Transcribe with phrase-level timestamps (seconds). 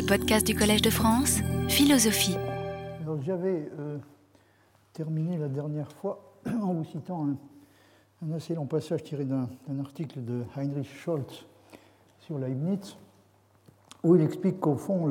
[0.00, 2.34] les podcasts du Collège de France, Philosophie.
[3.22, 3.98] J'avais euh,
[4.94, 7.26] terminé la dernière fois en vous citant
[8.22, 9.46] un, assez long passage tiré d'un
[9.78, 11.44] article de Heinrich Scholz
[12.20, 12.96] sur Leibniz,
[14.02, 15.10] où il explique qu'au fond,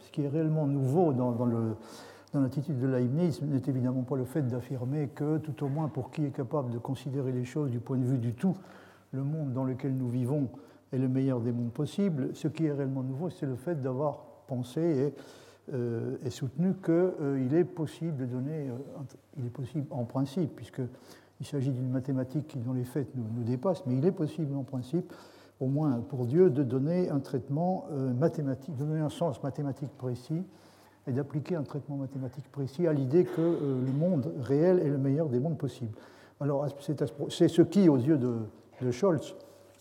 [0.00, 4.42] ce qui est réellement nouveau dans, dans l'attitude de Leibniz n'est évidemment pas le fait
[4.42, 7.96] d'affirmer que, tout au moins pour qui est capable de considérer les choses du point
[7.96, 8.54] de vue du tout,
[9.12, 10.50] le monde dans lequel nous vivons
[10.92, 12.30] est le meilleur des mondes possibles.
[12.34, 15.14] Ce qui est réellement nouveau, c'est le fait d'avoir pensé et,
[15.74, 18.76] euh, soutenu qu'il euh, est possible de donner, euh,
[19.36, 23.42] il est possible en principe, puisqu'il s'agit d'une mathématique qui dans les faits nous, nous,
[23.42, 25.12] dépasse, mais il est possible en principe,
[25.58, 27.86] au moins pour Dieu, de donner un traitement
[28.20, 30.42] mathématique, de donner un sens mathématique précis
[31.06, 35.30] et d'appliquer un traitement mathématique précis à l'idée que le monde réel est le meilleur
[35.30, 35.96] des mondes possibles.
[36.40, 36.66] Alors
[37.30, 38.36] c'est ce qui, aux yeux de,
[38.82, 39.34] de Scholz,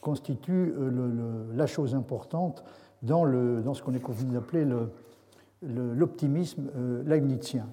[0.06, 2.64] constitue euh, la chose importante
[3.02, 4.64] dans, dans ce qu'on est convenu d'appeler
[5.64, 7.66] l'optimisme euh, leibnizien,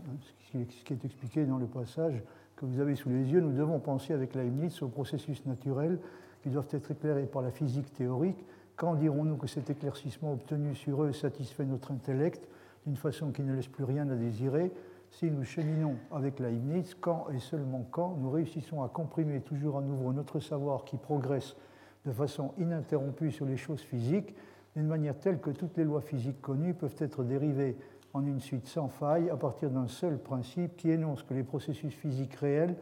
[0.51, 2.23] ce qui est expliqué dans le passage
[2.57, 3.43] que vous avez sous les yeux.
[3.43, 5.99] Nous devons penser avec Leibniz aux processus naturels
[6.43, 8.43] qui doivent être éclairés par la physique théorique.
[8.77, 12.49] Quand dirons-nous que cet éclaircissement obtenu sur eux satisfait notre intellect
[12.87, 14.73] d'une façon qui ne laisse plus rien à désirer?
[15.11, 19.83] Si nous cheminons avec Leibniz, quand et seulement quand nous réussissons à comprimer toujours à
[19.83, 21.57] nouveau notre savoir qui progresse
[22.05, 24.35] de façon ininterrompue sur les choses physiques,
[24.75, 27.77] d'une manière telle que toutes les lois physiques connues peuvent être dérivées
[28.15, 31.95] en une suite sans faille à partir d'un seul principe qui énonce que les processus
[31.95, 32.77] physiques réels,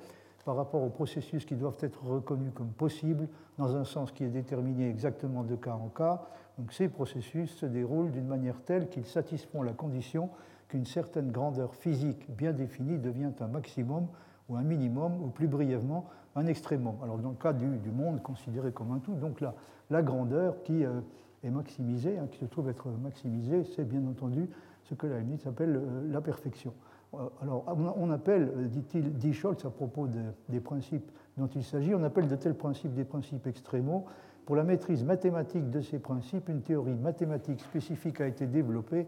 [0.45, 4.31] par rapport aux processus qui doivent être reconnus comme possibles, dans un sens qui est
[4.31, 6.23] déterminé exactement de cas en cas,
[6.59, 10.31] donc ces processus se déroulent d'une manière telle qu'ils satisfont la condition
[10.69, 14.07] qu'une certaine grandeur physique bien définie devient un maximum
[14.49, 16.95] ou un minimum, ou plus brièvement, un extrémum.
[17.03, 21.01] Alors dans le cas du, monde considéré comme un tout, donc la, grandeur qui euh,
[21.43, 24.49] est maximisée, hein, qui se trouve être maximisée, c'est bien entendu
[24.85, 26.73] ce que Leibniz appelle euh, la perfection.
[27.15, 27.65] Euh, alors
[27.97, 30.09] on appelle, dit-il, dit Scholz à propos
[30.49, 34.07] des principes dont il s'agit, on appelle de tels principes des principes extrémaux.
[34.47, 39.07] Pour la maîtrise mathématique de ces principes, une théorie mathématique spécifique a été développée.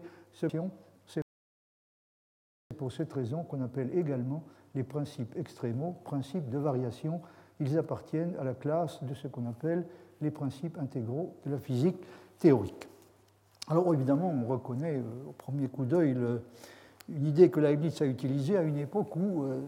[2.83, 4.43] Pour cette raison qu'on appelle également
[4.75, 7.21] les principes extrémaux, principes de variation.
[7.61, 9.85] Ils appartiennent à la classe de ce qu'on appelle
[10.19, 11.95] les principes intégraux de la physique
[12.39, 12.89] théorique.
[13.69, 16.17] Alors évidemment, on reconnaît euh, au premier coup d'œil
[17.07, 19.61] une idée que Leibniz a utilisée à une époque où euh,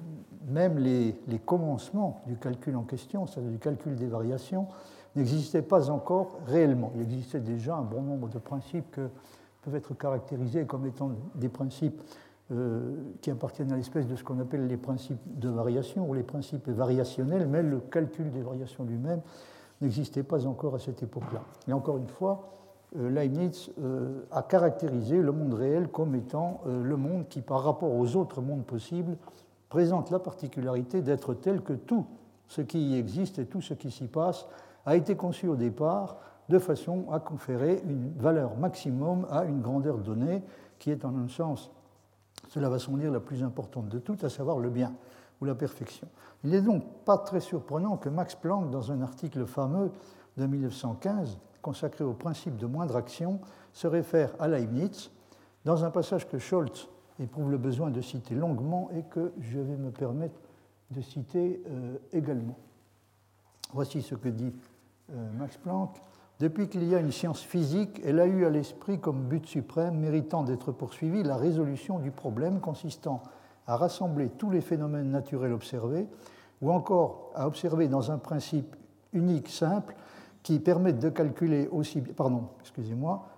[0.50, 1.16] même les,
[1.46, 4.68] commencements du calcul en question, c'est-à-dire du calcul des variations,
[5.16, 6.92] n'existaient pas encore réellement.
[6.96, 9.08] Il existait déjà un bon nombre de principes que
[9.62, 12.02] peuvent être caractérisés comme étant des principes
[13.22, 16.70] qui appartiennent à l'espèce de ce qu'on appelle les principes de variation ou les principes
[16.70, 19.22] variationnels, mais le calcul des variations lui-même
[19.82, 21.42] n'existait pas encore à cette époque-là.
[21.68, 22.52] Et encore une fois,
[22.98, 27.92] euh, Leibniz euh, a caractérisé le monde réel comme étant le monde qui, par rapport
[27.92, 29.18] aux autres mondes possibles,
[29.70, 32.06] présente la particularité d'être tel que tout
[32.48, 34.48] ce qui y existe et tout ce qui s'y passe
[34.86, 36.18] a été conçu au départ
[36.50, 40.44] de façon à conférer une valeur maximum à une grandeur donnée
[40.78, 41.72] qui est en un sens
[42.56, 44.94] cela va dire la plus importante de toutes, à savoir le bien
[45.42, 46.08] ou la perfection.
[46.46, 49.92] Il n'est donc pas très surprenant que Max Planck, dans un article fameux
[50.38, 53.42] de 1915 consacré au principe de moindre action,
[53.74, 55.12] se réfère à Leibniz
[55.66, 56.88] dans un passage que Scholz
[57.20, 60.40] éprouve le besoin de citer longuement et que je vais me permettre
[60.92, 62.58] de citer euh, également.
[63.74, 64.54] Voici ce que dit
[65.12, 66.02] euh, Max Planck.
[66.40, 70.00] Depuis qu'il y a une science physique, elle a eu à l'esprit comme but suprême,
[70.00, 73.23] méritant d'être poursuivi, la résolution du problème consistant
[73.68, 76.07] à rassembler tous les phénomènes naturels observés,
[76.62, 78.75] ou encore à observer dans un principe
[79.13, 79.96] unique, simple,
[80.44, 82.13] qui permette de calculer aussi bien,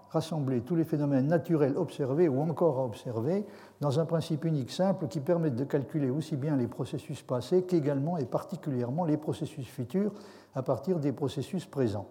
[0.09, 3.45] rassembler tous les phénomènes naturels observés ou encore à observer
[3.81, 8.17] dans un principe unique simple qui permette de calculer aussi bien les processus passés qu'également
[8.17, 10.13] et particulièrement les processus futurs
[10.55, 12.07] à partir des processus présents.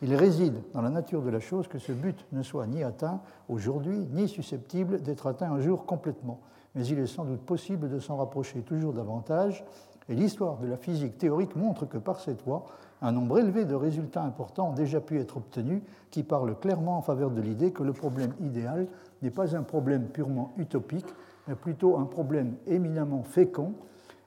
[0.00, 3.20] Il réside dans la nature de la chose que ce but ne soit ni atteint
[3.48, 6.40] aujourd'hui, ni susceptible d'être atteint un jour complètement.
[6.74, 9.64] Mais il est sans doute possible de s'en rapprocher toujours davantage,
[10.08, 12.66] et l'histoire de la physique théorique montre que par cette voie,
[13.02, 17.02] un nombre élevé de résultats importants ont déjà pu être obtenus qui parlent clairement en
[17.02, 18.86] faveur de l'idée que le problème idéal
[19.22, 21.06] n'est pas un problème purement utopique,
[21.46, 23.74] mais plutôt un problème éminemment fécond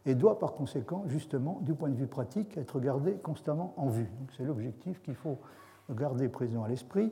[0.06, 4.10] et doit par conséquent, justement, du point de vue pratique, être gardé constamment en vue.
[4.36, 5.38] C'est l'objectif qu'il faut
[5.94, 7.12] garder présent à l'esprit.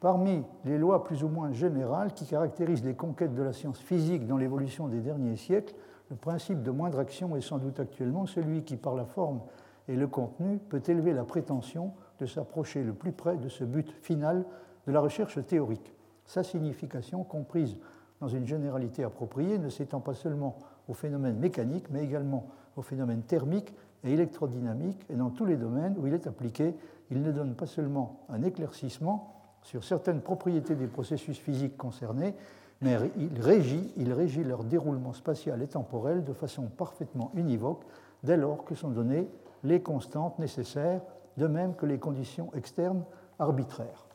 [0.00, 4.26] Parmi les lois plus ou moins générales qui caractérisent les conquêtes de la science physique
[4.26, 5.74] dans l'évolution des derniers siècles,
[6.10, 9.40] le principe de moindre action est sans doute actuellement celui qui, par la forme
[9.88, 13.90] et le contenu, peut élever la prétention de s'approcher le plus près de ce but
[14.02, 14.44] final
[14.86, 15.94] de la recherche théorique.
[16.24, 17.76] sa signification comprise
[18.20, 20.56] dans une généralité appropriée ne s'étend pas seulement
[20.88, 23.74] aux phénomènes mécaniques, mais également aux phénomènes thermiques
[24.04, 26.74] et électrodynamiques, et dans tous les domaines où il est appliqué,
[27.10, 32.34] il ne donne pas seulement un éclaircissement sur certaines propriétés des processus physiques concernés,
[32.80, 37.82] mais il régit, leur déroulement spatial et temporel de façon parfaitement univoque
[38.22, 39.28] dès lors que sont données
[39.64, 41.00] les constantes nécessaires,
[41.36, 43.04] de même que les conditions externes
[43.38, 44.06] arbitraires.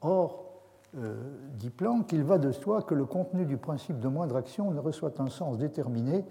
[0.00, 0.44] Or,
[0.96, 1.14] euh,
[1.54, 4.80] dit Planck, il va de soi que le contenu du principe de moindre action ne
[4.80, 6.24] reçoit un sens déterminé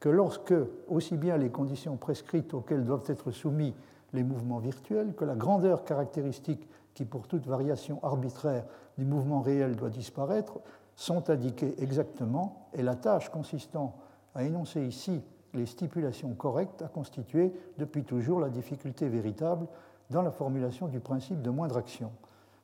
[0.00, 0.54] que lorsque
[0.88, 3.74] aussi bien les conditions prescrites auxquelles doivent être soumis
[4.12, 8.64] les mouvements virtuels que la grandeur caractéristique qui, pour toute variation arbitraire
[8.96, 10.58] du mouvement réel, doit disparaître,
[10.96, 13.96] sont indiquées exactement, et la tâche consistant
[14.34, 15.22] à énoncer ici
[15.54, 19.66] les stipulations correctes a constitué depuis toujours la difficulté véritable
[20.10, 22.10] dans la formulation du principe de moindre action.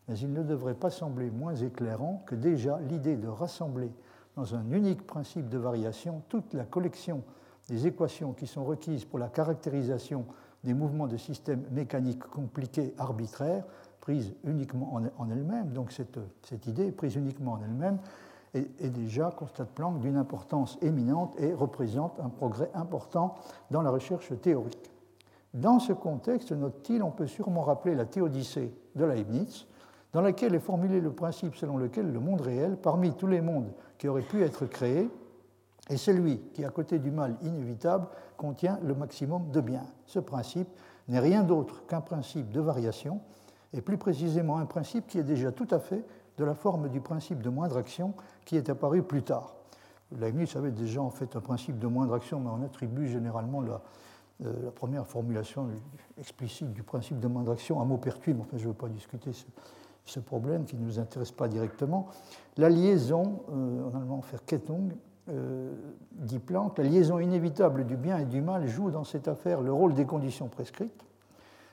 [0.09, 3.91] Mais il ne devrait pas sembler moins éclairant que déjà l'idée de rassembler
[4.37, 7.23] dans un unique principe de variation toute la collection
[7.69, 10.27] des équations qui sont requises pour la caractérisation
[10.65, 13.65] des mouvements de systèmes mécaniques compliqués arbitraires,
[14.01, 17.99] prise uniquement en elle-même, donc cette, idée prise uniquement en elle-même,
[18.55, 23.35] est, déjà, constate Planck, d'une importance éminente et représente un progrès important
[23.71, 24.93] dans la recherche théorique.
[25.55, 29.67] Dans ce contexte, note-t-il, on peut sûrement rappeler la théodicée de Leibniz,
[30.13, 33.73] dans laquelle est formulé le principe selon lequel le monde réel, parmi tous les mondes
[33.99, 35.11] qui auraient pu être créés,
[35.89, 39.83] est celui qui, à côté du mal inévitable, contient le maximum de bien.
[40.07, 40.69] Ce principe
[41.09, 43.21] n'est rien d'autre qu'un principe de variation,
[43.73, 46.05] et plus précisément un principe qui est déjà tout à fait
[46.39, 48.15] de la forme du principe de moindre action
[48.45, 49.55] qui est apparu plus tard.
[50.19, 53.83] Leibniz avait déjà en fait un principe de moindre action, mais on attribue généralement la,
[54.45, 55.69] euh, première formulation
[56.19, 59.33] explicite du principe de moindre action à Maupertuis, mais enfin je ne veux pas discuter
[59.33, 59.45] ce,
[60.05, 62.09] ce, problème qui ne nous intéresse pas directement.
[62.57, 64.93] La liaison, euh, en allemand Verkettung,
[65.31, 65.73] euh,
[66.13, 69.73] dit Planck, la liaison inévitable du bien et du mal joue dans cette affaire le
[69.73, 71.05] rôle des conditions prescrites.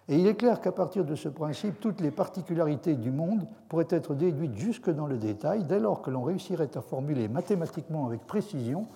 [0.07, 3.87] Et il est clair qu'à partir de ce principe, toutes les particularités du monde pourraient
[3.89, 8.25] être déduites jusque dans le détail dès lors que l'on réussirait à formuler mathématiquement avec
[8.25, 8.87] précision,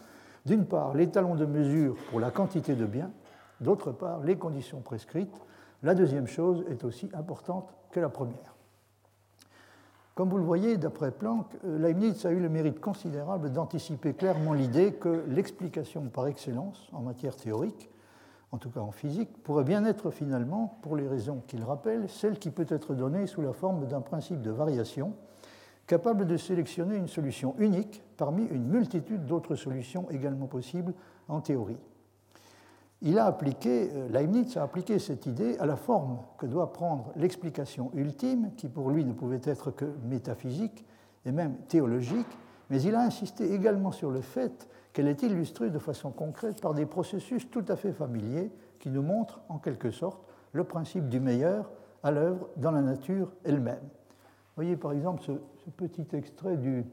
[0.46, 3.12] d'une part, les talons de mesure pour la quantité de biens,
[3.62, 5.36] d'autre part, les conditions prescrites.
[5.84, 8.55] La deuxième chose est aussi importante que la première.
[10.16, 14.54] Comme vous le voyez, d'après Planck, euh, Leibniz a eu le mérite considérable d'anticiper clairement
[14.54, 17.92] l'idée que l'explication par excellence en matière théorique
[18.56, 22.40] en tout cas en physique, pourrait bien être finalement, pour les raisons qu'il rappelle, celle
[22.40, 25.14] qui peut être donnée sous la forme d'un principe de variation,
[25.88, 30.94] capable de sélectionner une solution unique parmi une multitude d'autres solutions également possibles
[31.28, 31.78] en théorie.
[33.02, 37.12] Il a appliqué, euh, Leibniz a appliqué cette idée à la forme que doit prendre
[37.16, 40.86] l'explication ultime, qui pour lui ne pouvait être que métaphysique
[41.26, 42.28] et même théologique,
[42.70, 46.74] mais il a insisté également sur le fait qu'elle est illustrée de façon concrète par
[46.74, 51.20] des processus tout à fait familiers qui nous montrent en quelque sorte le principe du
[51.20, 51.70] meilleur
[52.02, 53.84] à l'œuvre dans la nature elle-même.
[54.56, 55.32] Voyez par exemple ce,
[55.72, 56.86] petit extrait du,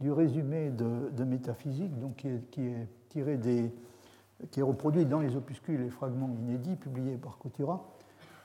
[0.00, 3.72] du résumé de, métaphysique donc qui, est, qui, est, tiré des,
[4.50, 7.84] qui est reproduit dans les opuscules et fragments inédits publiés par Coutura,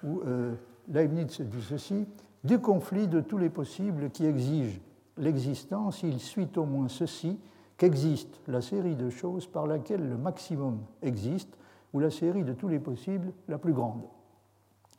[0.04, 0.54] où euh,
[0.90, 2.06] Leibniz dit ceci
[2.44, 4.80] Du conflit de tous les possibles qui exigent
[5.18, 7.40] l'existence, il suit au moins ceci
[7.78, 11.58] qu'existe la série de choses par laquelle le maximum existe,
[11.94, 14.02] ou la série de tous les possibles la plus grande.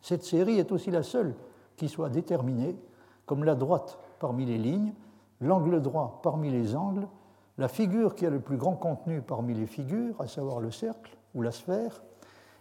[0.01, 1.35] Cette série est aussi la seule
[1.77, 2.77] qui soit déterminée,
[3.27, 4.95] comme la droite parmi les lignes,
[5.41, 7.07] l'angle droit parmi les angles,
[7.59, 11.17] la figure qui a le plus grand contenu parmi les figures, à savoir le cercle
[11.35, 12.03] ou la sphère,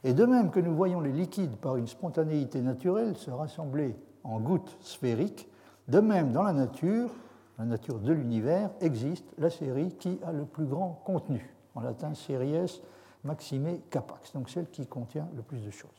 [0.04, 4.40] et de même que nous voyons les liquides par une spontanéité naturelle se rassembler en
[4.40, 5.48] gouttes sphériques,
[5.88, 7.12] de même dans la nature,
[7.60, 12.14] la nature de l'univers, existe la série qui a le plus grand contenu, en latin
[12.14, 12.82] series
[13.24, 15.90] maxime capax, donc celle qui contient le plus de choses.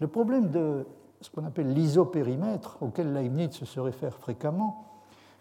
[0.00, 0.86] Le problème de
[1.20, 4.93] ce qu'on appelle l'isopérimètre, auquel Leibniz se réfère fréquemment,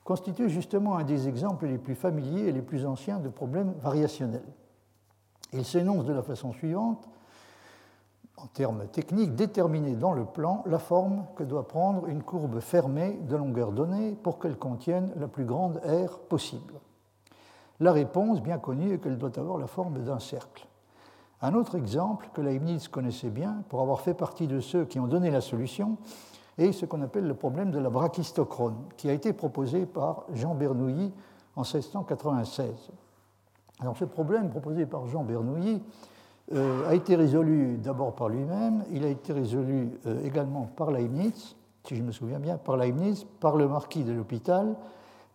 [0.03, 4.43] constitue justement un des exemples les plus familiers et les plus anciens de problèmes variationnels.
[5.53, 7.07] Il s'énonce de la façon suivante
[8.38, 13.19] en termes techniques, déterminer dans le plan la forme que doit prendre une courbe fermée
[13.29, 16.74] de longueur donnée pour qu'elle contienne la plus grande aire possible.
[17.79, 20.67] La réponse, bien connue, est qu'elle doit avoir la forme d'un cercle.
[21.41, 25.07] Un autre exemple que Leibniz connaissait bien, pour avoir fait partie de ceux qui ont
[25.07, 25.98] donné la solution,
[26.57, 30.55] est ce qu'on appelle le problème de la brachistochrone, qui a été proposé par Jean
[30.55, 31.12] Bernoulli
[31.55, 32.91] en 1696.
[33.79, 35.81] Alors ce problème proposé par Jean Bernoulli
[36.53, 41.55] euh, a été résolu d'abord par lui-même, il a été résolu euh, également par Leibniz,
[41.86, 44.75] si je me souviens bien, par Leibniz, par le marquis de l'hôpital,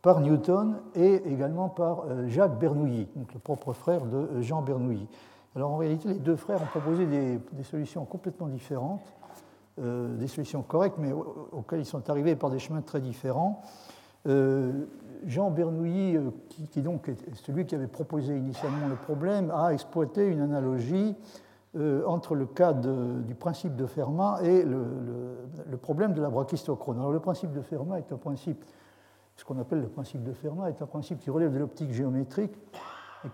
[0.03, 5.09] par Newton et également par Jacques Bernoulli, donc le propre frère de Jean Bernoulli.
[5.57, 9.13] Alors en réalité, les deux frères ont proposé des, solutions complètement différentes,
[9.79, 13.63] des solutions correctes, mais auxquelles ils sont arrivés par des chemins très différents.
[15.27, 20.27] Jean Bernoulli, euh, qui, donc est celui qui avait proposé initialement le problème, a exploité
[20.27, 21.17] une analogie
[21.77, 26.99] euh, entre le cas du principe de Fermat et le, problème de la brachistochrone.
[26.99, 28.65] Alors le principe de Fermat est un principe,
[29.37, 32.53] ce qu'on appelle le principe de Fermat, est un principe qui relève de l'optique géométrique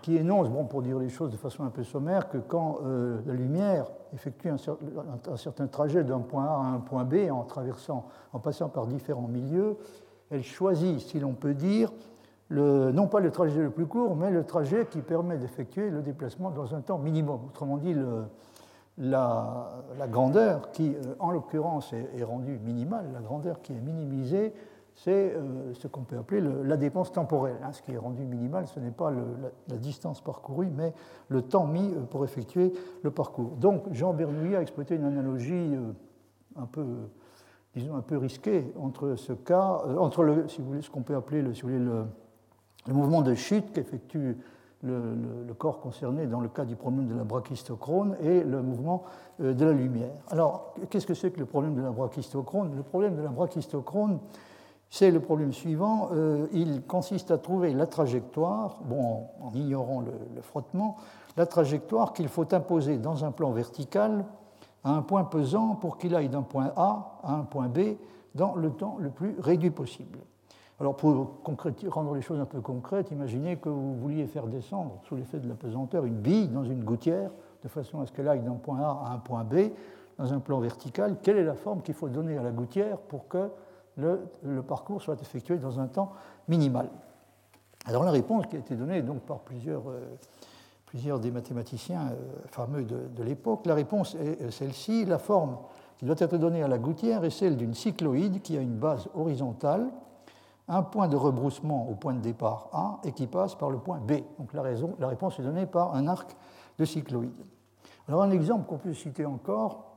[0.01, 3.19] qui énonce, bon, pour dire les choses de façon un peu sommaire, que quand euh,
[3.25, 8.05] la lumière effectue un, certain trajet d'un point A à un point B en traversant,
[8.33, 9.77] en passant par différents milieux,
[10.31, 11.91] elle choisit, si l'on peut dire,
[12.49, 16.51] non pas le trajet le plus court, mais le trajet qui permet d'effectuer le déplacement
[16.51, 17.41] dans un temps minimum.
[17.47, 17.95] Autrement dit,
[18.97, 24.53] la, grandeur qui, euh, en l'occurrence, est, rendue minimale, la grandeur qui est minimisée,
[24.95, 27.57] c'est euh, ce qu'on peut appeler la dépense temporelle.
[27.63, 27.73] Hein.
[27.73, 30.93] Ce qui est rendu minimal, ce n'est pas la, distance parcourue, mais
[31.27, 32.73] le temps mis euh, pour effectuer
[33.03, 33.51] le parcours.
[33.57, 35.75] Donc Jean Bernoulli a exploité une analogie
[36.55, 36.85] un peu
[37.75, 41.01] disons, un peu risqué entre ce cas, euh, entre le, si vous voulez, ce qu'on
[41.01, 44.37] peut appeler le, le, mouvement de chute qu'effectue
[44.83, 49.03] le, corps concerné dans le cas du problème de la brachistochrone et le mouvement
[49.41, 50.13] euh, de la lumière.
[50.29, 54.19] Alors, qu'est-ce que c'est que le problème de la brachistochrone Le problème de la brachistochrone,
[54.95, 56.07] c'est le problème suivant.
[56.13, 60.95] Euh, il consiste à trouver la trajectoire, bon, en ignorant le frottement,
[61.35, 64.23] la trajectoire qu'il faut imposer dans un plan vertical
[64.85, 67.97] à un point pesant pour qu'il aille d'un point A à un point B
[68.35, 70.19] dans le temps le plus réduit possible.
[70.79, 71.41] Alors pour
[71.89, 75.49] rendre les choses un peu concrètes, imaginez que vous vouliez faire descendre, sous l'effet de
[75.49, 77.31] la pesanteur, une bille dans une gouttière,
[77.63, 79.71] de façon à ce qu'elle aille d'un point A à un point B,
[80.17, 81.17] dans un plan vertical.
[81.21, 83.49] Quelle est la forme qu'il faut donner à la gouttière pour que
[83.97, 86.11] le, parcours soit effectué dans un temps
[86.47, 86.89] minimal
[87.85, 90.17] Alors la réponse qui a été donnée donc par plusieurs euh,
[90.85, 92.15] plusieurs des mathématiciens euh,
[92.47, 93.65] fameux de, l'époque.
[93.65, 95.05] La réponse est celle-ci.
[95.05, 95.57] La forme
[95.97, 99.09] qui doit être donnée à la gouttière est celle d'une cycloïde qui a une base
[99.13, 99.89] horizontale,
[100.67, 103.99] un point de rebroussement au point de départ A et qui passe par le point
[103.99, 104.13] B.
[104.39, 106.35] Donc la réponse est donnée par un arc
[106.79, 107.45] de cycloïde.
[108.07, 109.94] Alors un exemple qu'on peut citer encore,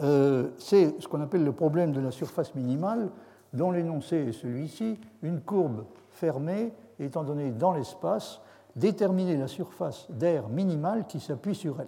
[0.00, 3.10] euh, c'est ce qu'on appelle le problème de la surface minimale,
[3.52, 8.40] dont l'énoncé est celui-ci, une courbe fermée étant donnée dans l'espace
[8.76, 11.86] déterminer la surface d'air minimale qui s'appuie sur elle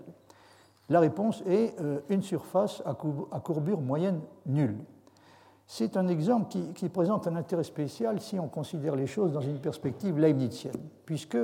[0.89, 2.95] La réponse est euh, une surface à
[3.41, 4.77] courbure moyenne nulle.
[5.67, 9.59] C'est un exemple qui, présente un intérêt spécial si on considère les choses dans une
[9.59, 11.39] perspective leibnizienne, puisque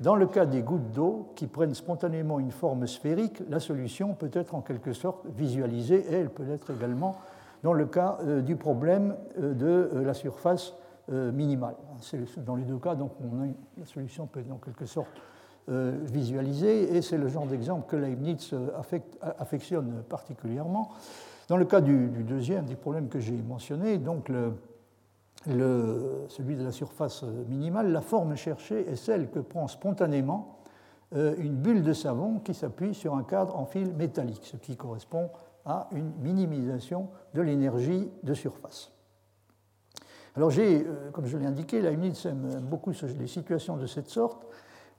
[0.00, 4.30] dans le cas des gouttes d'eau qui prennent spontanément une forme sphérique, la solution peut
[4.32, 7.16] être en quelque sorte visualisée et elle peut être également
[7.62, 10.74] dans le cas euh, du problème euh, de la surface
[11.10, 11.74] euh, minimale.
[12.36, 13.12] Dans les deux cas, donc,
[13.78, 15.08] la solution peut être en quelque sorte
[15.70, 18.68] euh, visualisée, et c'est le genre d'exemple que Leibniz euh,
[19.38, 20.90] affectionne particulièrement.
[21.48, 24.30] Dans le cas du, deuxième des problèmes que j'ai mentionné, donc
[25.46, 30.58] celui de la surface minimale, la forme cherchée est celle que prend spontanément
[31.12, 35.30] une bulle de savon qui s'appuie sur un cadre en fil métallique, ce qui correspond
[35.64, 38.92] à une minimisation de l'énergie de surface.
[40.34, 44.08] Alors j'ai, euh, comme je l'ai indiqué, la UNITS aime beaucoup les situations de cette
[44.08, 44.46] sorte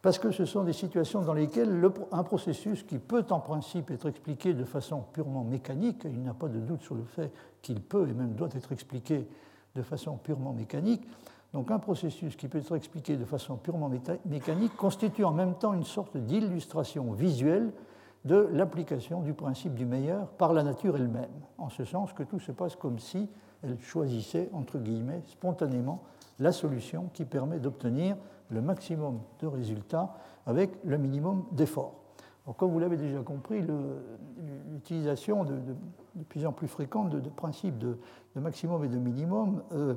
[0.01, 1.81] parce que ce sont des situations dans lesquelles
[2.11, 6.33] un processus qui peut en principe être expliqué de façon purement mécanique, il n'y a
[6.33, 7.31] pas de doute sur le fait
[7.61, 9.27] qu'il peut et même doit être expliqué
[9.75, 11.07] de façon purement mécanique,
[11.53, 13.89] donc un processus qui peut être expliqué de façon purement
[14.25, 17.71] mécanique constitue en même temps une sorte d'illustration visuelle
[18.25, 22.39] de l'application du principe du meilleur par la nature elle-même, en ce sens que tout
[22.39, 23.29] se passe comme si
[23.63, 26.03] elle choisissait, entre guillemets, spontanément
[26.39, 28.15] la solution qui permet d'obtenir
[28.49, 30.13] le maximum de résultats
[30.45, 31.98] avec le minimum d'efforts.
[32.57, 33.63] Comme vous l'avez déjà compris,
[34.71, 35.55] l'utilisation de,
[36.29, 37.97] plus en plus fréquente de, principes de,
[38.35, 39.95] maximum et de minimum euh,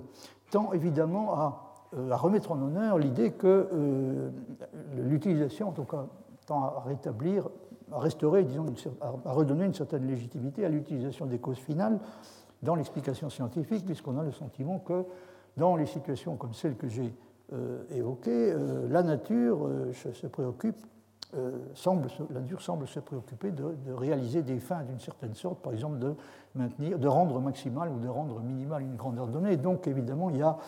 [0.50, 1.56] tend évidemment
[1.96, 4.30] euh, à, remettre en honneur l'idée que euh,
[4.96, 6.06] l'utilisation, en tout cas,
[6.46, 7.48] tend à rétablir,
[7.92, 8.66] à restaurer, disons,
[9.00, 11.98] à redonner une certaine légitimité à l'utilisation des causes finales
[12.62, 15.04] dans l'explication scientifique, puisqu'on a le sentiment que
[15.56, 17.14] dans les situations comme celles que j'ai
[17.90, 18.54] évoquées,
[18.88, 20.76] la nature se préoccupe,
[21.32, 26.14] la nature semble se préoccuper de, réaliser des fins d'une certaine sorte, par exemple de
[26.54, 29.56] maintenir, de rendre maximal ou de rendre minimal une grandeur donnée.
[29.56, 30.58] Donc évidemment, il y a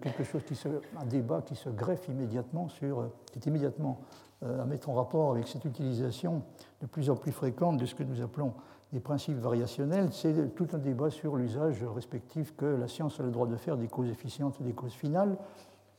[0.00, 0.68] quelque chose qui se,
[1.00, 4.00] un débat qui se greffe immédiatement sur, qui est immédiatement
[4.42, 6.42] à mettre en rapport avec cette utilisation
[6.80, 8.52] de plus en plus fréquente de ce que nous appelons
[8.94, 13.32] les principes variationnels, c'est tout un débat sur l'usage respectif que la science a le
[13.32, 15.36] droit de faire des causes efficientes et des causes finales.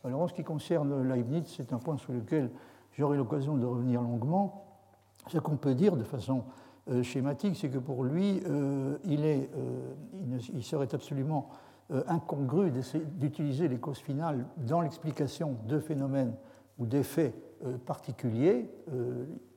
[0.06, 2.50] Alors en ce qui concerne Leibniz, c'est un point sur lequel
[2.98, 4.66] j'aurai l'occasion de revenir longuement.
[5.28, 6.44] Ce qu'on peut dire de façon
[6.90, 9.90] euh, schématique, c'est que pour lui, euh, euh,
[10.54, 11.50] il, serait absolument
[12.08, 16.34] incongru d'utiliser les causes finales dans l'explication de phénomènes
[16.80, 17.36] ou d'effets
[17.86, 18.72] particuliers.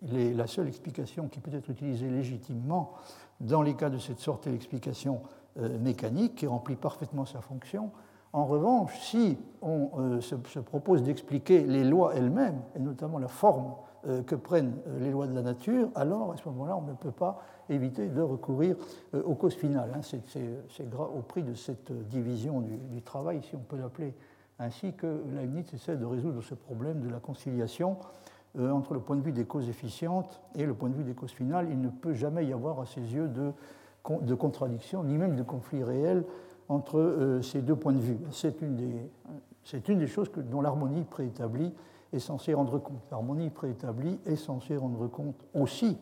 [0.03, 2.93] la seule explication qui peut être utilisée légitimement
[3.41, 5.23] dans les cas de cette sorte est l'explication
[5.81, 7.93] mécanique qui remplit parfaitement sa fonction.
[8.33, 13.73] En revanche, si on se, se, propose d'expliquer les lois elles-mêmes, et notamment la forme
[14.07, 16.95] euh, que prennent euh, les lois de la nature, alors à ce moment-là, on ne
[16.95, 18.77] peut pas éviter de recourir
[19.13, 19.91] euh, aux causes finales.
[19.93, 20.03] Hein.
[20.03, 24.15] C'est au prix de cette division du, travail, si on peut l'appeler
[24.61, 27.97] ainsi, que Leibniz essaie de résoudre ce problème de la conciliation
[28.59, 31.33] entre le point de vue des causes efficientes et le point de vue des causes
[31.33, 31.69] finales.
[31.71, 33.53] Il ne peut jamais y avoir à ses yeux de,
[34.21, 36.25] de contradiction, ni même de conflit réel
[36.69, 38.19] entre ces deux points de vue.
[38.31, 41.73] C'est une, des choses dont l'harmonie préétablie
[42.13, 43.03] est censé rendre compte.
[43.11, 45.99] L'harmonie préétablie est censée rendre compte aussi,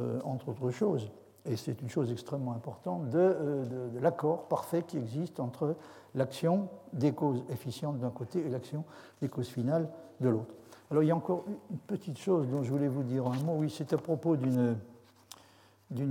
[0.00, 1.10] euh, entre autres choses,
[1.44, 5.76] et c'est une chose extrêmement importante, euh, de, l'accord parfait qui existe entre
[6.14, 8.84] l'action des causes efficientes d'un côté et l'action
[9.20, 9.88] des causes finales
[10.20, 10.54] de l'autre.
[10.90, 13.56] Alors il y a encore une petite chose dont je voulais vous dire un mot,
[13.58, 14.76] oui, c'est à propos d'une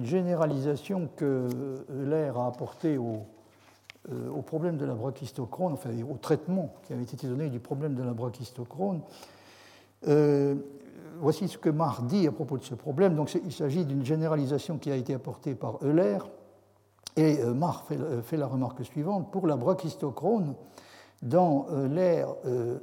[0.04, 1.48] généralisation que
[1.90, 3.26] Euler a apportée au,
[4.12, 7.96] euh, au problème de la brachistochrone, enfin au traitement qui avait été donné du problème
[7.96, 9.02] de la brachistochrone,
[10.08, 10.56] euh,
[11.20, 13.16] voici ce que Marr dit à propos de ce problème.
[13.16, 16.18] Donc, il s'agit d'une généralisation qui a été apportée par Euler.
[17.16, 17.54] Et euh,
[17.92, 20.56] euh, fait, la remarque suivante pour la brachistochrone,
[21.22, 21.68] dans,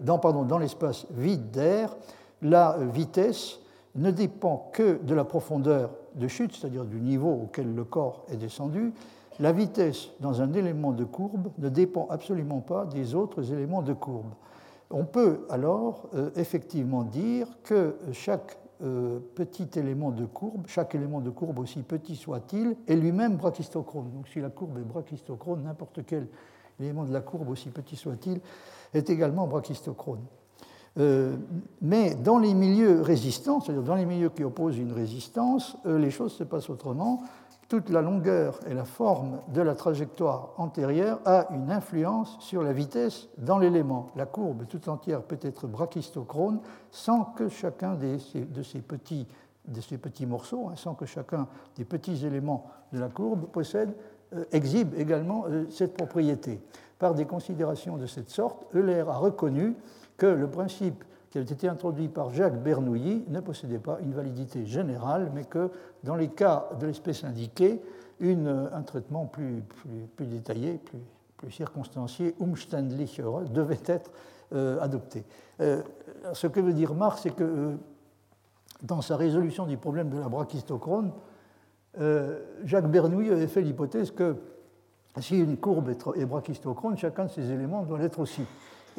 [0.00, 1.94] dans, dans l'espace vide d'air,
[2.40, 3.58] la vitesse
[3.96, 8.38] ne dépend que de la profondeur de chute, c'est-à-dire du niveau auquel le corps est
[8.38, 8.94] descendu.
[9.40, 13.94] La vitesse dans un élément de courbe ne dépend absolument pas des autres éléments de
[13.94, 14.34] courbe.
[14.90, 21.20] On peut alors euh, effectivement dire que chaque euh, petit élément de courbe, chaque élément
[21.20, 24.10] de courbe aussi petit soit-il, est lui-même brachistochrone.
[24.10, 26.28] Donc si la courbe est brachistochrone, n'importe quel
[26.78, 28.40] élément de la courbe, aussi petit soit-il,
[28.92, 30.20] est également brachistochrone.
[30.98, 31.36] Euh,
[31.80, 36.32] mais dans les milieux résistants, c'est-à-dire dans les milieux qui opposent une résistance, les choses
[36.32, 37.22] se passent autrement
[37.70, 42.72] toute la longueur et la forme de la trajectoire antérieure a une influence sur la
[42.72, 44.10] vitesse dans l'élément.
[44.16, 46.58] La courbe tout entière peut être brachistochrone
[46.90, 52.98] sans que chacun de ces petits, morceaux, hein, sans que chacun des petits éléments de
[52.98, 53.94] la courbe possède,
[54.34, 56.60] euh, exhibe également euh, cette propriété.
[56.98, 59.76] Par des considérations de cette sorte, Euler a reconnu
[60.16, 64.66] que le principe qui avait été introduit par Jacques Bernoulli ne possédait pas une validité
[64.66, 65.70] générale, mais que
[66.02, 67.80] dans les cas de l'espèce indiquée,
[68.22, 69.62] un traitement plus,
[70.16, 70.98] plus, détaillé, plus,
[71.36, 74.10] plus, circonstancié, umständlicher, devait être
[74.52, 75.24] euh, adopté.
[75.60, 75.82] Euh,
[76.32, 77.76] ce que veut dire Marx, c'est que euh,
[78.82, 81.12] dans sa résolution du problème de la brachistochrone,
[82.64, 84.36] Jacques Bernoulli avait fait l'hypothèse que
[85.20, 88.42] si une courbe est brachistochrone, chacun de ces éléments doit l'être aussi.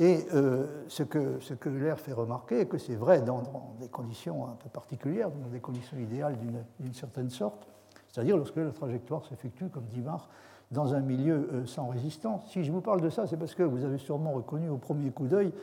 [0.02, 3.44] Et euh, ce que, ce fait remarquer, et que c'est vrai dans,
[3.80, 6.38] des conditions un peu particulières, dans des conditions idéales
[6.80, 7.68] d'une certaine sorte,
[8.10, 10.28] c'est-à-dire lorsque la trajectoire s'effectue, comme dit Marx,
[10.72, 12.50] dans un milieu euh, sans résistance.
[12.50, 15.12] Si je vous parle de ça, c'est parce que vous avez sûrement reconnu au premier
[15.12, 15.54] coup d'œil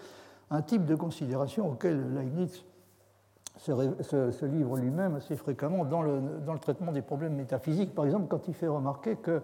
[0.53, 2.65] un type de considération auquel Leibniz
[3.57, 6.23] se, livre lui-même assez fréquemment dans le,
[6.61, 7.93] traitement des problèmes métaphysiques.
[7.93, 9.43] Par exemple, quand il fait remarquer que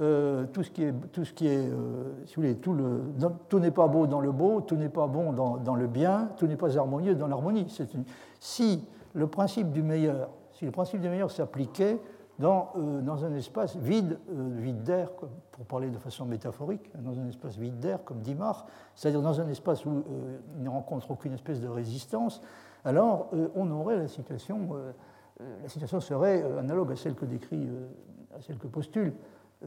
[0.00, 3.70] euh, tout ce qui est, tout ce qui est euh, si vous voulez, tout, n'est
[3.72, 6.78] pas beau dans le beau, tout n'est pas bon dans, le bien, tout n'est pas
[6.78, 7.66] harmonieux dans l'harmonie.
[8.38, 8.84] Si
[9.14, 12.00] le principe du meilleur, si le principe du meilleur s'appliquait
[12.38, 15.10] dans, euh, dans, un espace vide, vide d'air,
[15.50, 19.40] pour parler de façon métaphorique, dans un espace vide d'air, comme dit Marx, c'est-à-dire dans
[19.40, 20.04] un espace où
[20.58, 22.40] il ne rencontre aucune espèce de résistance,
[22.84, 24.68] alors on aurait la situation,
[25.40, 27.68] la situation serait analogue à celle que décrit,
[28.36, 29.12] à celle que postule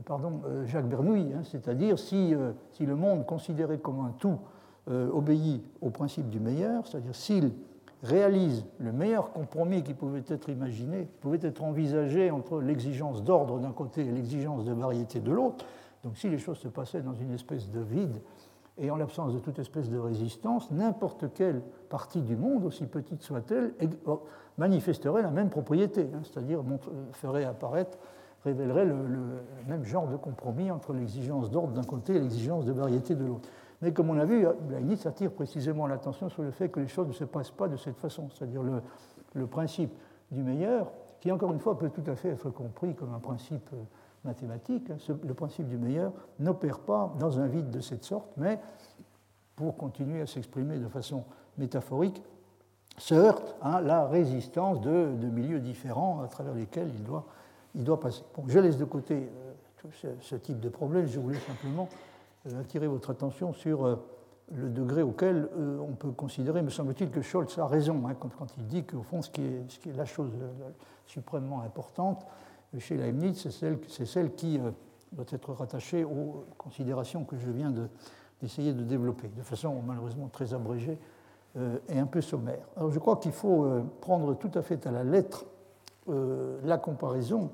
[0.05, 4.39] pardon, euh, Jacques Bernoulli, hein, c'est-à-dire si, euh, si, le monde considéré comme un tout
[4.89, 7.51] euh, obéit au principe du meilleur, c'est-à-dire s'il
[8.03, 13.71] réalise le meilleur compromis qui pouvait être imaginé, pouvait être envisagé entre l'exigence d'ordre d'un
[13.71, 15.65] côté et l'exigence de variété de l'autre,
[16.03, 18.21] donc si les choses se passaient dans une espèce de vide
[18.79, 23.21] et en l'absence de toute espèce de résistance, n'importe quelle partie du monde, aussi petite
[23.21, 23.73] soit-elle,
[24.57, 26.63] manifesterait la même propriété, hein, c'est-à-dire
[27.11, 27.99] ferait apparaître
[28.43, 28.95] révélerait le,
[29.67, 33.47] même genre de compromis entre l'exigence d'ordre d'un côté et l'exigence de variété de l'autre.
[33.81, 37.07] Mais comme on a vu, Leibniz attire précisément l'attention sur le fait que les choses
[37.07, 38.29] ne se passent pas de cette façon.
[38.29, 38.81] C'est-à-dire le,
[39.33, 39.91] le principe
[40.31, 43.69] du meilleur qui encore une fois peut tout à fait être compris comme un principe
[43.73, 43.83] euh,
[44.25, 44.89] mathématique.
[44.89, 45.15] Hein.
[45.23, 48.59] Le principe du meilleur n'opère pas dans un vide de cette sorte, mais
[49.55, 51.23] pour continuer à s'exprimer de façon
[51.57, 52.21] métaphorique,
[52.97, 57.25] se heurte à la résistance de, milieux différents à travers lesquels il doit,
[57.75, 58.23] il doit passer.
[58.47, 59.29] je laisse de côté
[59.85, 61.89] euh, ce, type de problème, je voulais simplement
[62.47, 63.95] euh, attirer votre attention sur euh,
[64.53, 68.67] le degré auquel on peut considérer, me semble-t-il, que Scholz a raison hein, quand, il
[68.67, 70.33] dit qu'au fond, ce qui, est, la chose
[71.05, 72.25] suprêmement importante
[72.77, 74.59] chez Leibniz, c'est celle, qui
[75.13, 77.71] doit être rattachée aux considérations que je viens
[78.41, 80.99] d'essayer de, développer, de façon malheureusement très abrégée
[81.87, 82.67] et un peu sommaire.
[82.75, 85.45] Alors je crois qu'il faut prendre tout à fait à la lettre
[86.11, 87.51] euh, la comparaison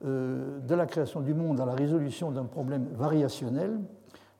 [0.00, 3.80] de la création du monde à la résolution d'un problème variationnel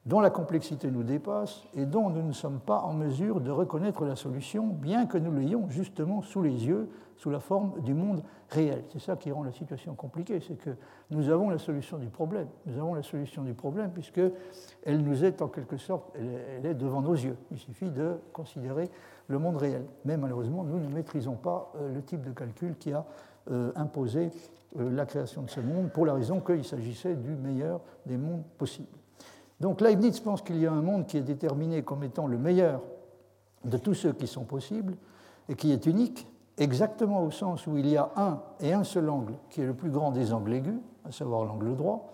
[0.08, 4.06] dont la complexité nous dépasse et dont nous ne sommes pas en mesure de reconnaître
[4.06, 8.22] la solution, bien que nous l'ayons justement sous les yeux, sous la forme du monde
[8.48, 8.84] réel.
[8.90, 10.70] C'est ça qui rend la situation compliquée, c'est que
[11.10, 12.48] nous avons la solution du problème.
[12.64, 17.02] Nous avons la solution du problème puisqu'elle nous est en quelque sorte, elle est devant
[17.02, 17.36] nos yeux.
[17.50, 18.90] Il suffit de considérer
[19.26, 19.84] le monde réel.
[20.06, 23.04] Mais malheureusement, nous ne maîtrisons pas euh, le type de calcul qui a
[23.50, 24.30] euh, imposé
[24.78, 28.44] euh, la création de ce monde pour la raison qu'il s'agissait du meilleur des mondes
[28.58, 28.88] possibles.
[29.60, 32.82] Donc Leibniz pense qu'il y a un monde qui est déterminé comme étant le meilleur
[33.64, 34.96] de tous ceux qui sont possibles
[35.48, 39.08] et qui est unique, exactement au sens où il y a un et un seul
[39.08, 42.12] angle qui est le plus grand des angles aigus, à savoir l'angle droit,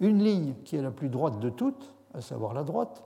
[0.00, 3.02] une ligne qui est la plus droite de toutes, à savoir la droite,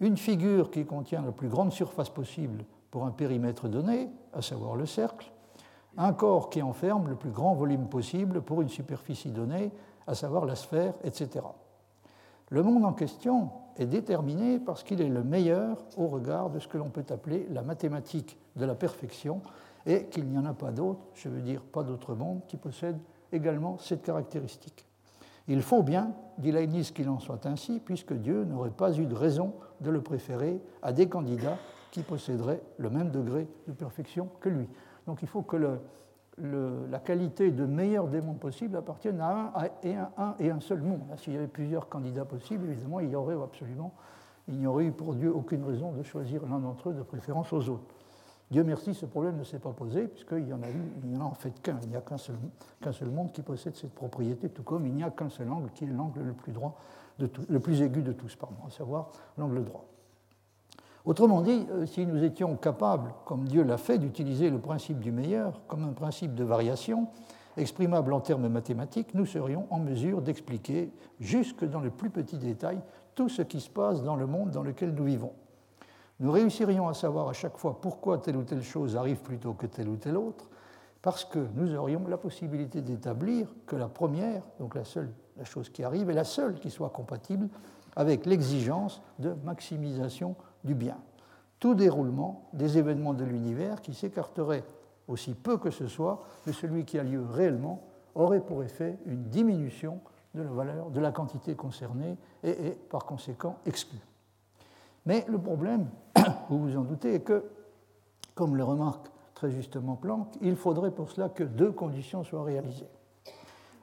[0.00, 4.76] une figure qui contient la plus grande surface possible pour un périmètre donné, à savoir
[4.76, 5.32] le cercle,
[5.96, 9.72] un corps qui enferme le plus grand volume possible pour une superficie donnée,
[10.06, 11.46] à savoir la sphère, etc.
[12.50, 16.68] Le monde en question est déterminé parce qu'il est le meilleur au regard de ce
[16.68, 19.40] que l'on peut appeler la mathématique de la perfection
[19.86, 22.98] et qu'il n'y en a pas d'autre, je veux dire pas d'autre monde, qui possède
[23.32, 24.86] également cette caractéristique.
[25.46, 29.14] Il faut bien, dit Leibniz, qu'il en soit ainsi, puisque Dieu n'aurait pas eu de
[29.14, 31.58] raison de le préférer à des candidats
[31.90, 34.68] qui posséderaient le même degré de perfection que lui.
[35.06, 35.78] Donc il faut que
[36.38, 39.52] la qualité de meilleur des mondes possibles appartienne à
[39.84, 41.02] un, et un, seul monde.
[41.16, 43.94] S'il y avait plusieurs candidats possibles, évidemment, il y aurait absolument,
[44.48, 47.52] il n'y aurait eu pour Dieu aucune raison de choisir l'un d'entre eux de préférence
[47.52, 47.94] aux autres.
[48.50, 51.16] Dieu merci, ce problème ne s'est pas posé, puisqu'il y en a eu, il n'y
[51.16, 51.78] en a en fait qu'un.
[51.82, 55.10] Il n'y a qu'un seul, monde qui possède cette propriété, tout comme il n'y a
[55.10, 56.78] qu'un seul angle qui est l'angle le plus droit,
[57.18, 58.36] le plus aigu de tous,
[58.66, 59.86] à savoir l'angle droit.
[61.04, 65.12] Autrement dit, euh, si nous étions capables, comme Dieu l'a fait, d'utiliser le principe du
[65.12, 67.08] meilleur comme un principe de variation,
[67.56, 72.80] exprimable en termes mathématiques, nous serions en mesure d'expliquer, jusque dans le plus petit détail,
[73.14, 75.32] tout ce qui se passe dans le monde dans lequel nous vivons.
[76.20, 79.66] Nous réussirions à savoir à chaque fois pourquoi telle ou telle chose arrive plutôt que
[79.66, 80.48] telle ou telle autre,
[81.02, 85.68] parce que nous aurions la possibilité d'établir que la première, donc la seule la chose
[85.68, 87.48] qui arrive, est la seule qui soit compatible
[87.96, 90.98] avec l'exigence de maximisation du bien.
[91.60, 94.64] Tout déroulement des événements de l'univers qui s'écarterait
[95.08, 97.82] aussi peu que ce soit de celui qui a lieu réellement
[98.14, 100.00] aurait pour effet une diminution
[100.34, 103.98] de la valeur de la quantité concernée et est par conséquent exclu.
[105.06, 105.88] Mais le problème,
[106.48, 107.44] vous vous en doutez, est que,
[108.34, 112.88] comme le remarque très justement Planck, il faudrait pour cela que deux conditions soient réalisées.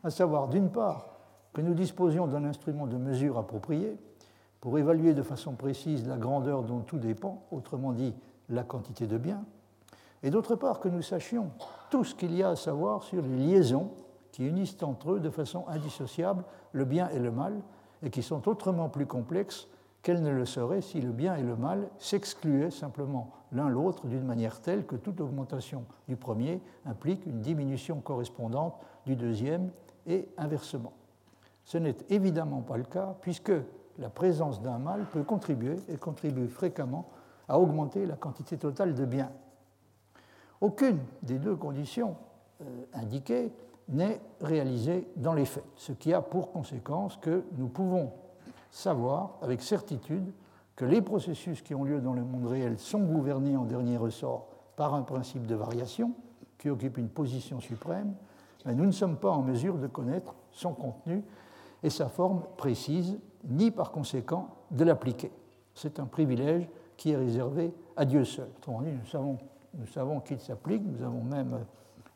[0.03, 1.11] À savoir, d'une part,
[1.53, 3.97] que nous disposions d'un instrument de mesure approprié,
[4.61, 8.13] pour évaluer de façon précise la grandeur dont tout dépend, autrement dit
[8.49, 9.43] la quantité de biens,
[10.23, 11.49] et d'autre part que nous sachions
[11.89, 13.89] tout ce qu'il y a à savoir sur les liaisons
[14.31, 17.59] qui unissent entre eux de façon indissociable le bien et le mal,
[18.03, 19.67] et qui sont autrement plus complexes
[20.01, 24.23] qu'elles ne le seraient si le bien et le mal s'excluaient simplement l'un l'autre d'une
[24.23, 29.71] manière telle que toute augmentation du premier implique une diminution correspondante du deuxième
[30.07, 30.93] et inversement.
[31.65, 33.51] Ce n'est évidemment pas le cas, puisque
[33.97, 37.09] la présence d'un mal peut contribuer, et contribue fréquemment,
[37.47, 39.31] à augmenter la quantité totale de biens.
[40.61, 42.15] Aucune des deux conditions
[42.61, 43.51] euh, indiquées
[43.89, 48.11] n'est réalisée dans les faits, ce qui a pour conséquence que nous pouvons
[48.69, 50.31] savoir avec certitude
[50.75, 54.47] que les processus qui ont lieu dans le monde réel sont gouvernés en dernier ressort
[54.75, 56.13] par un principe de variation
[56.57, 58.13] qui occupe une position suprême,
[58.65, 61.23] mais nous ne sommes pas en mesure de connaître son contenu
[61.83, 65.31] et sa forme précise, ni par conséquent de l'appliquer.
[65.73, 68.49] C'est un privilège qui est réservé à Dieu seul.
[68.57, 69.37] Autrement dit, nous savons,
[69.73, 71.59] nous savons qu'il s'applique, nous avons même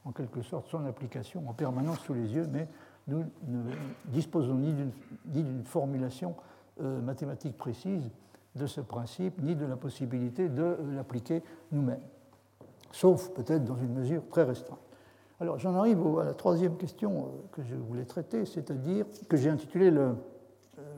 [0.04, 2.68] en quelque sorte son application en permanence sous les yeux, mais
[3.08, 3.72] nous ne
[4.08, 4.74] disposons ni
[5.26, 6.36] d'une formulation
[6.82, 8.12] euh, mathématique précise
[8.56, 12.02] de ce principe, ni de la possibilité de l'appliquer nous-mêmes,
[12.92, 14.80] sauf peut-être dans une mesure très restreinte.
[15.40, 19.92] Alors j'en arrive à la troisième question que je voulais traiter, c'est-à-dire que j'ai intitulé
[19.92, 20.16] le,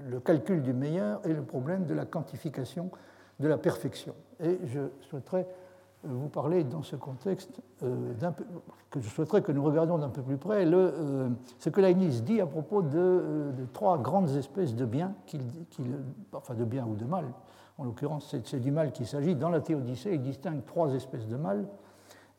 [0.09, 2.91] le, calcul du meilleur et le problème de la quantification
[3.39, 4.15] de la perfection.
[4.39, 5.47] Et je souhaiterais
[6.03, 8.13] vous parler dans ce contexte euh,
[8.89, 12.39] que je souhaiterais que nous regardions d'un peu plus près euh, ce que Leibniz dit
[12.39, 15.13] à propos de, euh, trois grandes espèces de biens,
[16.33, 17.25] enfin de bien ou de mal.
[17.77, 19.35] En l'occurrence, c'est du mal qu'il s'agit.
[19.35, 21.67] Dans la théodicée, il distingue trois espèces de mal.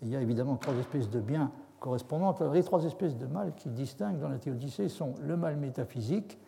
[0.02, 2.42] il y a évidemment trois espèces de biens correspondantes.
[2.52, 6.38] les trois espèces de mal qu'il distingue dans la théodicée sont le mal métaphysique,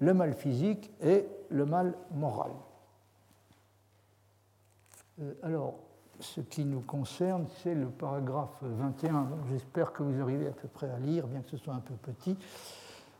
[0.00, 2.50] le mal physique et le mal moral.
[5.42, 5.74] alors,
[6.20, 9.28] ce qui nous concerne, c'est le paragraphe 21.
[9.50, 11.94] J'espère que vous arrivez à peu près à lire, bien que ce soit un peu
[11.94, 12.36] petit.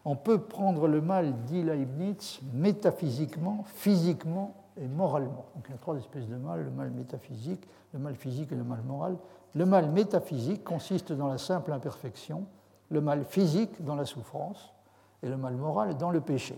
[0.05, 5.47] On peut prendre le mal, dit Leibniz, métaphysiquement, physiquement et moralement.
[5.55, 8.57] Donc il y a trois espèces de mal, le mal métaphysique, le mal physique et
[8.57, 9.17] le mal moral.
[9.55, 12.47] Le mal métaphysique consiste dans la simple imperfection,
[12.91, 14.76] le mal physique dans la souffrance
[15.23, 16.57] et le mal moral dans le péché.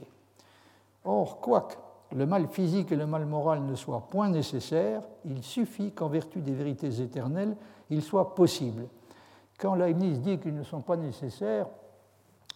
[1.05, 1.77] Or, quoique
[2.15, 6.41] le mal physique et le mal moral ne soient point nécessaires, il suffit qu'en vertu
[6.41, 7.55] des vérités éternelles,
[7.91, 8.85] il soit possible.
[9.59, 11.67] Quand Leibniz dit qu'ils ne sont pas nécessaires,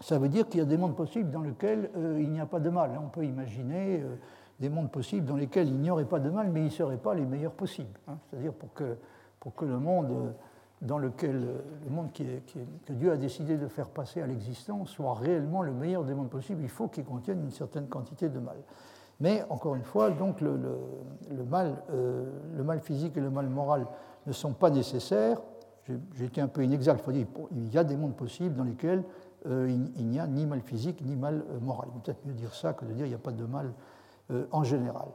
[0.01, 2.47] ça veut dire qu'il y a des mondes possibles dans lesquels euh, il n'y a
[2.47, 2.99] pas de mal.
[3.03, 4.17] On peut imaginer euh,
[4.59, 6.97] des mondes possibles dans lesquels il n'y aurait pas de mal, mais ils ne seraient
[6.97, 7.99] pas les meilleurs possibles.
[8.09, 8.17] Hein.
[8.31, 8.97] C'est-à-dire pour que,
[9.39, 10.31] pour que le monde euh,
[10.83, 11.47] dans lequel
[11.85, 16.05] le monde que Dieu a décidé de faire passer à l'existence soit réellement le meilleur
[16.05, 18.57] des mondes possibles, il faut qu'il contienne une certaine quantité de mal.
[19.21, 20.59] Mais encore une fois, donc le,
[21.49, 22.25] mal, euh,
[22.57, 23.87] le mal physique et le mal moral
[24.27, 25.41] ne sont pas nécessaires.
[26.15, 27.01] J'ai été un peu inexact.
[27.01, 29.05] Il faut dire il y a des mondes possibles dans lesquels
[29.47, 31.89] euh, il, n'y a ni mal physique ni mal euh, moral.
[32.03, 33.73] Peut-être mieux dire ça que de dire qu'il n'y a pas de mal
[34.51, 35.09] en général.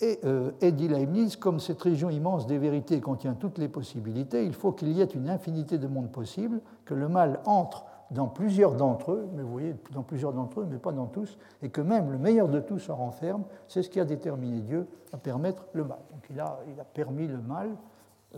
[0.00, 0.20] Et,
[0.60, 4.72] et, dit Leibniz, comme cette région immense des vérités contient toutes les possibilités, il faut
[4.72, 9.12] qu'il y ait une infinité de mondes possibles, que le mal entre dans plusieurs d'entre
[9.12, 12.12] eux, mais vous voyez, dans plusieurs d'entre eux, mais pas dans tous, et que même
[12.12, 15.84] le meilleur de tous en renferme, c'est ce qui a déterminé Dieu à permettre le
[15.84, 15.98] mal.
[16.10, 17.70] Donc il a, il a permis le mal.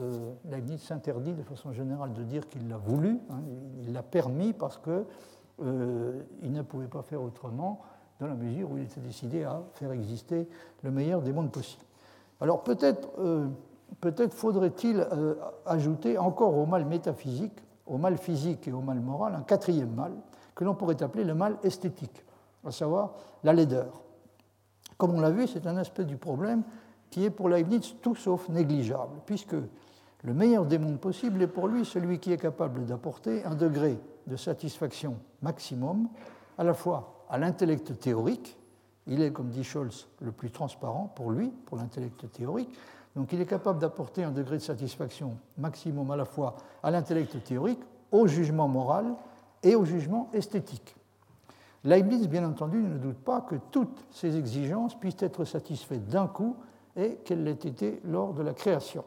[0.00, 3.40] Euh, Leibniz s'interdit de façon générale de dire qu'il l'a voulu, hein.
[3.82, 5.04] il l'a permis parce qu'il
[5.62, 7.80] euh, ne pouvait pas faire autrement,
[8.20, 10.48] dans la mesure où il était décidé à faire exister
[10.82, 11.84] le meilleur des mondes possibles.
[12.40, 13.48] Alors peut-être euh,
[14.30, 15.34] faudrait-il euh,
[15.66, 20.12] ajouter encore au mal métaphysique au mal physique et au mal moral un quatrième mal
[20.54, 22.24] que l'on pourrait appeler le mal esthétique,
[22.64, 24.02] à savoir la laideur.
[24.96, 26.62] Comme on l'a vu, c'est un aspect du problème
[27.10, 29.56] qui est pour Leibniz tout sauf négligeable, puisque
[30.22, 33.98] le meilleur des mondes possibles est pour lui celui qui est capable d'apporter un degré
[34.26, 36.08] de satisfaction maximum,
[36.56, 38.56] à la fois à l'intellect théorique,
[39.06, 42.70] il est, comme dit Scholz, le plus transparent pour lui, pour l'intellect théorique,
[43.16, 47.42] donc il est capable d'apporter un degré de satisfaction maximum à la fois à l'intellect
[47.44, 49.14] théorique, au jugement moral
[49.62, 50.94] et au jugement esthétique.
[51.84, 56.56] Leibniz, bien entendu, ne doute pas que toutes ces exigences puissent être satisfaites d'un coup
[56.96, 59.04] et qu'elles l'aient été lors de la création.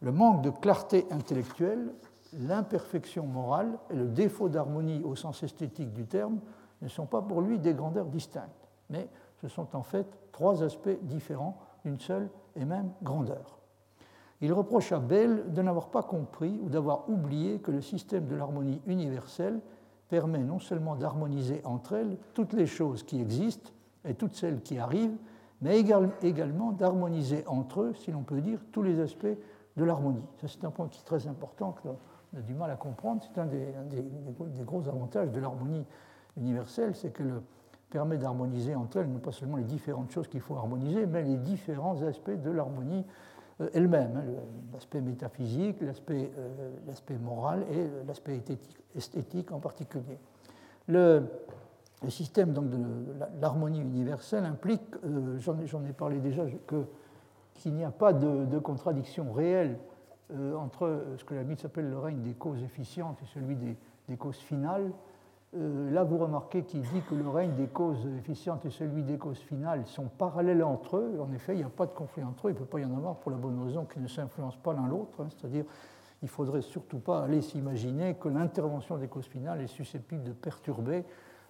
[0.00, 1.92] Le manque de clarté intellectuelle,
[2.32, 6.38] l'imperfection morale et le défaut d'harmonie au sens esthétique du terme
[6.84, 9.08] ne sont pas pour lui des grandeurs distinctes, mais
[9.40, 13.58] ce sont en fait trois aspects différents d'une seule et même grandeur.
[14.40, 18.36] Il reproche à Bell de n'avoir pas compris ou d'avoir oublié que le système de
[18.36, 19.60] l'harmonie universelle
[20.08, 23.70] permet non seulement d'harmoniser entre elles toutes les choses qui existent
[24.04, 25.16] et toutes celles qui arrivent,
[25.62, 29.26] mais également d'harmoniser entre eux, si l'on peut dire, tous les aspects
[29.76, 30.24] de l'harmonie.
[30.40, 31.88] Ça, c'est un point qui est très important, que
[32.36, 33.22] a du mal à comprendre.
[33.22, 35.86] C'est un des, des, gros avantages de l'harmonie
[36.36, 37.42] universelle, c'est que le,
[37.94, 41.36] permet d'harmoniser entre elles non pas seulement les différentes choses qu'il faut harmoniser, mais les
[41.36, 43.06] différents aspects de l'harmonie
[43.60, 44.42] euh, elle-même, hein,
[44.72, 48.42] l'aspect métaphysique, euh, l'aspect moral et l'aspect
[48.96, 50.18] esthétique en particulier.
[50.88, 51.22] Le,
[52.08, 52.78] système donc, de
[53.40, 56.42] l'harmonie universelle implique, euh, j'en ai parlé déjà,
[57.62, 59.78] qu'il n'y a pas de, contradiction réelle
[60.58, 64.38] entre ce que la mythe s'appelle le règne des causes efficientes et celui des causes
[64.38, 64.90] finales.
[65.56, 69.18] Euh, là, vous remarquez qu'il dit que le règne des causes efficientes et celui des
[69.18, 71.20] causes finales sont parallèles entre eux.
[71.20, 72.50] En effet, il n'y a pas de conflit entre eux.
[72.50, 74.72] Il ne peut pas y en avoir pour la bonne raison qu'ils ne s'influencent pas
[74.72, 75.20] l'un l'autre.
[75.20, 75.28] Hein.
[75.30, 75.64] C'est-à-dire,
[76.22, 80.32] il ne faudrait surtout pas aller s'imaginer que l'intervention des causes finales est susceptible de
[80.32, 81.04] perturber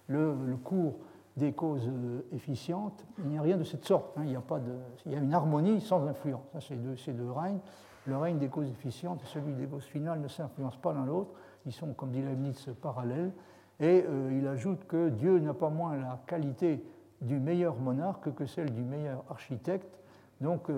[0.07, 0.97] le, cours
[1.35, 3.03] des causes euh, efficientes.
[3.19, 4.15] Il n'y a rien de cette sorte.
[4.17, 4.21] Hein.
[4.25, 4.59] Il, y a pas
[5.07, 6.43] y a une harmonie sans influence.
[6.59, 7.59] ces, deux, ces deux règnes.
[8.05, 11.31] Le règne des causes efficientes et celui des causes finales ne s'influencent pas l'un l'autre.
[11.65, 13.31] Ils sont, comme dit Leibniz, parallèles.
[13.79, 16.83] Et euh, il ajoute que Dieu n'a pas moins la qualité
[17.21, 19.99] du meilleur monarque que celle du meilleur architecte,
[20.41, 20.69] Donc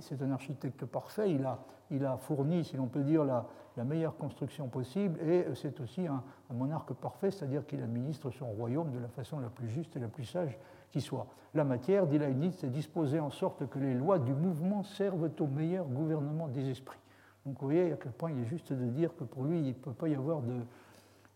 [0.00, 1.58] c'est un architecte parfait, il a,
[1.90, 3.46] il a fourni, si l'on peut dire, la,
[3.84, 8.98] meilleure construction possible, et c'est aussi un, monarque parfait, c'est-à-dire qu'il administre son royaume de
[8.98, 10.58] la façon la plus juste et la plus sage
[10.90, 11.28] qui soit.
[11.54, 15.46] La matière, dit Leibniz, est disposée en sorte que les lois du mouvement servent au
[15.46, 16.98] meilleur gouvernement des esprits.
[17.46, 19.68] Donc vous voyez à quel point il est juste de dire que pour lui, il
[19.68, 20.54] ne peut pas y avoir de...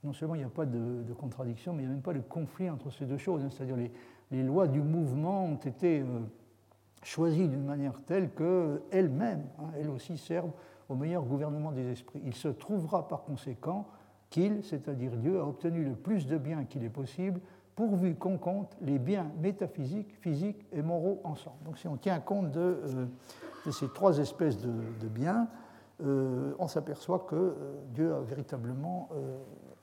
[0.05, 2.21] Non seulement il n'y a pas de, contradiction, mais il n'y a même pas de
[2.21, 3.43] conflit entre ces deux choses.
[3.45, 3.49] Hein.
[3.51, 3.93] C'est-à-dire les,
[4.33, 6.21] les lois du mouvement ont été euh,
[7.03, 10.53] choisies d'une manière telle qu'elles-mêmes, hein, elles aussi, servent
[10.89, 12.23] au meilleur gouvernement des esprits.
[12.25, 13.87] Il se trouvera par conséquent
[14.31, 17.41] qu'il, c'est-à-dire Dieu, a obtenu le plus de biens qu'il est possible
[17.75, 21.57] pourvu qu'on compte les biens métaphysiques, physiques et moraux ensemble.
[21.65, 23.07] Donc si on tient compte de, euh,
[23.71, 25.49] ces trois espèces de, biens,
[26.05, 27.55] euh, on s'aperçoit que
[27.95, 29.09] Dieu a véritablement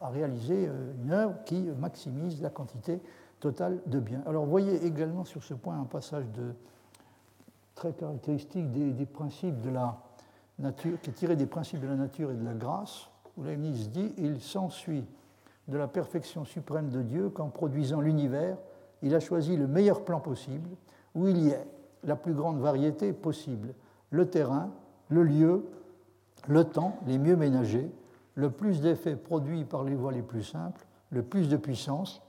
[0.02, 0.70] a réalisé
[1.04, 3.00] une œuvre qui maximise la quantité
[3.40, 4.22] totale de biens.
[4.26, 6.26] Alors voyez également sur ce point un passage
[7.76, 9.98] très caractéristique des, des principes de la
[10.60, 13.90] nature, qui est tiré des principes de la nature et de la grâce, où Leibniz
[13.90, 15.06] dit il s'ensuit
[15.68, 18.58] de la perfection suprême de Dieu qu'en produisant l'univers,
[19.02, 20.70] il a choisi le meilleur plan possible,
[21.16, 21.66] où il y ait
[22.04, 23.74] la plus grande variété possible,
[24.10, 24.72] le terrain,
[25.10, 25.66] le lieu,
[26.48, 27.90] le temps les mieux ménagés,
[28.40, 32.22] le plus d'effets produits par les voies les plus simples, le plus de puissance,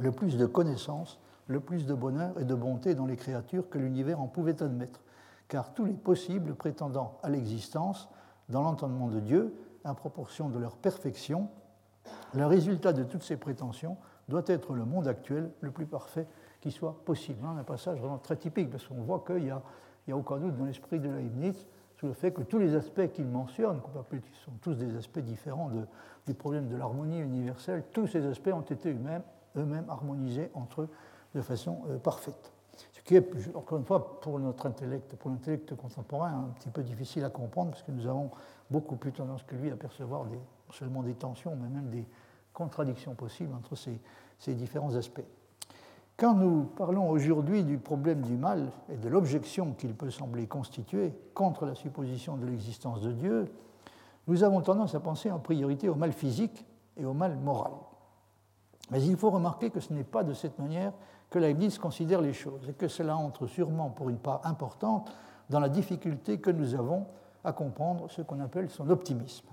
[0.00, 3.78] le plus de connaissances, le plus de bonheur et de bonté dans les créatures que
[3.78, 5.00] l'univers en pouvait admettre,
[5.46, 8.08] car tous les possibles prétendant à l'existence,
[8.48, 9.54] dans l'entendement de Dieu,
[9.84, 11.48] à proportion de leur perfection,
[12.34, 16.26] le résultat de toutes ces prétentions doit être le monde actuel le plus parfait
[16.60, 17.46] qui soit possible.
[17.46, 19.62] Un passage vraiment très typique, parce qu'on voit qu'il n'y a,
[20.10, 21.64] a, aucun doute dans l'esprit de Leibniz
[22.02, 25.70] le fait que tous les aspects qu'il mentionne, qui sont tous des aspects différents
[26.26, 28.90] du problème de l'harmonie universelle, tous ces aspects ont été
[29.56, 30.88] eux-mêmes harmonisés entre eux
[31.34, 32.52] de façon euh, parfaite.
[32.92, 36.82] Ce qui est, encore une fois, pour notre intellect, pour l'intellect contemporain, un petit peu
[36.82, 38.30] difficile à comprendre, parce que nous avons
[38.70, 42.06] beaucoup plus tendance que lui à percevoir non seulement des tensions, mais même des
[42.52, 45.24] contradictions possibles entre ces différents aspects.
[46.16, 51.12] Quand nous parlons aujourd'hui du problème du mal et de l'objection qu'il peut sembler constituer
[51.34, 53.52] contre la supposition de l'existence de Dieu,
[54.28, 56.64] nous avons tendance à penser en priorité au mal physique
[56.96, 57.72] et au mal moral.
[58.90, 60.92] Mais il faut remarquer que ce n'est pas de cette manière
[61.30, 65.12] que Leibniz considère les choses et que cela entre sûrement pour une part importante
[65.48, 67.06] dans la difficulté que nous avons
[67.42, 69.48] à comprendre ce qu'on appelle son optimisme.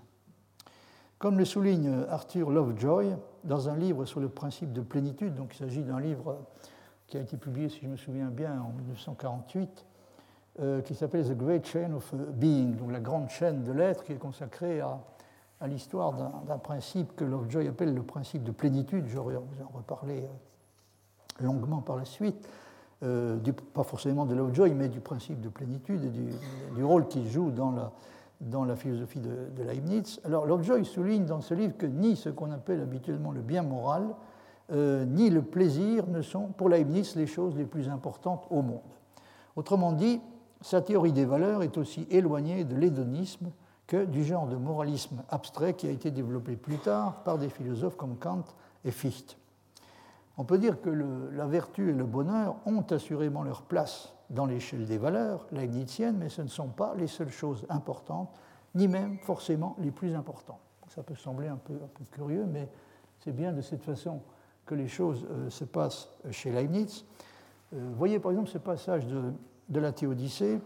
[1.20, 5.58] Comme le souligne Arthur Lovejoy dans un livre sur le principe de plénitude, donc il
[5.58, 6.38] s'agit d'un livre
[7.08, 9.86] qui a été publié, si je me souviens bien, en 1948,
[10.62, 14.14] euh, qui s'appelle The Great Chain of Being, donc la grande chaîne de l'être, qui
[14.14, 14.98] est consacrée à,
[15.68, 16.14] l'histoire
[16.48, 19.06] d'un principe que Lovejoy appelle le principe de plénitude.
[19.08, 22.48] Je vais en reparler euh, longuement par la suite.
[23.04, 23.38] Euh,
[23.74, 27.72] pas forcément de Lovejoy, mais du principe de plénitude et du, rôle qu'il joue dans
[27.72, 27.92] la,
[28.42, 30.20] dans la philosophie de, Leibniz.
[30.24, 34.08] Alors Lovejoy souligne dans ce livre que ni ce qu'on appelle habituellement le bien moral,
[34.72, 38.82] euh, ni le plaisir ne sont pour Leibniz les choses les plus importantes au monde.
[39.56, 40.22] Autrement dit,
[40.62, 43.52] sa théorie des valeurs est aussi éloignée de l'hédonisme
[43.88, 47.98] que du genre de moralisme abstrait qui a été développé plus tard par des philosophes
[47.98, 48.44] comme Kant
[48.86, 49.39] et Fichte.
[50.40, 54.86] On peut dire que la vertu et le bonheur ont assurément leur place dans l'échelle
[54.86, 58.34] des valeurs leibniziennes, mais ce ne sont pas les seules choses importantes,
[58.74, 60.62] ni même forcément les plus importantes.
[60.88, 61.78] Ça peut sembler un peu,
[62.12, 62.70] curieux, mais
[63.20, 64.22] c'est bien de cette façon
[64.66, 67.04] que les choses euh, se passent chez Leibniz.
[67.74, 70.62] Euh, voyez par exemple ce passage de, la Théodicée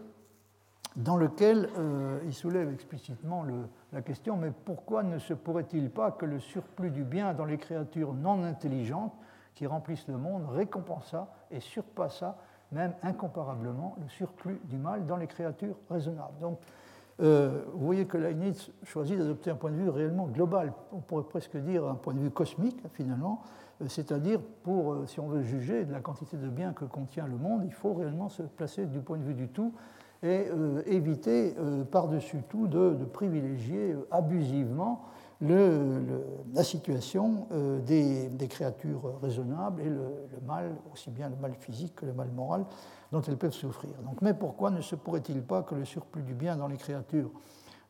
[0.94, 3.44] dans lequel euh, il soulève explicitement
[3.92, 7.58] la question mais pourquoi ne se pourrait-il pas que le surplus du bien dans les
[7.58, 9.12] créatures non intelligentes
[9.54, 12.36] qui remplissent le monde récompensa et surpassa
[12.72, 16.38] même incomparablement le surplus du mal dans les créatures raisonnables.
[16.40, 16.58] Donc,
[17.20, 21.22] euh, vous voyez que Leibniz choisit d'adopter un point de vue réellement global, on pourrait
[21.22, 23.42] presque dire un point de vue cosmique finalement,
[23.80, 27.36] euh, c'est-à-dire pour, si on veut juger de la quantité de biens que contient le
[27.36, 29.72] monde, il faut réellement se placer du point de vue du tout
[30.24, 33.94] et euh, éviter euh, par-dessus tout de, privilégier
[35.52, 36.00] euh,
[36.54, 37.46] la situation
[37.86, 40.08] des, créatures raisonnables et le,
[40.46, 42.64] mal, aussi bien le mal physique que le mal moral,
[43.10, 43.92] dont elles peuvent souffrir.
[44.04, 47.30] Donc, mais pourquoi ne se pourrait-il pas que le surplus du bien dans les créatures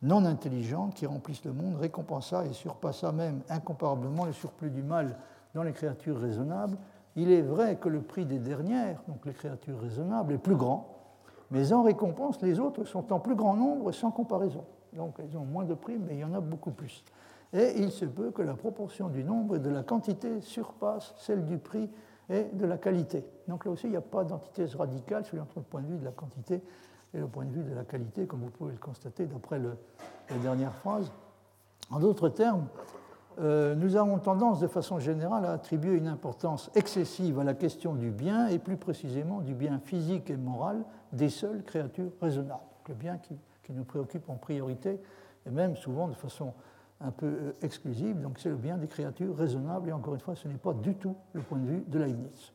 [0.02, 5.16] non intelligentes qui remplissent le monde récompensa et surpassa même incomparablement le surplus du mal
[5.54, 6.76] dans les créatures raisonnables?
[7.16, 10.94] Il est vrai que le prix des dernières, donc les créatures raisonnables, est plus grand,
[11.50, 14.64] mais en récompense, les autres sont en plus grand nombre sans comparaison.
[14.92, 17.04] Donc elles ont moins de prix, mais il y en a beaucoup plus.
[17.54, 21.46] Et il se peut que la proportion du nombre et de la quantité surpasse celle
[21.46, 21.88] du prix
[22.28, 23.24] et de la qualité.
[23.46, 26.04] Donc là aussi, il n'y a pas d'antithèse radicale sur le point de vue de
[26.04, 26.60] la quantité
[27.14, 30.36] et le point de vue de la qualité, comme vous pouvez le constater d'après la
[30.42, 31.12] dernière phrase.
[31.90, 32.66] En d'autres termes,
[33.38, 37.94] euh, nous avons tendance de façon générale à attribuer une importance excessive à la question
[37.94, 42.62] du bien et plus précisément du bien physique et moral des seules créatures raisonnables.
[42.88, 45.00] Le bien qui nous préoccupe en priorité
[45.46, 46.52] et même souvent de façon
[47.00, 50.34] un peu euh, exclusive, donc c'est le bien des créatures raisonnables et encore une fois
[50.34, 52.52] ce n'est pas du tout le point de vue de Leibniz.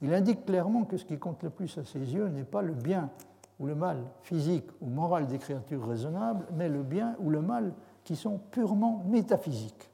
[0.00, 2.74] Il indique clairement que ce qui compte le plus à ses yeux n'est pas le
[2.74, 3.10] bien
[3.58, 7.72] ou le mal physique ou moral des créatures raisonnables, mais le bien ou le mal
[8.04, 9.90] qui sont purement métaphysiques,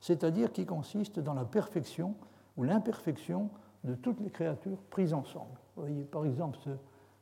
[0.00, 2.14] c'est-à-dire qui consistent dans la perfection
[2.56, 3.50] ou l'imperfection
[3.84, 5.58] de toutes les créatures prises ensemble.
[5.76, 6.58] Vous voyez par exemple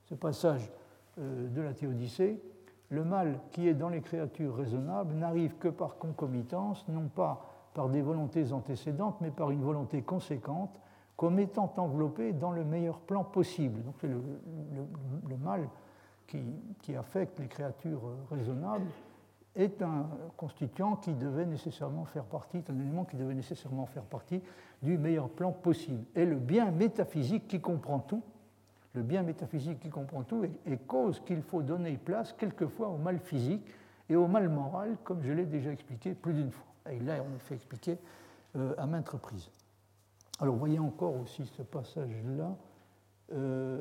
[0.09, 0.71] ce, passage
[1.19, 2.41] euh, de la Théodicée,
[2.93, 7.89] le mal qui est dans les créatures raisonnables n'arrive que par concomitance, non pas par
[7.89, 10.79] des volontés antécédentes, mais par une volonté conséquente,
[11.17, 13.83] comme étant enveloppée dans le meilleur plan possible.
[13.83, 14.23] Donc le,
[15.27, 15.71] le, mal
[16.27, 16.43] qui,
[16.83, 18.91] qui, affecte les créatures raisonnables
[19.57, 24.43] est un constituant qui devait nécessairement faire partie, un élément qui devait nécessairement faire partie
[24.83, 26.05] du meilleur plan possible.
[26.15, 28.23] Et le bien métaphysique qui comprend tout,
[28.95, 33.19] le bien métaphysique qui comprend tout, est, cause qu'il faut donner place quelquefois au mal
[33.19, 33.65] physique
[34.09, 36.67] et au mal moral, comme je l'ai déjà expliqué plus d'une fois.
[36.91, 37.99] Et là, on a fait expliquer
[38.57, 39.49] euh, à maintes reprises.
[40.41, 42.57] Alors, voyez encore aussi ce passage-là,
[43.33, 43.81] euh,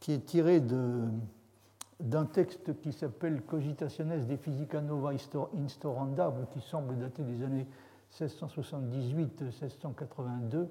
[0.00, 5.12] qui est tiré d'un texte qui s'appelle Cogitationes de Physica Nova
[5.56, 7.66] Instoranda, qui semble dater des années
[8.12, 10.66] 1678-1682,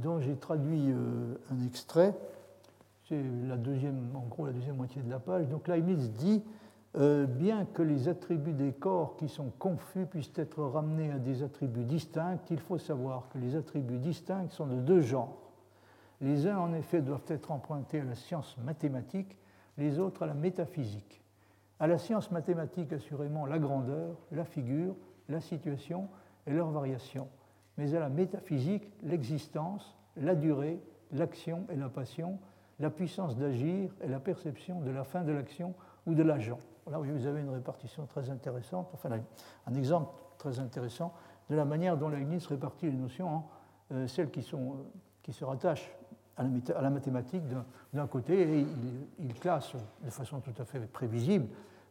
[0.00, 2.14] dont j'ai traduit euh, un extrait.
[3.08, 5.48] C'est la deuxième, en gros la deuxième moitié de la page.
[5.48, 6.42] Donc Leibniz dit
[6.96, 11.42] euh, bien que les attributs des corps qui sont confus puissent être ramenés à des
[11.42, 15.36] attributs distincts, il faut savoir que les attributs distincts sont de deux genres.
[16.20, 19.38] Les uns, en effet, doivent être empruntés à la science mathématique
[19.78, 21.22] les autres à la métaphysique.
[21.78, 24.94] À la science mathématique, assurément, la grandeur, la figure,
[25.28, 26.08] la situation
[26.46, 27.28] et leurs variations.
[27.80, 30.78] Mais à la métaphysique, l'existence, la durée,
[31.12, 32.38] l'action et la passion,
[32.78, 35.72] la puissance d'agir et la perception de la fin de l'action
[36.04, 36.58] ou de l'agent.
[36.90, 39.08] Là, vous avez une répartition très intéressante, enfin
[39.66, 41.14] un exemple très intéressant
[41.48, 43.48] de la manière dont Leibniz répartit les notions en
[43.92, 44.82] euh, celles qui, sont, euh,
[45.22, 45.90] qui se rattachent
[46.36, 46.42] à
[46.82, 47.44] la, mathématique
[47.94, 48.66] d'un côté et
[49.18, 49.72] il, classe
[50.04, 51.46] de façon tout à fait prévisible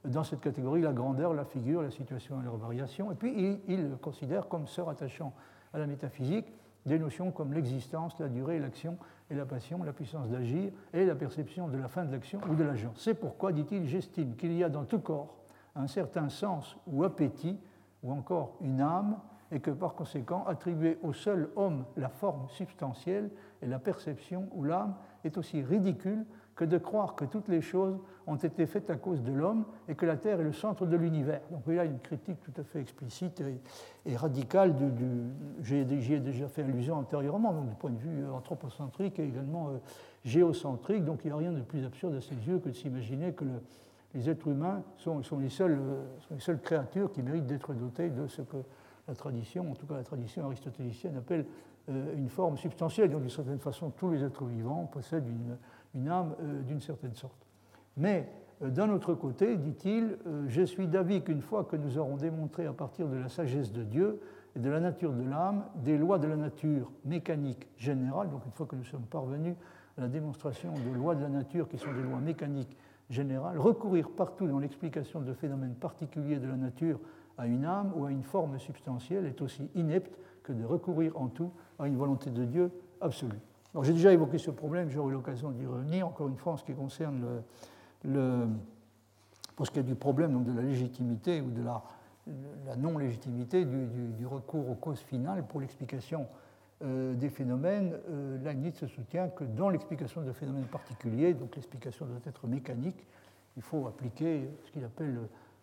[0.05, 3.11] dans cette catégorie la grandeur, la figure, la situation et leurs variations.
[3.11, 5.33] Et puis il, considère comme se rattachant
[5.73, 6.53] à la métaphysique
[6.85, 8.97] des notions comme l'existence, la durée, l'action
[9.29, 12.55] et la passion, la puissance d'agir et la perception de la fin de l'action ou
[12.55, 12.91] de l'agent.
[12.95, 15.35] C'est pourquoi, dit-il, j'estime qu'il y a dans tout corps
[15.75, 17.59] un certain sens ou appétit
[18.01, 19.17] ou encore une âme
[19.51, 23.29] et que par conséquent, attribuer au seul homme la forme substantielle
[23.61, 26.25] et la perception ou l'âme est aussi ridicule
[26.59, 27.97] que de croire que toutes les choses
[28.27, 30.97] ont été faites à cause de l'homme et que la Terre est le centre de
[30.97, 31.39] l'univers.
[31.51, 33.41] Donc il y a une critique tout à fait explicite
[34.05, 34.91] et, radicale du,
[35.63, 39.77] j'y ai déjà fait allusion antérieurement, donc du point de vue anthropocentrique et également euh,
[40.25, 41.05] géocentrique.
[41.05, 43.45] Donc il n'y a rien de plus absurde à ses yeux que de s'imaginer que
[44.13, 45.79] les êtres humains sont, sont, les seules,
[46.61, 48.57] créatures qui méritent d'être dotées de ce que
[49.07, 51.45] la tradition, en tout cas la tradition aristotélicienne, appelle
[51.89, 53.09] euh, une forme substantielle.
[53.09, 55.57] Donc, d'une certaine façon, tous les êtres vivants possèdent une,
[55.95, 57.47] âme euh, d'une certaine sorte.
[57.97, 58.29] Mais,
[58.61, 60.17] euh, d'un autre côté, dit-il,
[60.47, 63.83] je suis d'avis qu'une fois que nous aurons démontré à partir de la sagesse de
[63.83, 64.21] Dieu
[64.55, 68.51] et de la nature de l'âme des lois de la nature mécanique générale, donc une
[68.51, 69.55] fois que nous sommes parvenus
[69.97, 72.75] à la démonstration de lois de la nature qui sont des lois mécaniques
[73.09, 76.99] générales, recourir partout dans l'explication de phénomènes particuliers de la nature
[77.37, 81.27] à une âme ou à une forme substantielle est aussi inepte que de recourir en
[81.27, 82.71] tout à une volonté de Dieu
[83.01, 83.39] absolue.
[83.83, 86.73] J'ai déjà évoqué ce problème, j'aurai l'occasion d'y revenir, encore une fois en ce qui
[86.73, 87.43] concerne
[88.03, 88.47] le,
[89.55, 91.83] pour ce qui est du problème de la légitimité ou de la,
[92.65, 96.27] la non-légitimité du, recours aux causes finales pour l'explication
[96.83, 97.97] euh, des phénomènes.
[98.09, 103.05] Euh, Leibniz se soutient que dans l'explication de phénomènes particuliers, donc l'explication doit être mécanique,
[103.57, 105.19] il faut appliquer ce qu'il appelle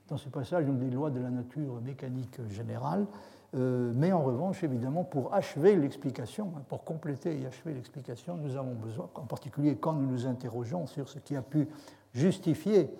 [0.08, 3.06] dans ce passage donc des lois de la nature mécanique générale,
[3.54, 8.56] euh, mais en revanche, évidemment, pour achever l'explication, hein, pour compléter et achever l'explication, nous
[8.56, 11.68] avons besoin, en particulier quand nous nous interrogeons sur ce qui a pu
[12.12, 12.90] justifier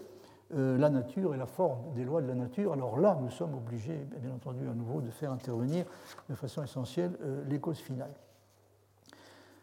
[0.55, 3.55] euh, la nature et la forme des lois de la nature, alors là, nous sommes
[3.55, 5.85] obligés, bien entendu, à nouveau, de faire intervenir
[6.31, 8.15] de façon essentielle euh, les causes finales.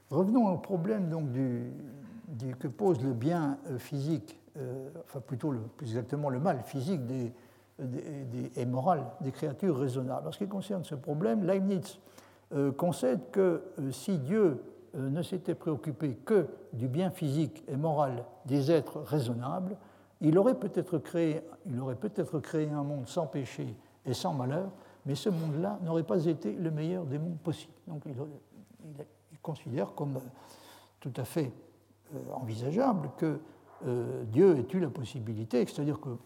[0.09, 1.29] Revenons au problème donc,
[2.59, 4.39] que pose le bien physique
[5.05, 7.33] enfin plutôt plus exactement le mal physique des,
[8.55, 10.27] et moral des créatures raisonnables.
[10.27, 11.99] En ce qui concerne ce problème, Leibniz
[12.77, 14.61] concède que si Dieu
[14.93, 19.75] ne s'était préoccupé que du bien physique et moral des êtres raisonnables,
[20.21, 21.41] il aurait peut-être créé,
[21.99, 23.75] peut créé un monde sans péché
[24.05, 24.71] et sans malheur,
[25.05, 27.73] mais ce monde-là n'aurait pas été le meilleur des mondes possibles.
[27.87, 28.15] Donc il,
[29.41, 30.19] considère comme
[31.01, 31.51] tout à fait
[32.33, 33.39] envisageable que
[34.31, 36.17] Dieu ait eu la possibilité, c'est-à-dire que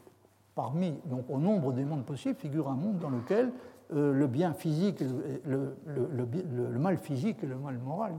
[0.57, 3.51] parmi, donc au nombre des mondes possibles, figure un monde dans lequel
[3.93, 5.03] euh, le bien physique,
[5.45, 8.15] le, mal physique et le mal moral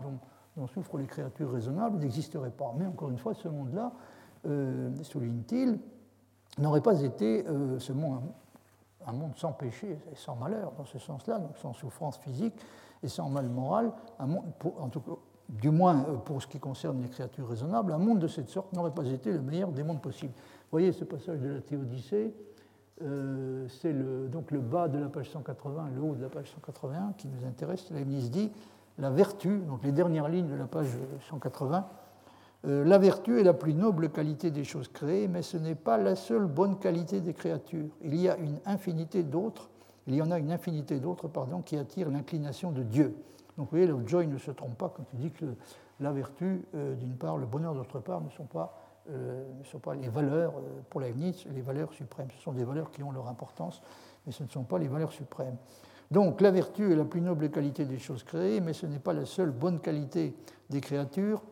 [0.57, 2.73] dont, souffrent les créatures raisonnables n'existeraient pas.
[2.79, 3.93] Mais encore une fois, ce monde-là,
[4.47, 5.81] euh, souligne-t-il,
[6.59, 8.23] n'aurait pas été euh, ce monde,
[9.05, 12.55] un monde sans péché et sans malheur, dans ce sens-là, donc sans souffrance physique
[13.03, 13.93] et sans mal moral,
[15.49, 18.95] du moins pour ce qui concerne les créatures raisonnables, un monde de cette sorte n'aurait
[18.95, 20.35] pas été le meilleur des mondes possibles.
[20.71, 22.35] Voyez ce passage de la Théodicée,
[23.03, 26.51] euh, c'est le, donc le bas de la page 180, le haut de la page
[26.51, 27.91] 181 qui nous intéresse.
[27.91, 28.51] Leibniz dit
[28.99, 30.89] la vertu, donc les dernières lignes de la page
[31.31, 31.89] 180,
[32.67, 35.97] euh, la vertu est la plus noble qualité des choses créées, mais ce n'est pas
[35.97, 37.89] la seule bonne qualité des créatures.
[38.03, 39.71] Il y a une infinité d'autres,
[40.07, 43.15] il y en a une infinité d'autres, pardon, qui attirent l'inclination de Dieu.
[43.57, 45.47] Donc vous voyez, le Joy ne se trompe pas quand il dit que
[46.01, 48.75] la vertu, euh, d'une part, le bonheur d'autre part, ne sont pas
[49.13, 52.29] ne sont pas les valeurs, euh, pour Leibniz, les valeurs suprêmes.
[52.37, 53.83] Ce sont des valeurs qui ont leur importance,
[54.27, 55.57] mais ce ne sont pas les valeurs suprêmes.
[56.11, 59.13] Donc la vertu est la plus noble qualité des choses créées, mais ce n'est pas
[59.13, 60.35] la seule bonne qualité
[60.71, 61.43] des créatures.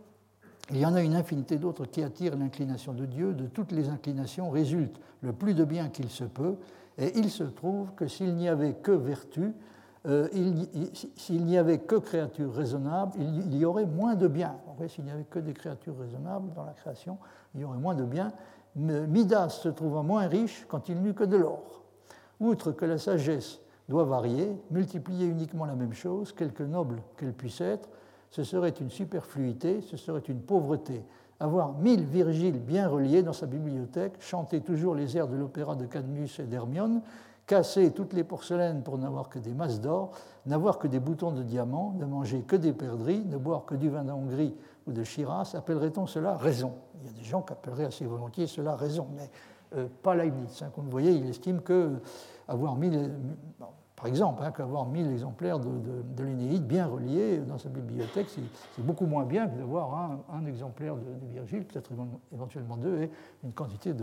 [0.70, 3.34] Il y en a une infinité d'autres qui attirent l'inclination de Dieu.
[3.34, 6.56] De toutes les inclinations résulte le plus de bien qu'il se peut,
[6.98, 9.52] et il se trouve que s'il n'y avait que vertu,
[10.06, 10.28] euh,
[11.16, 14.56] s'il n'y avait que créatures raisonnables, il y aurait moins de bien.
[14.88, 17.18] S'il n'y avait que des créatures raisonnables dans la création,
[17.54, 18.32] il y aurait moins de bien.
[18.76, 21.82] Midas se trouvant moins riche quand il n'eut que de l'or.
[22.40, 27.60] Outre que la sagesse doit varier, multiplier uniquement la même chose, quelque noble qu'elle puisse
[27.60, 27.88] être,
[28.30, 31.02] ce serait une superfluité, ce serait une pauvreté.
[31.40, 35.86] Avoir mille Virgiles bien reliés dans sa bibliothèque, chanter toujours les airs de l'opéra de
[35.86, 37.02] Cadmus et d'Hermione,
[37.46, 40.10] casser toutes les porcelaines pour n'avoir que des masses d'or,
[40.46, 43.88] n'avoir que des boutons de diamant, ne manger que des perdrix, ne boire que du
[43.88, 44.54] vin d'Hongrie
[44.86, 46.74] ou de Shiraz, appellerait-on cela raison?
[47.00, 49.30] Il y a des gens qui appelleraient assez volontiers cela raison, mais
[49.76, 50.62] euh, pas Leibniz.
[50.62, 50.70] Hein.
[50.74, 51.94] Comme vous voyez, il estime que
[52.48, 53.12] avoir mille,
[53.96, 55.70] par exemple, hein, qu'avoir 1000 exemplaires de,
[56.14, 60.96] de, l'Énéide bien reliés dans sa bibliothèque, c'est beaucoup moins bien que d'avoir un, exemplaire
[60.96, 61.90] de, Virgile, peut-être
[62.30, 63.10] éventuellement deux, et
[63.42, 63.94] une quantité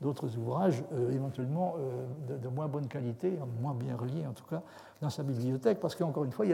[0.00, 4.62] d'autres ouvrages euh, éventuellement euh, de, moins bonne qualité, moins bien reliés en tout cas,
[5.02, 6.46] dans sa bibliothèque, parce qu'encore une fois,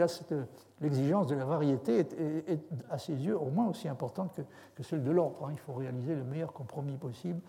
[0.81, 4.37] l'exigence de la variété est, à ses yeux au moins aussi importante
[4.75, 5.45] que, celle de l'ordre.
[5.45, 5.51] Hein.
[5.53, 7.39] Il faut réaliser le meilleur compromis possible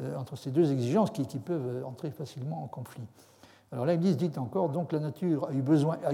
[0.00, 3.02] euh, entre ces deux exigences qui peuvent entrer facilement en conflit.
[3.74, 5.60] Alors Leibniz dit encore, donc la nature a eu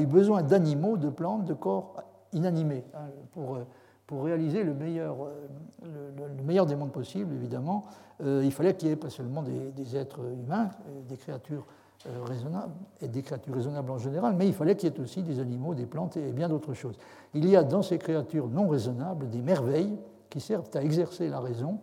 [0.06, 2.02] besoin, d'animaux, de plantes, de corps
[2.32, 3.66] inanimés hein, pour, euh,
[4.06, 5.16] pour réaliser le meilleur,
[5.84, 7.84] euh, le, meilleur des mondes possibles, évidemment.
[8.24, 10.70] Euh, il fallait qu'il y ait pas seulement des, êtres humains,
[11.06, 11.66] des créatures
[12.24, 15.38] raisonnables, et des créatures raisonnables en général, mais il fallait qu'il y ait aussi des
[15.38, 16.96] animaux, des plantes et bien d'autres choses.
[17.34, 19.98] Il y a dans ces créatures non raisonnables des merveilles
[20.30, 21.78] qui servent à exercer la raison.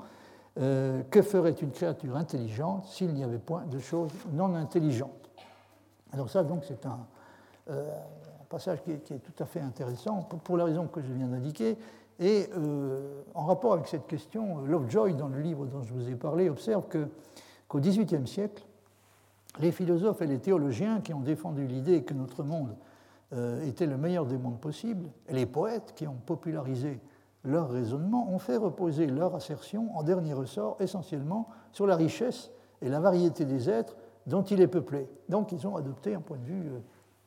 [0.56, 5.27] que ferait une créature intelligente s'il n'y avait point de choses non intelligentes?
[6.14, 7.06] Alors ça, donc, c'est un,
[7.70, 7.90] euh,
[8.50, 11.78] passage qui est, tout à fait intéressant pour, la raison que je viens d'indiquer.
[12.20, 16.16] Et euh, en rapport avec cette question, Lovejoy, dans le livre dont je vous ai
[16.16, 18.66] parlé, observe qu'au XVIIIe siècle,
[19.60, 22.76] les philosophes et les théologiens qui ont défendu l'idée que notre monde
[23.34, 27.00] euh, était le meilleur des mondes possibles, et les poètes qui ont popularisé
[27.44, 32.52] leur raisonnement, ont fait reposer leur assertion en dernier ressort essentiellement sur la richesse
[32.82, 33.96] et la variété des êtres
[34.28, 35.10] dont il est peuplé.
[35.30, 36.80] Donc ils ont adopté un point de vue euh,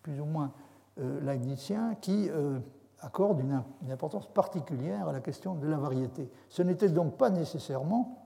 [0.03, 0.53] plus ou moins
[1.01, 2.61] euh, leibnizien qui euh,
[3.01, 6.31] accorde une, importance particulière à la question de la variété.
[6.49, 8.19] Ce n'était donc pas nécessairement,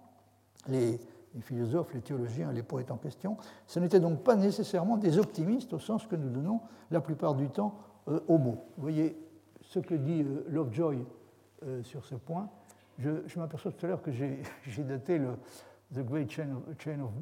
[0.69, 1.01] les,
[1.41, 5.79] philosophes, les théologiens, les poètes en question, ce n'étaient donc pas nécessairement des optimistes au
[5.79, 6.61] sens que nous donnons
[6.91, 7.75] la plupart du temps
[8.07, 8.65] aux mots.
[8.77, 9.17] Vous voyez
[9.63, 11.05] ce que dit Lovejoy
[11.83, 12.51] sur ce point.
[12.99, 14.43] Je m'aperçois tout à l'heure que j'ai
[14.85, 15.31] daté le,
[15.93, 16.49] The Great Chain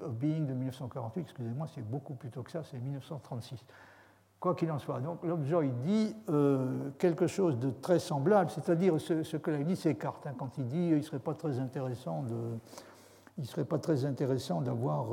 [0.03, 3.65] of, Being de 1948, excusez-moi, c'est beaucoup plus tôt que ça, c'est 1936.
[4.41, 9.23] Quoi qu'il en soit, donc Lovejoy dit euh, quelque chose de très semblable, c'est-à-dire ce,
[9.23, 12.25] ce, que Leibniz s'écarte hein, quand il dit il ne serait pas très intéressant
[14.61, 15.07] d'avoir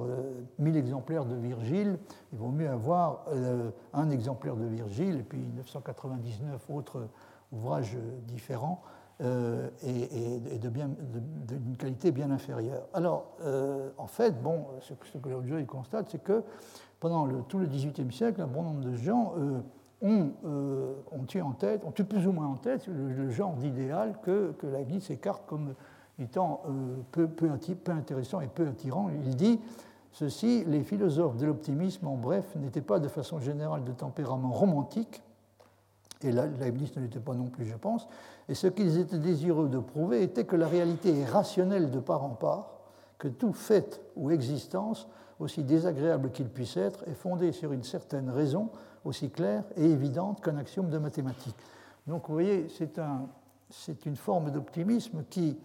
[0.57, 1.99] 1000 euh, exemplaires de Virgile,
[2.33, 7.07] il vaut mieux avoir euh, un exemplaire de Virgile et puis 999 autres
[7.51, 7.97] ouvrages
[8.27, 8.81] différents.
[9.21, 12.87] Euh, et, d'une qualité bien inférieure.
[12.93, 16.41] Alors, euh, en fait, bon, ce, que Lovejoy constate, c'est que
[17.01, 19.59] pendant tout le XVIIIe siècle, un bon nombre de gens euh,
[20.01, 20.93] ont, euh,
[21.35, 24.67] eu en tête, ont eu plus ou moins en tête le, genre d'idéal que, que
[24.67, 25.73] Leibniz écarte comme
[26.17, 26.61] étant
[27.11, 29.09] peu, peu, peu, intéressant et peu attirant.
[29.25, 29.59] Il dit
[30.13, 35.21] ceci les philosophes de l'optimisme, en bref, n'étaient pas de façon générale de tempérament romantique,
[36.23, 38.07] et Leibniz ne l'était pas non plus, je pense,
[38.49, 42.23] et ce qu'ils étaient désireux de prouver était que la réalité est rationnelle de part
[42.23, 42.71] en part,
[43.17, 45.07] que tout fait ou existence,
[45.39, 48.69] aussi désagréable qu'il puisse être, est fondé sur une certaine raison
[49.05, 51.55] aussi claire et évidente qu'un axiome de mathématiques.
[52.07, 53.27] Donc vous voyez, c'est un,
[54.05, 55.57] une forme d'optimisme qui,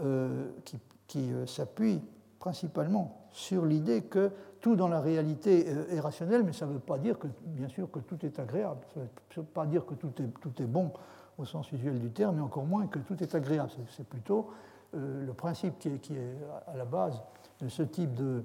[0.00, 2.00] euh, qui, qui euh, s'appuie
[2.38, 4.30] principalement sur l'idée que
[4.66, 7.68] tout dans la réalité euh, est rationnel, mais ça ne veut pas dire que, bien
[7.68, 8.80] sûr, que tout est agréable.
[8.92, 10.90] Ça ne veut pas dire que tout est, tout est bon
[11.38, 13.70] au sens usuel du terme, mais encore moins que tout est agréable.
[13.90, 14.50] C'est plutôt
[14.92, 16.36] le principe qui est, qui est,
[16.66, 17.22] à la base
[17.60, 18.42] de ce type de,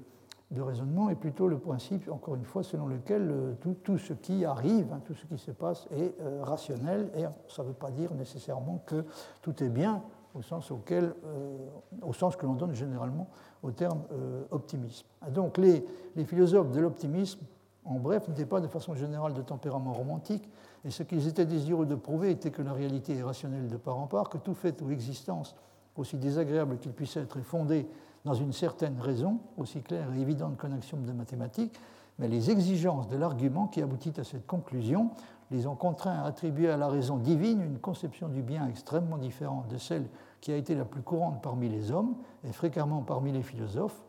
[0.52, 4.12] de raisonnement est plutôt le principe, encore une fois, selon lequel euh, tout, tout ce
[4.12, 7.74] qui arrive, hein, tout ce qui se passe est euh, rationnel, et ça ne veut
[7.74, 9.04] pas dire nécessairement que
[9.40, 10.02] tout est bien
[10.34, 11.56] au sens, auquel, euh,
[12.02, 13.28] au sens que l'on donne généralement
[13.62, 14.02] au terme
[14.50, 15.06] optimisme.
[15.30, 15.84] Donc les,
[16.16, 17.40] les, philosophes de l'optimisme,
[17.84, 20.48] en bref, n'étaient pas de façon générale de tempérament romantique,
[20.84, 23.98] et ce qu'ils étaient désireux de prouver était que la réalité est rationnelle de part
[23.98, 25.54] en part, que tout fait ou existence,
[25.96, 27.86] aussi désagréable qu'il puisse être, est fondé
[28.24, 31.78] dans une certaine raison, aussi claire et évidente qu'un axiome de mathématiques,
[32.18, 35.10] mais les exigences de l'argument qui aboutit à cette conclusion
[35.52, 39.68] les ont contraints à attribuer à la raison divine une conception du bien extrêmement différente
[39.68, 40.08] de celle
[40.40, 44.02] qui a été la plus courante parmi les hommes et fréquemment parmi les philosophes,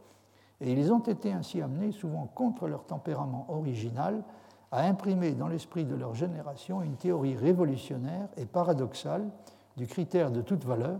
[0.62, 4.24] et ils ont été ainsi amenés, souvent contre leur tempérament original,
[4.72, 9.30] à imprimer dans l'esprit de leur génération une théorie révolutionnaire et paradoxale
[9.76, 11.00] du critère de toute valeur,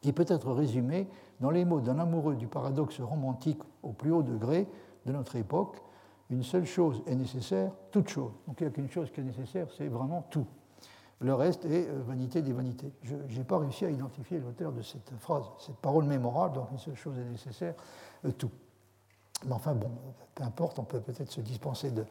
[0.00, 1.08] qui peut être résumée
[1.40, 4.68] dans les mots d'un amoureux du paradoxe romantique au plus haut degré
[5.06, 5.82] de notre époque,
[6.30, 8.32] une seule chose est nécessaire, toute chose.
[8.46, 10.46] Donc il n'y a qu'une chose qui est nécessaire, c'est vraiment tout.
[11.20, 12.92] Le reste est euh, vanité des vanités.
[13.02, 16.78] Je n'ai pas réussi à identifier l'auteur de cette phrase, cette parole mémorable, donc une
[16.78, 17.74] seule chose est nécessaire,
[18.24, 18.50] euh, tout.
[19.46, 19.90] Mais enfin, bon,
[20.34, 22.04] peu importe, on peut peut-être se dispenser de,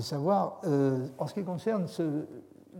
[0.00, 0.60] savoir.
[0.64, 2.02] Euh, en ce qui concerne ce,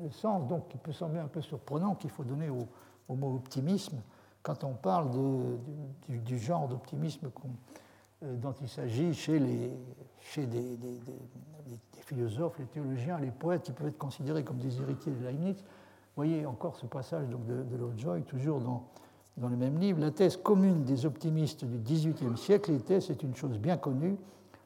[0.03, 2.66] le sens, donc, qui peut sembler un peu surprenant qu'il faut donner au,
[3.14, 4.01] mot optimisme,
[4.43, 5.11] quand on parle
[6.09, 7.30] du, genre d'optimisme
[8.22, 9.70] dont il s'agit chez, les,
[10.23, 10.79] chez des,
[12.07, 15.64] philosophes, les théologiens, les poètes qui peuvent être considérés comme des héritiers de Leibniz.
[16.16, 18.89] Voyez encore ce passage de, de Lovejoy, toujours dans,
[19.37, 20.01] dans le même livre.
[20.01, 24.16] La thèse commune des optimistes du XVIIIe siècle était, c'est une chose bien connue,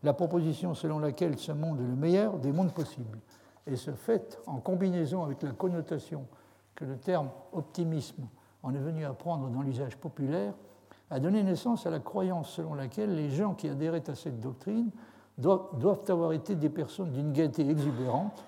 [0.02, 3.18] la proposition selon laquelle ce monde est le meilleur des mondes possibles.
[3.66, 6.26] Et ce fait, en combinaison avec la connotation
[6.74, 8.26] que le terme optimisme
[8.66, 10.52] on est venu apprendre dans l'usage populaire,
[11.10, 14.90] a donné naissance à la croyance selon laquelle les gens qui adhéraient à cette doctrine
[15.38, 18.44] doivent, avoir été des personnes d'une gaieté exubérante,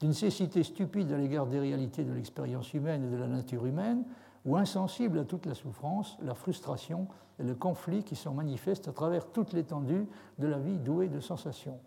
[0.00, 4.04] d'une cécité stupide à l'égard des réalités de l'expérience humaine et de la nature humaine,
[4.44, 7.06] ou insensibles à toute la souffrance, la frustration
[7.38, 10.06] et le conflit qui sont manifestes à travers toute l'étendue
[10.38, 11.78] de la vie douée de sensations.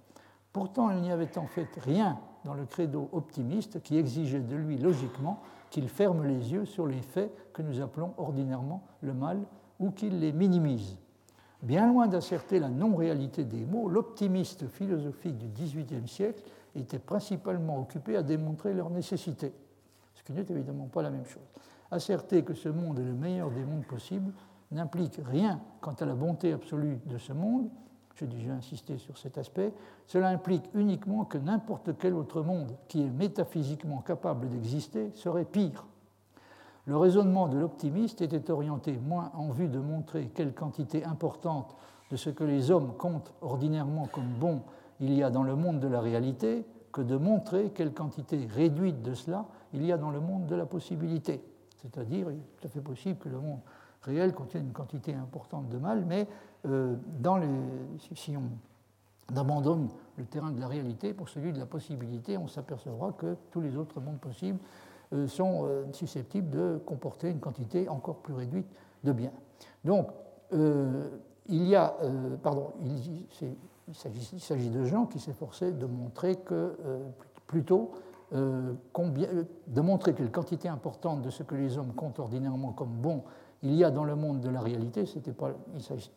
[0.54, 4.78] Pourtant, il n'y avait en fait rien dans le credo optimiste qui exigeait de lui
[4.78, 9.40] logiquement qu'il ferme les yeux sur les faits que nous appelons ordinairement le mal
[9.80, 10.98] ou qu'il les minimise.
[11.62, 16.44] Bien loin d'asserter la non-réalité des mots, l'optimiste philosophique du XVIIIe siècle
[16.76, 19.54] était principalement occupé à démontrer leur nécessité,
[20.16, 21.44] ce qui n'est évidemment pas la même chose.
[21.92, 24.32] Asserter que ce monde est le meilleur des mondes possibles
[24.72, 27.70] n'implique rien quant à la bonté absolue de ce monde,
[28.22, 29.74] j'ai déjà insisté sur cet aspect,
[30.06, 35.88] cela implique uniquement que n'importe quel autre monde qui est métaphysiquement capable d'exister serait pire.
[36.86, 41.76] Le raisonnement de l'optimiste était orienté moins en vue de montrer quelle quantité importante
[42.10, 44.62] de ce que les hommes comptent ordinairement comme bon
[45.00, 49.02] il y a dans le monde de la réalité que de montrer quelle quantité réduite
[49.02, 51.42] de cela il y a dans le monde de la possibilité.
[51.82, 53.60] C'est-à-dire, il est tout à fait possible que le monde
[54.04, 56.28] réel contienne une quantité importante de mal, mais
[56.66, 56.96] euh,
[58.16, 63.14] si on abandonne le terrain de la réalité pour celui de la possibilité, on s'apercevra
[63.14, 64.60] que tous les autres mondes possibles
[65.28, 68.68] sont euh, susceptibles de comporter une quantité encore plus réduite
[69.04, 69.34] de biens.
[69.84, 70.08] Donc,
[70.54, 71.96] il y a,
[72.44, 73.96] pardon, il,
[74.38, 76.76] s'agit de gens qui s'efforçaient de montrer que,
[77.48, 77.92] plutôt,
[78.34, 83.24] de montrer quelle quantité importante de ce que les hommes comptent ordinairement comme bon
[83.64, 85.04] il y a dans le monde de la réalité,
[85.38, 85.52] pas,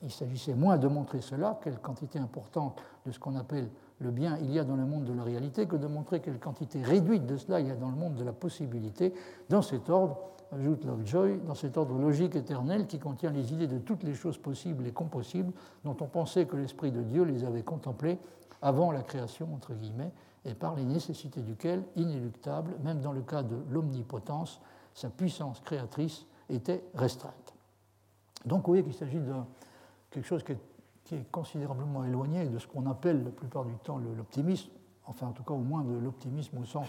[0.03, 3.69] il s'agissait moins de montrer cela, quelle quantité importante de ce qu'on appelle
[4.01, 6.39] le bien il y a dans le monde de la réalité, que de montrer quelle
[6.39, 9.15] quantité réduite de cela il y a dans le monde de la possibilité,
[9.49, 10.19] dans cet ordre,
[10.53, 14.39] ajoute Lovejoy, dans cet ordre logique éternel qui contient les idées de toutes les choses
[14.39, 15.53] possibles et compossibles
[15.85, 18.19] dont on pensait que l'Esprit de Dieu les avait contemplées
[18.63, 20.13] avant la création, entre guillemets,
[20.45, 24.61] et par les nécessités duquel, inéluctable, même dans le cas de l'omnipotence,
[24.95, 27.55] sa puissance créatrice était restreinte.
[28.45, 29.33] Donc vous voyez qu'il s'agit de
[30.11, 30.59] quelque chose qui est,
[31.31, 34.71] considérablement éloigné de ce qu'on appelle la plupart du temps l'optimisme,
[35.07, 36.87] enfin en tout cas au moins de l'optimisme au sens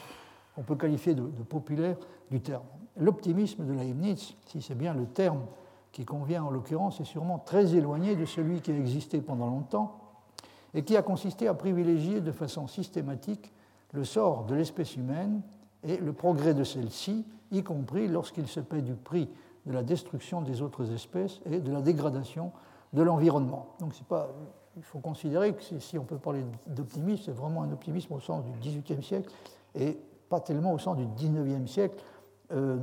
[0.55, 1.97] qu'on peut qualifier de populaire
[2.31, 2.63] du terme.
[2.97, 5.41] L'optimisme de Leibniz, si c'est bien le terme
[5.91, 9.99] qui convient en l'occurrence, est sûrement très éloigné de celui qui a existé pendant longtemps
[10.73, 13.53] et qui a consisté à privilégier de façon systématique
[13.91, 15.41] le sort de l'espèce humaine
[15.83, 19.29] et le progrès de celle-ci, y compris lorsqu'il se paie du prix
[19.65, 22.51] de la destruction des autres espèces et de la dégradation
[22.95, 23.75] de l'environnement.
[23.79, 24.29] Donc pas,
[24.77, 28.43] il faut considérer que si on peut parler d'optimisme, c'est vraiment un optimisme au sens
[28.43, 29.29] du XVIIIe siècle
[29.75, 32.03] et pas tellement au sens du XIXe siècle,
[32.51, 32.77] euh,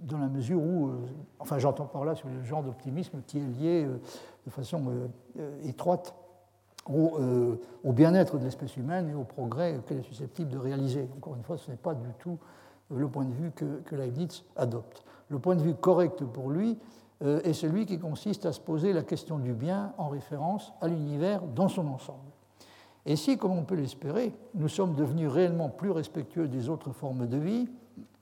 [0.00, 0.98] dans la mesure où, euh,
[1.38, 3.98] enfin j'entends par là sur le genre d'optimisme qui est lié euh,
[4.44, 4.82] de façon
[5.62, 6.14] étroite
[6.86, 11.08] au, bien-être de l'espèce humaine et au progrès qu'elle est susceptible de réaliser.
[11.16, 12.38] Encore une fois, ce n'est pas du tout
[12.90, 15.02] le point de vue que, que, Leibniz adopte.
[15.30, 16.78] Le point de vue correct pour lui
[17.20, 21.42] est celui qui consiste à se poser la question du bien en référence à l'univers
[21.42, 22.30] dans son ensemble.
[23.06, 27.26] Et si, comme on peut l'espérer, nous sommes devenus réellement plus respectueux des autres formes
[27.26, 27.68] de vie,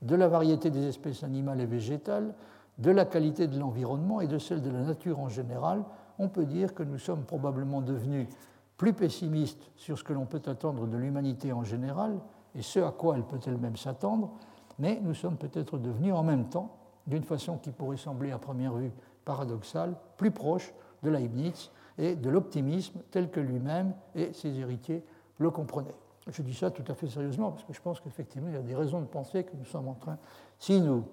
[0.03, 2.35] de la variété des espèces animales et végétales,
[2.79, 5.85] de la qualité de l'environnement et de celle de la nature en général,
[6.19, 8.29] on peut dire que nous sommes probablement devenus
[8.77, 12.19] plus pessimistes sur ce que l'on peut attendre de l'humanité en général
[12.55, 14.33] et ce à quoi elle peut elle-même s'attendre,
[14.79, 16.71] mais nous sommes peut-être devenus en même temps,
[17.07, 18.93] d'une façon qui pourrait sembler à première vue
[19.25, 20.73] paradoxale, plus proches
[21.03, 25.05] de Leibniz et de l'optimisme tel que lui-même et ses héritiers
[25.39, 25.95] le comprenaient.
[26.29, 28.63] Je dis ça tout à fait sérieusement parce que je pense qu'effectivement, il y a
[28.63, 30.19] des raisons de penser que nous sommes en train,
[30.59, 31.05] si nous,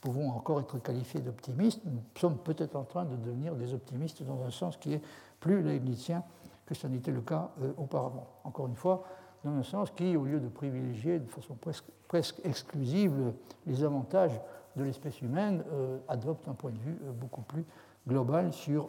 [0.00, 4.42] pouvons encore être qualifiés d'optimistes, nous sommes peut-être en train de devenir des optimistes dans
[4.42, 5.02] un sens qui est
[5.40, 6.22] plus leibnizien
[6.66, 8.26] que ce n'était le cas euh, auparavant.
[8.44, 9.04] Encore une fois,
[9.44, 13.32] dans un sens qui, au lieu de privilégier de façon presque, presque exclusive
[13.66, 14.40] les avantages
[14.76, 17.64] de l'espèce humaine, euh, adopte un point de vue euh, beaucoup plus
[18.06, 18.88] global sur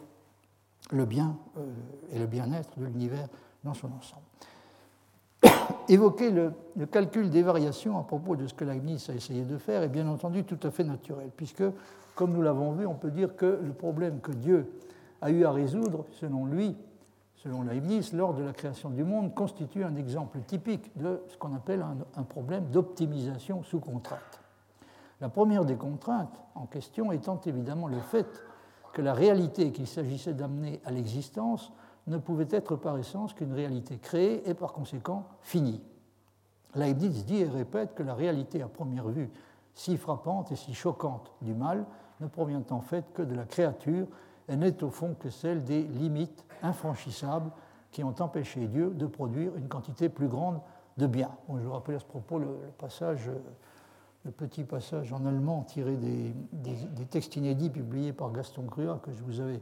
[0.90, 1.36] le bien
[2.12, 3.28] et le bien-être de l'univers
[3.64, 4.24] dans son ensemble.
[5.88, 6.52] Évoquer le,
[6.86, 10.06] calcul des variations à propos de ce que Leibniz a essayé de faire est bien
[10.08, 11.64] entendu tout à fait naturel, puisque,
[12.14, 14.70] comme nous l'avons vu, on peut dire que le problème que Dieu
[15.20, 16.76] a eu à résoudre, selon lui,
[17.44, 21.54] selon Leibniz, lors de la création du monde, constitue un exemple typique de ce qu'on
[21.54, 24.40] appelle un, un problème d'optimisation sous contrainte.
[25.20, 28.26] La première des contraintes en question étant évidemment le fait
[28.94, 31.70] que la réalité qu'il s'agissait d'amener à l'existence
[32.06, 35.82] ne pouvait être par essence qu'une réalité créée et par conséquent finie.
[36.74, 39.30] Leibniz dit et répète que la réalité à première vue
[39.74, 41.84] si frappante et si choquante du mal
[42.20, 44.06] ne provient en fait que de la créature
[44.48, 47.50] n'est au fond que celle des limites infranchissables
[47.90, 50.60] qui ont empêché Dieu de produire une quantité plus grande
[50.96, 51.30] de bien.
[51.48, 53.30] je vous rappelle à ce propos le, passage,
[54.24, 59.12] le petit passage en allemand tiré des, des textes inédits publiés par Gaston Crua que
[59.12, 59.60] je vous avais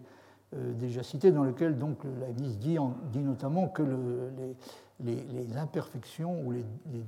[0.55, 2.77] euh, déjà cité, dans lequel donc Leibniz dit,
[3.11, 3.83] dit notamment que
[5.01, 6.65] les, imperfections ou les,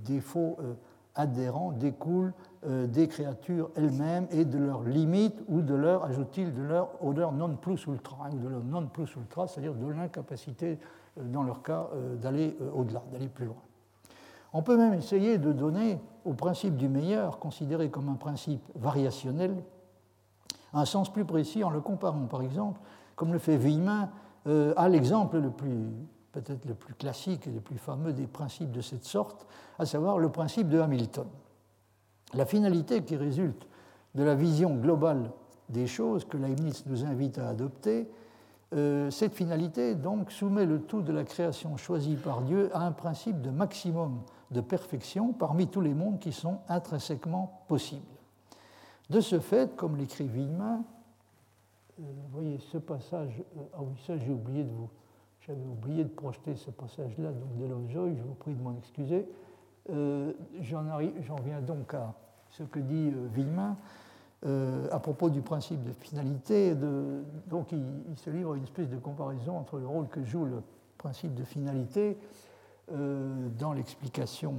[0.06, 0.72] défauts euh,
[1.14, 2.32] adhérents découlent
[2.66, 7.32] euh, des créatures elles-mêmes et de leurs limites ou de leur, ajoute-t-il, de leur odeur
[7.32, 10.78] non plus ultra, ou de leur non plus ultra, c'est-à-dire de l'incapacité,
[11.16, 11.88] dans leur cas,
[12.20, 13.62] d'aller au-delà, d'aller plus loin.
[14.52, 19.56] On peut même essayer de donner au principe du meilleur, considéré comme un principe variationnel,
[20.72, 22.80] un sens plus précis en le comparant, par exemple,
[23.16, 24.10] comme le fait Villemin,
[24.46, 25.88] euh, à l'exemple le plus
[26.34, 29.46] peut-être le plus classique et le plus fameux des principes de cette sorte,
[29.78, 31.28] à savoir le principe de Hamilton.
[32.34, 33.68] La finalité qui résulte
[34.16, 35.30] de la vision globale
[35.68, 38.10] des choses que Leibniz nous invite à adopter,
[38.74, 42.92] euh, cette finalité donc soumet le tout de la création choisie par Dieu à un
[42.92, 48.02] principe de maximum de perfection parmi tous les mondes qui sont intrinsèquement possibles.
[49.10, 50.82] De ce fait, comme l'écrit Villemin,
[52.00, 54.90] euh, vous voyez ce passage, euh, ah oui, ça j'ai oublié de vous,
[55.46, 59.28] j'avais oublié de projeter ce passage-là, de Lovejoy, je vous prie de m'en excuser.
[59.90, 62.14] Euh, j'en viens donc à
[62.50, 63.76] ce que dit Villemin
[64.90, 66.74] à propos du principe de finalité.
[67.46, 67.82] Donc il,
[68.16, 70.62] se livre à une espèce de comparaison entre le rôle que joue le
[70.98, 72.18] principe de finalité
[72.90, 74.54] dans l'explication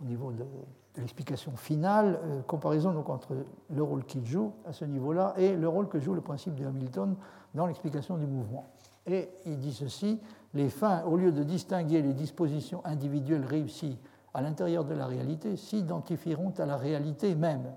[0.00, 0.46] au niveau de,
[0.94, 3.34] de l'explication finale, euh, comparaison donc entre
[3.70, 6.66] le rôle qu'il joue à ce niveau-là et le rôle que joue le principe de
[6.66, 7.16] Hamilton
[7.54, 8.70] dans l'explication du mouvement.
[9.06, 10.20] Et il dit ceci,
[10.54, 13.98] les fins, au lieu de distinguer les dispositions individuelles réussies
[14.34, 17.72] à l'intérieur de la réalité, s'identifieront à la réalité même.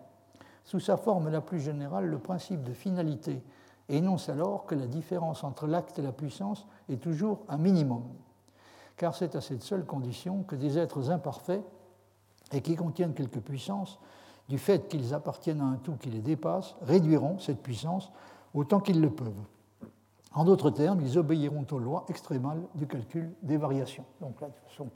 [0.64, 3.44] Sous sa forme la plus générale, le principe de finalité
[3.90, 8.04] énonce alors que la différence entre l'acte et la puissance est toujours un minimum
[8.98, 11.64] car c'est à cette seule condition que des êtres imparfaits
[12.52, 14.00] et qui contiennent quelque puissance,
[14.48, 18.12] du fait qu'ils appartiennent à un tout qui les dépasse, réduiront cette puissance
[18.54, 19.34] autant qu'ils le peuvent.
[20.36, 24.04] En d'autres termes, ils obéiront aux lois extrémales du calcul des variations.
[24.20, 24.90] Donc là, de façon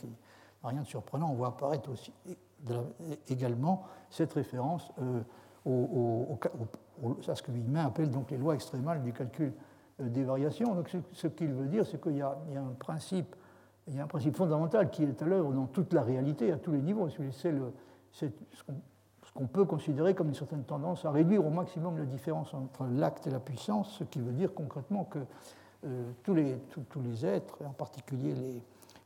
[0.63, 2.13] rien de surprenant, on voit apparaître aussi
[3.29, 5.21] également cette référence euh,
[7.27, 9.53] à ce que Wigman appelle donc les lois extrémales du calcul
[10.01, 10.75] euh, des variations.
[10.75, 13.33] Donc ce, qu'il veut dire, c'est qu'il y, a un principe,
[13.87, 16.57] il y a un principe fondamental qui est à l'œuvre dans toute la réalité, à
[16.57, 17.07] tous les niveaux.
[17.09, 18.63] C'est ce
[19.51, 23.29] peut considérer comme une certaine tendance à réduire au maximum la différence entre l'acte et
[23.29, 25.19] la puissance, ce qui veut dire concrètement que
[25.85, 28.33] euh, tous, les, êtres, en particulier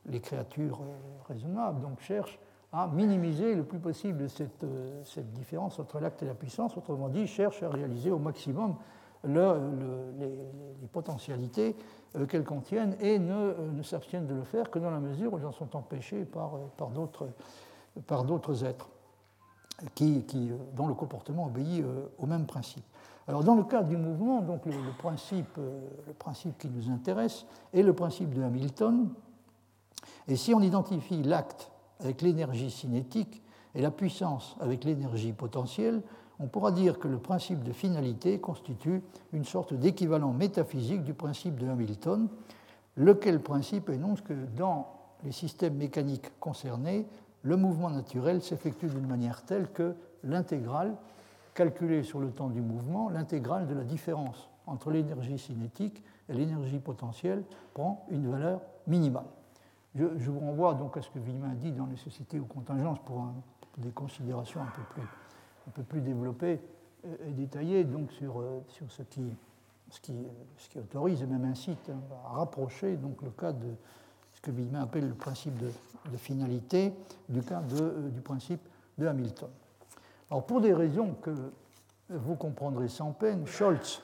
[0.06, 2.38] les, créatures euh, raisonnables, donc cherchent
[2.72, 4.66] à minimiser le plus possible cette,
[5.04, 8.74] cette différence entre l'acte et la puissance, autrement dit, cherchent à réaliser au maximum
[9.26, 11.76] les, potentialités
[12.16, 15.32] euh, qu'elles contiennent et ne, euh, ne s'abstiennent de le faire que dans la mesure
[15.32, 16.24] où elles en sont euh,
[18.06, 18.88] par d'autres êtres
[19.94, 21.84] qui, qui, dont le comportement obéit
[22.18, 22.84] au même principe.
[23.26, 27.82] Alors, dans le cas du mouvement, donc le, principe, le principe qui nous intéresse est
[27.82, 29.08] le principe de Hamilton.
[30.28, 31.70] Et si on identifie l'acte
[32.00, 33.42] avec l'énergie cinétique
[33.74, 36.02] et la puissance avec l'énergie potentielle,
[36.38, 39.02] on pourra dire que le principe de finalité constitue
[39.32, 42.28] une sorte d'équivalent métaphysique du principe de Hamilton,
[42.96, 44.88] lequel principe énonce que dans
[45.24, 47.06] les systèmes mécaniques concernés,
[47.44, 50.96] le mouvement naturel s'effectue d'une manière telle que l'intégrale,
[51.54, 56.78] calculée sur le temps du mouvement, l'intégrale de la différence entre l'énergie cinétique et l'énergie
[56.78, 59.26] potentielle prend une valeur minimale.
[59.94, 63.28] Je, vous renvoie donc à ce que Villemin dit dans Nécessité ou contingence pour
[63.78, 65.08] des considérations un peu plus
[65.66, 66.60] un peu plus développé
[67.26, 70.14] et détaillé donc sur, euh, ce, qui,
[70.76, 71.90] autorise et même incite
[72.26, 73.74] à rapprocher donc le cas de
[74.44, 75.70] que Villemin appelle le principe de,
[76.18, 76.92] finalité
[77.30, 78.60] du cas euh, du principe
[78.98, 79.48] de Hamilton.
[80.30, 81.34] Alors pour des raisons que
[82.10, 84.02] vous comprendrez sans peine, Scholz,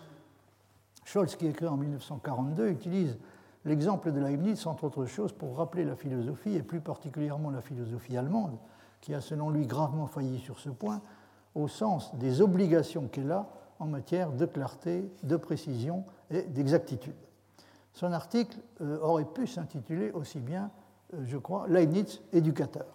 [1.04, 3.18] Scholz qui écrit en 1942, utilise
[3.66, 8.16] l'exemple de Leibniz, entre autres choses, pour rappeler la philosophie, et plus particulièrement la philosophie
[8.16, 8.56] allemande,
[9.02, 11.02] qui a selon lui gravement failli sur ce point,
[11.54, 17.14] au sens des obligations qu'elle a en matière de clarté, de précision et d'exactitude.
[17.92, 20.70] Son article euh, aurait pu s'intituler aussi bien,
[21.14, 22.86] euh, je crois, Leibniz éducateur.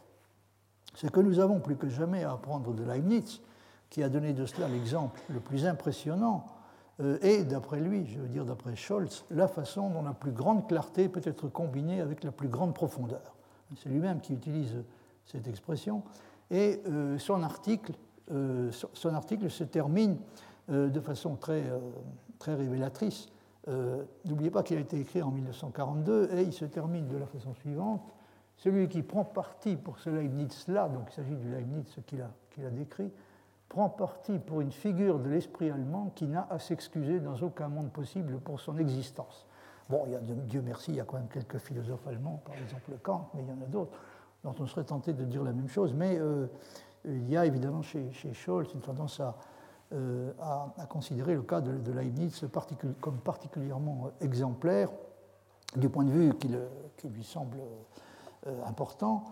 [0.93, 3.41] Ce que nous avons plus que jamais à apprendre de Leibniz,
[3.89, 6.45] qui a donné de cela l'exemple le plus impressionnant,
[7.01, 10.67] euh, est, d'après lui, je veux dire d'après Scholz, la façon dont la plus grande
[10.67, 13.35] clarté peut être combinée avec la plus grande profondeur.
[13.77, 14.83] C'est lui-même qui utilise
[15.25, 16.03] cette expression.
[16.51, 16.81] Et
[17.17, 17.93] son article
[18.31, 20.17] euh, son article se termine
[20.71, 21.79] euh, de façon très, euh,
[22.39, 23.27] très révélatrice.
[23.67, 27.53] N'oubliez pas qu'il a été écrit en 1942 et il se termine de la façon
[27.55, 28.01] suivante.
[28.57, 33.11] Celui qui prend parti pour ce Leibniz-là, donc il s'agit du Leibniz qu'il a, décrit,
[33.67, 37.91] prend parti pour une figure de l'esprit allemand qui n'a à s'excuser dans aucun monde
[37.91, 39.45] possible pour son existence.
[39.89, 42.55] Bon, il y a, Dieu merci, il y a quand même quelques philosophes allemands, par
[42.55, 43.97] exemple Kant, mais il y en a d'autres
[44.43, 45.93] dont on serait tenté de dire la même chose.
[45.93, 46.19] Mais
[47.03, 49.21] il y a évidemment chez, Scholz une tendance
[49.93, 52.43] euh, à, considérer le cas de, Leibniz
[53.01, 54.89] comme particulièrement exemplaire
[55.75, 56.49] du point de vue qui,
[57.07, 57.57] lui semble
[58.47, 59.23] euh, important.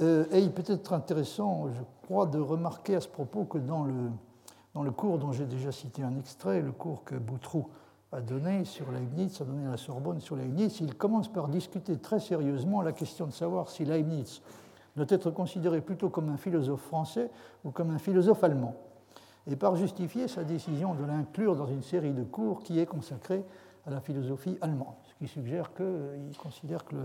[0.00, 3.84] Euh, et il peut être intéressant, je crois, de remarquer à ce propos que dans
[3.84, 4.10] le,
[4.74, 7.68] dans le cours dont j'ai déjà cité un extrait, le cours que Boutroux
[8.12, 11.98] a donné sur Leibniz, a donné à la Sorbonne sur Leibniz, il commence par discuter
[11.98, 14.42] très sérieusement la question de savoir si Leibniz
[14.96, 17.30] doit être considéré plutôt comme un philosophe français
[17.64, 18.74] ou comme un philosophe allemand,
[19.50, 23.44] et par justifier sa décision de l'inclure dans une série de cours qui est consacrée
[23.86, 26.96] à la philosophie allemande, ce qui suggère qu'il considère que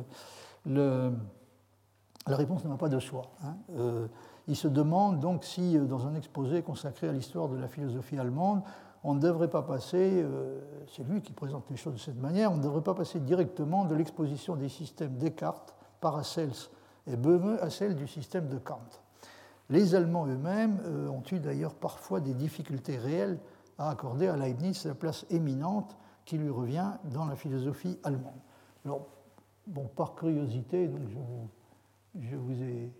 [2.27, 3.23] la réponse n'a pas de soi.
[3.43, 3.55] Hein.
[3.77, 4.07] Euh,
[4.47, 8.17] il se demande donc si, euh, dans un exposé consacré à l'histoire de la philosophie
[8.17, 8.61] allemande,
[9.03, 12.51] on ne devrait pas passer, euh, c'est lui qui présente les choses de cette manière,
[12.51, 16.69] on ne devrait pas passer directement de l'exposition des systèmes Descartes, Paracels
[17.07, 19.04] et Böhme à celle du système de Kant.
[19.69, 23.39] Les Allemands eux-mêmes euh, ont eu d'ailleurs parfois des difficultés réelles
[23.77, 28.39] à accorder à Leibniz la place éminente qui lui revient dans la philosophie allemande.
[28.85, 29.07] Alors,
[29.67, 31.01] bon, par curiosité, donc
[32.19, 32.91] je, vous, ai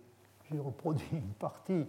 [0.50, 1.86] j'ai reproduit une partie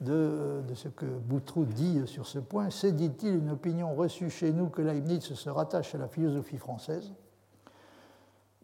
[0.00, 2.70] de, de, ce que Boutroux dit sur ce point.
[2.70, 7.12] C'est, dit-il, une opinion reçue chez nous que Leibniz se rattache à la philosophie française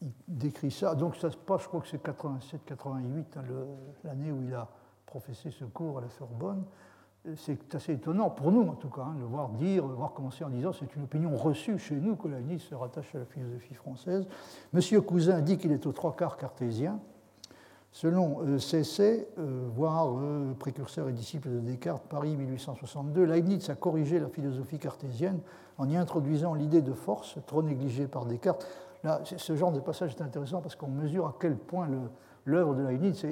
[0.02, 0.94] il décrit ça.
[0.94, 3.42] Donc ça se passe, je crois que c'est 87-88, hein,
[4.04, 4.68] l'année où il a
[5.12, 6.64] professé ce cours à la Sorbonne.
[7.36, 10.48] c'est assez étonnant pour nous, en tout cas, hein, de voir dire, voir commencer en
[10.48, 14.26] disant c'est une opinion reçue chez nous que Leibniz se rattache à la philosophie française.
[14.72, 16.98] Monsieur Cousin dit qu'il est aux trois quarts cartésien.
[17.90, 23.74] Selon euh, Cessé, euh, voire euh, précurseur et disciple de Descartes, Paris 1862, Leibniz a
[23.74, 25.40] corrigé la philosophie cartésienne
[25.76, 28.66] en y introduisant l'idée de force, trop négligée par Descartes.
[29.04, 31.86] Là, ce genre de passage est intéressant parce qu'on mesure à quel point
[32.46, 33.26] l'œuvre de Leibniz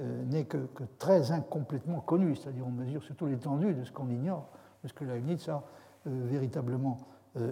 [0.00, 4.48] n'est que, très incomplètement connue, c'est-à-dire on mesure surtout l'étendue de ce qu'on ignore,
[4.82, 5.62] de ce que Leibniz a
[6.06, 6.98] véritablement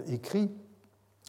[0.07, 0.51] écrit.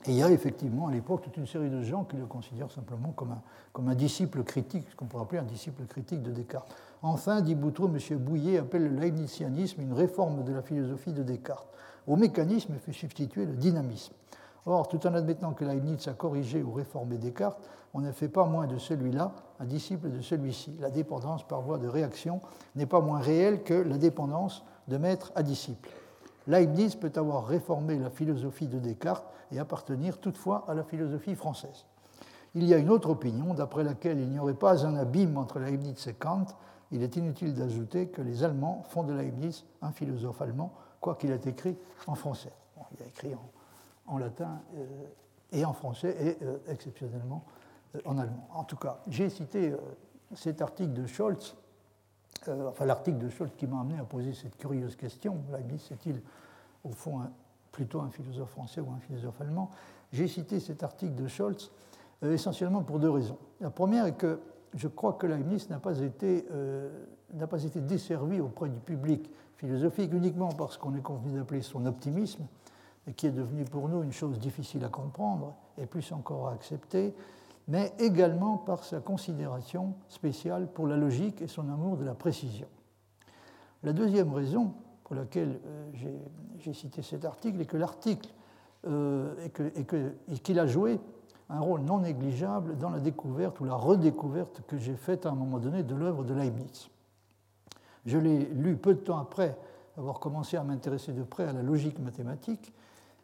[0.06, 2.70] Et il y a effectivement à l'époque toute une série de gens qui le considèrent
[2.70, 3.42] simplement comme un,
[3.74, 6.74] comme un disciple critique, ce qu'on pourrait appeler un disciple critique de Descartes.
[7.02, 8.18] Enfin, dit Boutreau, M.
[8.18, 11.68] Bouillet appelle le leibnizianisme une réforme de la philosophie de Descartes.
[12.06, 14.14] Au mécanisme fut substitué le dynamisme.
[14.66, 17.60] Or, tout en admettant que Leibniz a corrigé ou réformé Descartes,
[17.94, 20.76] on ne fait pas moins de celui-là un disciple de celui-ci.
[20.80, 22.40] La dépendance par voie de réaction
[22.76, 25.90] n'est pas moins réelle que la dépendance de maître à disciple.
[26.46, 31.86] Leibniz peut avoir réformé la philosophie de Descartes et appartenir toutefois à la philosophie française.
[32.54, 35.58] Il y a une autre opinion d'après laquelle il n'y aurait pas un abîme entre
[35.58, 36.46] Leibniz et Kant.
[36.90, 41.40] Il est inutile d'ajouter que les Allemands font de Leibniz un philosophe allemand, quoiqu'il ait
[41.46, 42.52] écrit en français.
[42.96, 43.59] il a écrit en,
[44.18, 44.86] latin euh,
[45.52, 47.44] et en français et euh, exceptionnellement
[47.94, 48.48] euh, en allemand.
[48.52, 49.74] En tout cas, j'ai cité
[50.34, 51.56] cet article de Scholz
[52.48, 56.22] enfin l'article de Scholz qui m'a amené à poser cette curieuse question, Leibniz est-il
[56.84, 57.20] au fond
[57.70, 59.70] plutôt un philosophe français ou un philosophe allemand?
[60.12, 61.70] J'ai cité cet article de Scholz
[62.22, 63.36] essentiellement pour deux raisons.
[63.60, 64.40] La première est que
[64.74, 66.88] je crois que Leibniz n'a pas, été, euh,
[67.48, 72.46] pas été desservi auprès du public philosophique uniquement parce qu'on est convenu d'appeler son optimisme,
[73.16, 77.14] qui est devenu pour nous une chose difficile à comprendre et plus encore à accepter,
[77.68, 82.68] mais également par sa considération spéciale pour la logique et son amour de la précision.
[83.82, 84.74] La deuxième raison
[85.04, 86.18] pour laquelle euh,
[86.58, 88.28] j'ai cité cet article est que l'article
[88.86, 89.34] euh,
[90.28, 91.00] et qu'il a joué
[91.48, 95.34] un rôle non négligeable dans la découverte ou la redécouverte que j'ai faite à un
[95.34, 96.88] moment donné de l'œuvre de Leibniz.
[98.06, 99.58] Je l'ai lu peu de temps après
[99.96, 102.72] avoir commencé à m'intéresser de près à la logique mathématique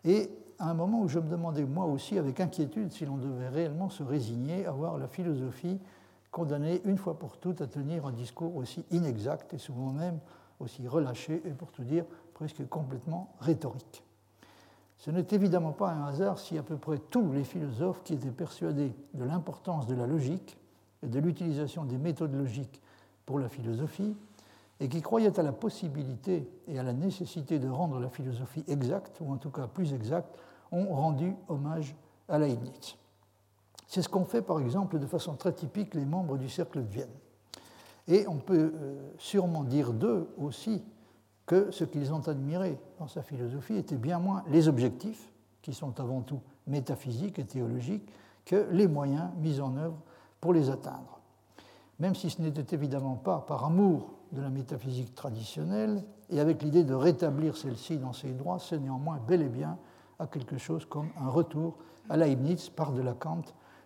[0.06, 3.48] et à un moment où je me demandais moi aussi avec inquiétude si l'on devait
[3.48, 5.78] réellement se résigner à voir la philosophie
[6.30, 10.18] condamnée une fois pour toutes à tenir un discours aussi inexact et souvent même
[10.60, 14.02] aussi relâché et pour tout dire presque complètement rhétorique.
[14.98, 18.30] Ce n'est évidemment pas un hasard si à peu près tous les philosophes qui étaient
[18.30, 20.56] persuadés de l'importance de la logique
[21.02, 22.80] et de l'utilisation des méthodes logiques
[23.26, 24.16] pour la philosophie
[24.80, 29.20] et qui croyaient à la possibilité et à la nécessité de rendre la philosophie exacte,
[29.20, 30.36] ou en tout cas plus exacte,
[30.72, 31.94] ont rendu hommage
[32.28, 32.96] à Leibniz.
[33.86, 36.88] C'est ce qu'ont fait par exemple de façon très typique les membres du Cercle de
[36.88, 37.08] Vienne.
[38.08, 40.82] Et on peut euh, sûrement dire d'eux aussi
[41.46, 45.98] que ce qu'ils ont admiré dans sa philosophie était bien moins les objectifs, qui sont
[46.00, 48.08] avant tout métaphysiques et théologiques,
[48.44, 49.98] que les moyens mis en œuvre
[50.40, 51.15] pour les atteindre.
[51.98, 56.84] Même si ce n'était évidemment pas par amour de la métaphysique traditionnelle et avec l'idée
[56.84, 59.78] de rétablir celle-ci dans ses droits, c'est néanmoins bel et bien
[60.18, 61.76] à quelque chose comme un retour
[62.08, 63.42] à Leibniz par de la Kant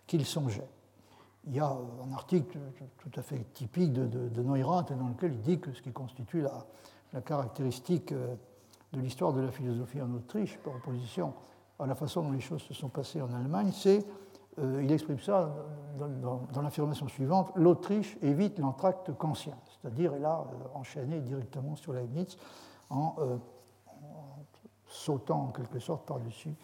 [0.07, 0.69] qu'il songeait.
[1.47, 2.59] Il y a un article
[2.99, 6.43] tout à fait typique de, de, Neurath dans lequel il dit que ce qui constitue
[6.43, 6.67] la,
[7.13, 8.35] la caractéristique euh,
[8.93, 11.33] de l'histoire de la philosophie en Autriche, par opposition
[11.79, 14.05] à la façon dont les choses se sont passées en Allemagne, c'est,
[14.59, 15.55] euh, il exprime ça
[15.99, 22.37] dans, l'affirmation suivante, l'Autriche évite l'entracte kantien, c'est-à-dire elle a euh, enchaîné directement sur Leibniz
[22.89, 23.15] en
[24.87, 26.55] sautant en quelque sorte par-dessus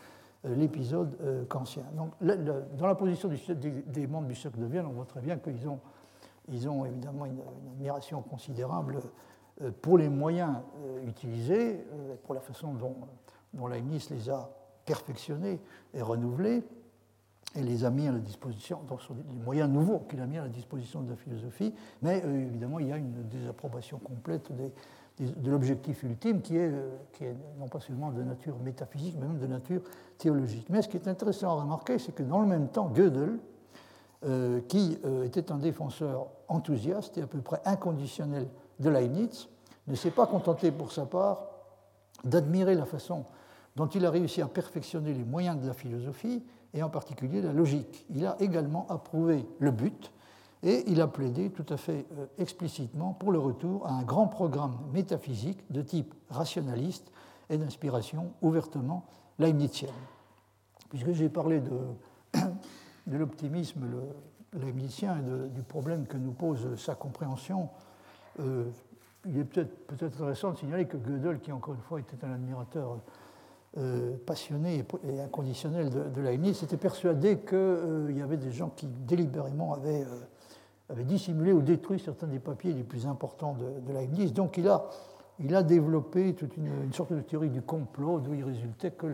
[0.45, 1.85] euh, l'épisode euh, kantien.
[1.95, 5.69] Donc, dans la position des, membres du cercle de Vienne, on voit très bien qu'ils
[5.69, 7.41] ont, évidemment une,
[7.73, 9.01] admiration considérable
[9.63, 10.57] euh, pour les moyens
[11.07, 11.85] utilisés,
[12.25, 12.97] pour la façon dont,
[13.55, 14.51] dont Leibniz les a
[14.85, 15.61] perfectionnés
[15.95, 16.63] et renouvelés,
[17.57, 20.39] et les a mis à la disposition, donc sont des moyens nouveaux qu'il a mis
[20.39, 24.51] à la disposition de la philosophie, mais évidemment il y a une désapprobation complète
[25.19, 29.27] de l'objectif ultime qui est, euh, qui est, non pas seulement de nature métaphysique, mais
[29.27, 29.81] même de nature
[30.19, 30.67] théologique.
[30.69, 33.39] Mais ce qui est intéressant à remarquer, c'est que dans le même temps, Gödel,
[34.25, 38.49] euh, qui euh, était un défenseur enthousiaste et à peu près inconditionnel
[38.81, 39.49] de Leibniz,
[39.87, 41.47] ne s'est pas contenté pour sa part
[42.25, 43.25] d'admirer la façon
[43.77, 46.43] dont il a réussi à perfectionner les moyens de la philosophie,
[46.77, 48.07] et en particulier la logique.
[48.15, 50.13] Il a également approuvé le but,
[50.63, 54.27] et il a plaidé tout à fait euh, explicitement pour le retour à un grand
[54.27, 57.11] programme métaphysique de type rationaliste
[57.51, 59.07] et d'inspiration ouvertement
[59.39, 59.91] leibnizienne.
[60.89, 61.79] Puisque j'ai parlé de,
[63.07, 63.87] de l'optimisme
[64.53, 67.69] leibnizien et du problème que nous pose sa compréhension,
[68.41, 68.65] euh,
[69.27, 72.33] il est peut-être peut intéressant de signaler que Gödel, qui encore une fois était un
[72.33, 72.99] admirateur
[73.79, 78.87] euh, passionné et inconditionnel de, Leibniz, était persuadé qu'il euh, y avait des gens qui
[78.87, 80.05] délibérément avaient,
[80.89, 84.33] avaient, dissimulé ou détruit certains des papiers les plus importants de, Leibniz.
[84.33, 89.07] Donc il a, développé toute une, sorte de théorie du complot d'où il résultait que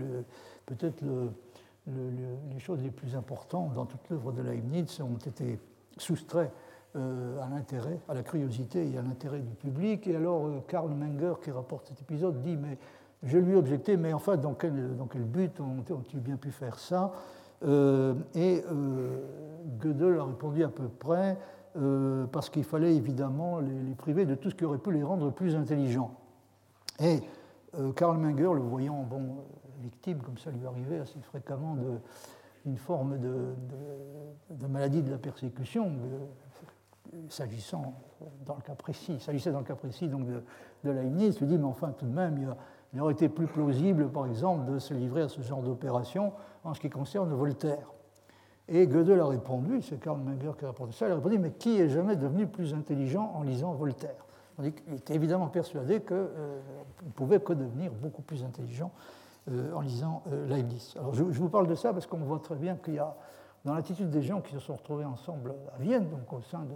[0.66, 1.30] peut-être le,
[2.52, 5.58] les choses les plus importantes dans toute l'œuvre de Leibniz ont été
[5.98, 6.52] soustraits
[6.94, 10.06] euh, à l'intérêt, à la curiosité et à l'intérêt du public.
[10.06, 12.76] Et alors euh, Karl Menger, qui rapporte cet épisode, dit Mais
[13.22, 14.72] je lui ai objecté, mais enfin, dans quel,
[15.24, 17.12] but ont-ils bien pu faire ça
[17.64, 18.64] euh, Et
[19.80, 21.38] Gödel a répondu à peu près
[22.32, 25.54] parce qu'il fallait évidemment les, priver de tout ce qui aurait pu les rendre plus
[25.54, 26.14] intelligents.
[27.00, 27.20] Et
[27.96, 29.36] Karl Menger, le voyant bon,
[29.80, 31.76] victime, comme ça lui arrivait assez fréquemment,
[32.64, 35.92] d'une forme de, maladie de la persécution,
[37.28, 37.94] s'agissant
[38.44, 40.42] dans le cas précis, s'agissait dans le cas précis donc de,
[40.84, 42.48] de Leibniz, lui dit, mais enfin tout de même, il,
[42.92, 46.32] il, aurait été plus plausible, par exemple, de se livrer à ce genre d'opération
[46.64, 47.92] en ce qui concerne Voltaire.
[48.68, 51.50] Et Gödel a répondu, c'est Karl Menger qui a répondu ça, il a répondu, mais
[51.50, 54.24] qui est jamais devenu plus intelligent en lisant Voltaire
[54.60, 56.60] Il était évidemment persuadé qu'on euh,
[57.04, 58.92] ne pouvait que devenir beaucoup plus intelligent
[59.50, 60.94] euh, en lisant euh, Leibniz.
[60.96, 63.16] Alors je, vous parle de ça parce qu'on voit très bien qu'il y a,
[63.64, 66.74] dans l'attitude des gens qui se sont retrouvés ensemble à Vienne, donc au sein de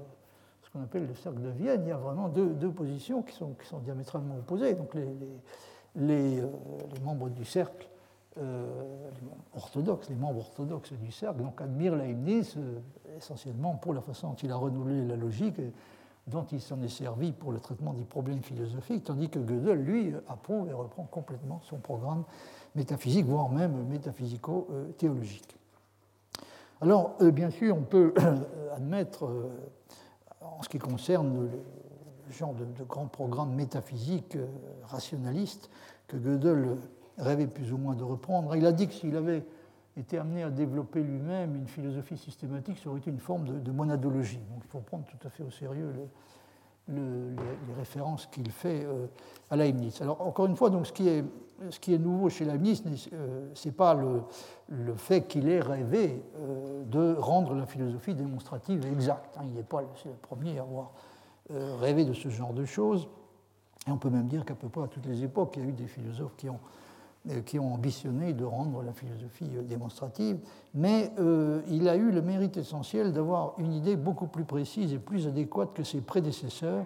[0.62, 3.54] ce qu'on appelle le cercle de Vienne, il y a vraiment deux, positions qui sont,
[3.84, 4.74] diamétralement opposées.
[4.74, 5.06] Donc les,
[5.98, 6.46] euh,
[6.94, 7.88] les, membres du cercle
[8.38, 8.42] les
[9.54, 12.58] orthodoxes, les membres orthodoxes du cercle, donc admirent Leibniz
[13.16, 15.72] essentiellement pour la façon dont il a renouvelé la logique et
[16.26, 20.12] dont il s'en est servi pour le traitement des problèmes philosophiques, tandis que Gödel, lui,
[20.28, 22.24] approuve et reprend complètement son programme
[22.74, 25.56] métaphysique, voire même métaphysico-théologique.
[26.80, 28.12] Alors, euh, bien sûr, on peut
[28.76, 29.48] admettre, euh,
[30.42, 31.48] en ce qui concerne
[32.30, 34.46] genre de, grand programme métaphysique euh,
[34.84, 35.70] rationaliste
[36.06, 36.76] que Gödel
[37.18, 39.44] rêvait plus ou moins de reprendre, il a dit que s'il avait
[39.96, 44.40] été amené à développer lui-même une philosophie systématique, ça aurait été une forme de, monadologie.
[44.50, 45.90] Donc il faut prendre tout à fait au sérieux
[46.88, 49.06] les, références qu'il fait euh,
[49.50, 50.00] à Leibniz.
[50.02, 53.94] Alors encore une fois, donc, ce, qui est, nouveau chez Leibniz, euh, ce n'est pas
[53.94, 59.36] le, fait qu'il ait rêvé euh, de rendre la philosophie démonstrative exacte.
[59.38, 59.44] Hein.
[59.46, 60.92] il n'est pas le, le premier à avoir
[61.50, 63.08] rêvé de ce genre de choses.
[63.86, 65.68] Et on peut même dire qu'à peu près à toutes les époques, il y a
[65.68, 66.58] eu des philosophes qui ont
[67.30, 70.38] euh, qui ont ambitionné de rendre la philosophie euh, démonstrative,
[70.74, 74.98] mais euh, il a eu le mérite essentiel d'avoir une idée beaucoup plus précise et
[74.98, 76.84] plus adéquate que ses prédécesseurs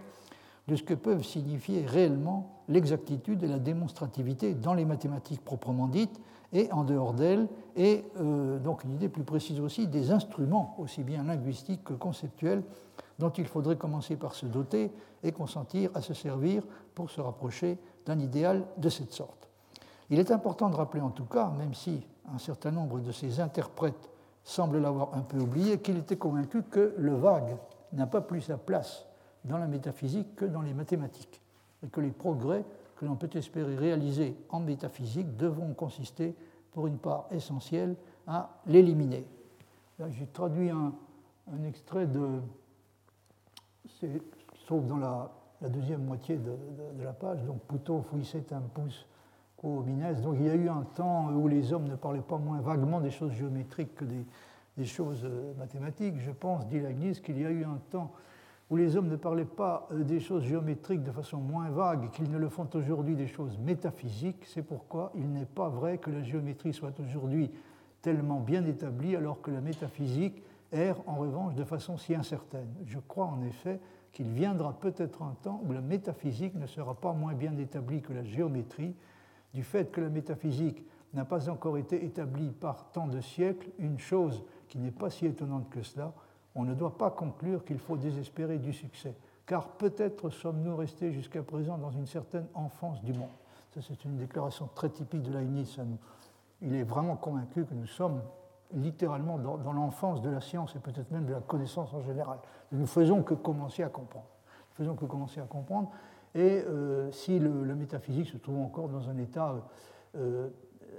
[0.66, 6.18] de ce que peuvent signifier réellement l'exactitude et la démonstrativité dans les mathématiques proprement dites
[6.54, 7.46] et en dehors d'elles,
[7.76, 8.04] et
[8.64, 12.64] donc une idée plus précise aussi des instruments, aussi bien linguistiques que conceptuels,
[13.20, 14.90] dont il faudrait commencer par se doter
[15.22, 16.62] et consentir à se servir
[16.94, 19.48] pour se rapprocher d'un idéal de cette sorte.
[20.08, 22.04] Il est important de rappeler en tout cas, même si
[22.34, 24.10] un certain nombre de ses interprètes
[24.42, 27.56] semblent l'avoir un peu oublié, qu'il était convaincu que le vague
[27.92, 29.06] n'a pas plus sa place
[29.44, 31.40] dans la métaphysique que dans les mathématiques,
[31.84, 32.64] et que les progrès
[32.96, 36.34] que l'on peut espérer réaliser en métaphysique devront consister,
[36.72, 37.96] pour une part essentielle,
[38.26, 39.26] à l'éliminer.
[40.08, 40.92] J'ai traduit un,
[41.66, 42.40] extrait de.
[43.98, 44.22] C'est,
[44.66, 45.30] trouve dans la,
[45.68, 46.52] deuxième moitié de,
[47.02, 48.04] la page, donc Puto
[48.52, 49.06] un pouce
[49.62, 53.00] donc il y a eu un temps où les hommes ne parlaient pas moins vaguement
[53.00, 56.18] des choses géométriques que des, choses euh, mathématiques.
[56.18, 58.12] Je pense, dit Leibniz, qu'il y a eu un temps
[58.70, 62.30] où les hommes ne parlaient pas euh, des choses géométriques de façon moins vague qu'ils
[62.30, 64.46] ne le font aujourd'hui des choses métaphysiques.
[64.46, 67.50] C'est pourquoi il n'est pas vrai que la géométrie soit aujourd'hui
[68.00, 72.74] tellement bien établie alors que la métaphysique erre en revanche de façon si incertaine.
[72.84, 73.80] Je crois en effet
[74.12, 78.12] qu'il viendra peut-être un temps où la métaphysique ne sera pas moins bien établie que
[78.12, 78.94] la géométrie
[79.54, 80.84] du fait que la métaphysique
[81.14, 85.26] n'a pas encore été établie par tant de siècles, une chose qui n'est pas si
[85.26, 86.12] étonnante que cela,
[86.54, 89.14] on ne doit pas conclure qu'il faut désespérer du succès,
[89.46, 93.28] car peut-être sommes-nous restés jusqu'à présent dans une certaine enfance du monde.
[93.74, 95.78] Ça, c'est une déclaration très typique de Leibniz.
[96.62, 98.20] Il est vraiment convaincu que nous sommes
[98.74, 102.38] littéralement dans, l'enfance de la science et peut-être même de la connaissance en général.
[102.72, 104.26] Nous ne faisons que commencer à comprendre.
[104.70, 105.90] Nous faisons que commencer à comprendre.
[106.34, 109.54] Et euh, si la métaphysique se trouve encore dans un état
[110.16, 110.48] euh,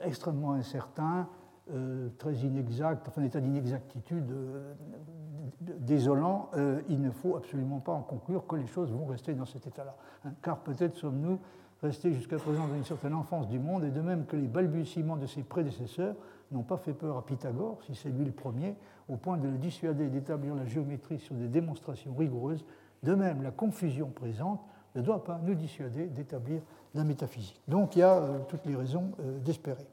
[0.04, 1.28] extrêmement incertain,
[1.74, 4.26] euh, très inexact, enfin un état d'inexactitude
[5.60, 6.50] désolant,
[6.90, 9.96] il ne faut absolument pas en conclure que les choses vont rester dans cet état-là.
[10.26, 10.32] Hein.
[10.42, 11.40] car peut-être sommes-nous
[11.82, 15.18] restés jusqu'à présent dans une certaine enfance du monde, et de même que les balbutiements
[15.18, 16.16] de ses prédécesseurs
[16.52, 18.76] n'ont pas fait peur à Pythagore, si c'est lui le premier,
[19.10, 22.66] au point de le dissuader d'établir la géométrie sur des démonstrations rigoureuses,
[23.04, 24.62] de même la confusion présente
[24.96, 26.62] ne doit pas nous dissuader d'établir
[26.94, 27.62] la métaphysique.
[27.68, 29.88] Donc il y a euh, toutes les raisons euh, d'espérer.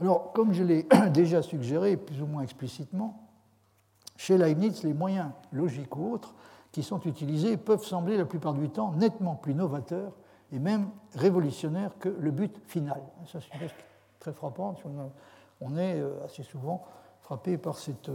[0.00, 3.28] Alors, comme je l'ai déjà suggéré plus ou moins explicitement,
[4.16, 6.34] chez Leibniz, les moyens logiques ou autres
[6.72, 10.12] qui sont utilisés peuvent sembler la plupart du temps nettement plus novateurs
[10.52, 13.00] et même révolutionnaires que le but final.
[13.26, 13.58] Ça, c'est
[14.20, 14.80] très frappante.
[15.60, 16.84] On est euh, assez souvent
[17.22, 18.10] frappé par cette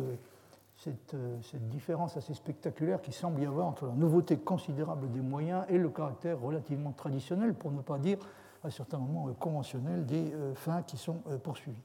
[0.87, 5.65] euh, cette, différence assez spectaculaire qui semble y avoir entre la nouveauté considérable des moyens
[5.69, 8.17] et le caractère relativement traditionnel, pour ne pas dire
[8.63, 11.81] à certains moments euh, conventionnel, des euh, fins qui sont poursuivies.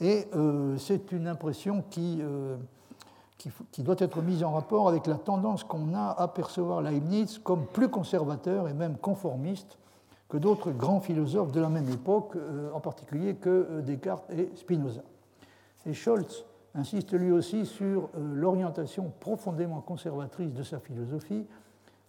[0.00, 0.26] Et
[0.78, 2.20] c'est une impression qui,
[3.38, 7.38] qui, qui, doit être mise en rapport avec la tendance qu'on a à percevoir Leibniz
[7.38, 9.78] comme plus conservateur et même conformiste
[10.32, 12.38] que d'autres grands philosophes de la même époque,
[12.72, 15.02] en particulier que Descartes et Spinoza.
[15.84, 21.44] Et Scholz insiste lui aussi sur euh, l'orientation profondément conservatrice de sa philosophie,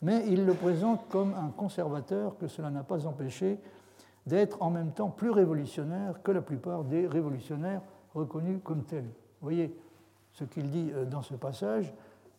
[0.01, 3.59] mais il le présente comme un conservateur que cela n'a pas empêché
[4.25, 7.81] d'être en même temps plus révolutionnaire que la plupart des révolutionnaires
[8.13, 9.03] reconnus comme tels.
[9.03, 9.77] Vous voyez
[10.31, 11.93] ce qu'il dit euh, dans ce passage.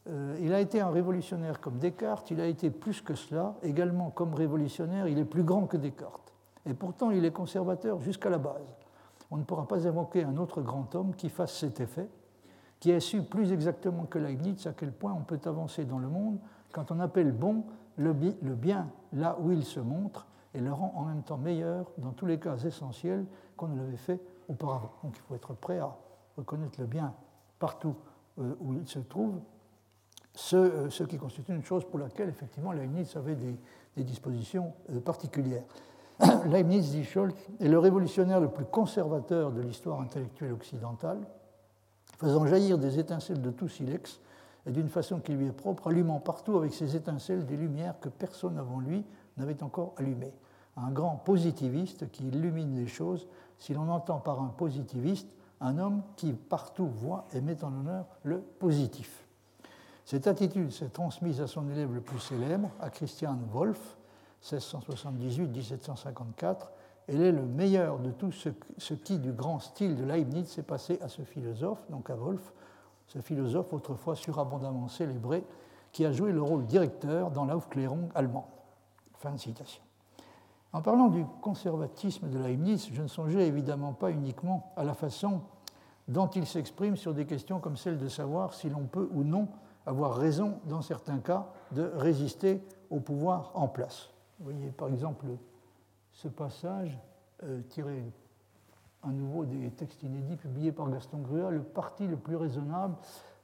[0.06, 4.10] Euh, il a été un révolutionnaire comme Descartes, il a été plus que cela, également
[4.10, 6.32] comme révolutionnaire, il est plus grand que Descartes.
[6.66, 8.62] Et pourtant, il est conservateur jusqu'à la base
[9.35, 12.09] on ne pourra pas invoquer un autre grand homme qui fasse cet effet,
[12.78, 16.09] qui ait su plus exactement que Leibniz à quel point on peut avancer dans le
[16.09, 16.39] monde
[16.72, 17.64] quand on appelle bon
[17.97, 22.12] le bien là où il se montre et le rend en même temps meilleur dans
[22.12, 23.24] tous les cas essentiels
[23.56, 24.93] qu'on ne l'avait fait auparavant.
[25.02, 25.97] Donc il faut être prêt à
[26.36, 27.12] reconnaître le bien
[27.59, 27.97] partout
[28.39, 29.40] euh, où il se trouve,
[30.52, 33.56] euh, ce, qui constitue une chose pour laquelle effectivement Leibniz avait des,
[34.02, 35.65] dispositions euh, particulières.
[36.47, 41.19] Leibniz, dit Scholz, est le révolutionnaire le plus conservateur de l'histoire intellectuelle occidentale,
[42.19, 44.20] faisant jaillir des étincelles de tout silex
[44.66, 48.09] et d'une façon qui lui est propre, allumant partout avec ces étincelles des lumières que
[48.09, 49.05] personne avant lui
[49.36, 50.35] n'avait encore allumées.
[50.77, 53.28] Un grand positiviste qui illumine les choses,
[53.59, 55.28] si l'on entend par un positiviste
[55.61, 59.23] un homme qui partout voit et met en honneur le positif.
[60.05, 63.97] Cette attitude s'est transmise à son élève le plus célèbre, à Christian Wolff,
[64.43, 66.56] 1678-1754.
[67.09, 68.51] Elle est le meilleur de tout ce,
[68.94, 72.52] qui, du grand style de Leibniz, s'est passé à ce philosophe, donc à Wolff,
[73.06, 75.43] ce philosophe autrefois surabondamment célébré,
[75.90, 78.44] qui a joué le rôle directeur dans l'Aufklärung allemande.
[79.14, 79.82] Fin de citation.
[80.74, 85.40] En parlant du conservatisme de Leibniz, je ne songeais évidemment pas uniquement à la façon
[86.09, 89.48] dont il s'exprime sur des questions comme celle de savoir si l'on peut ou non
[89.86, 94.11] avoir raison, dans certains cas, de résister au pouvoir en place.
[94.39, 95.27] Vous voyez par exemple
[96.12, 96.98] ce passage
[97.43, 98.05] euh, tiré
[99.02, 102.94] à nouveau des textes inédits publiés par Gaston Grua, le parti le plus raisonnable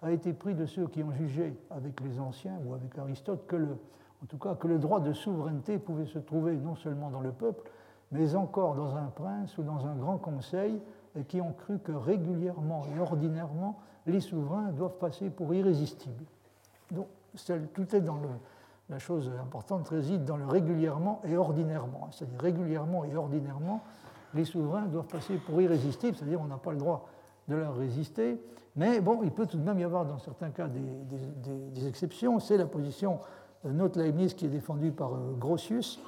[0.03, 3.57] a été pris de ceux qui ont jugé avec les anciens ou avec Aristote que
[3.57, 3.77] le,
[4.23, 7.33] en tout cas, que le droit de souveraineté pouvait se trouver non seulement dans le
[7.33, 7.71] peuple,
[8.11, 10.81] mais encore dans un prince ou dans un grand conseil,
[11.19, 16.25] et qui ont cru que régulièrement et ordinairement, les souverains doivent passer pour irrésistibles.
[16.91, 17.07] Donc,
[17.75, 18.29] tout est dans le,
[18.91, 22.09] la chose importante réside dans le régulièrement et ordinairement.
[22.11, 23.83] C'est-à-dire régulièrement et ordinairement,
[24.35, 27.09] les souverains doivent passer pour irrésistibles, c'est-à-dire on n'a pas le droit
[27.49, 28.41] de leur résister.
[28.77, 32.39] Mais bon, il peut tout de même y avoir dans certains cas des, exceptions.
[32.39, 33.19] C'est la position
[33.65, 36.01] de notre Leibniz qui est défendue par euh, Grotius.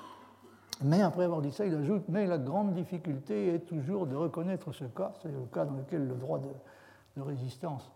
[0.83, 4.73] Mais après avoir dit ça, il ajoute Mais la grande difficulté est toujours de reconnaître
[4.73, 6.49] ce cas, c'est le cas dans lequel le droit de
[7.21, 7.93] résistance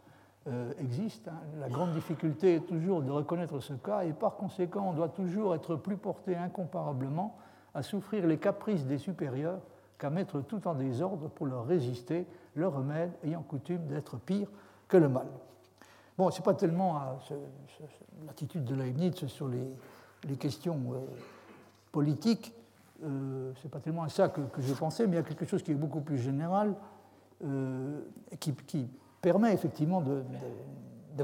[0.49, 1.27] euh, existe.
[1.27, 1.41] Hein.
[1.59, 5.57] La grande difficulté est toujours de reconnaître ce cas et par conséquent, on doit toujours
[5.57, 7.37] être plus porté incomparablement
[7.75, 9.59] à souffrir les caprices des supérieurs
[9.99, 14.47] qu'à mettre tout en désordre pour leur résister, leur remède ayant coutume d'être pire
[14.87, 15.27] que le mal.
[16.17, 16.97] Bon, ce n'est pas tellement
[17.33, 17.37] euh,
[18.25, 20.99] l'attitude de Leibniz sur les, questions euh,
[21.91, 22.55] politiques,
[23.03, 23.07] ce
[23.65, 25.73] n'est pas tellement à ça que, je pensais, mais il y a quelque chose qui
[25.73, 26.77] est beaucoup plus général,
[28.39, 28.89] qui, qui
[29.21, 30.23] permet effectivement de,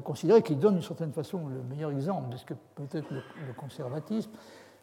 [0.00, 3.52] considérer qu'il donne d'une certaine façon le meilleur exemple de ce que peut être le,
[3.56, 4.30] conservatisme.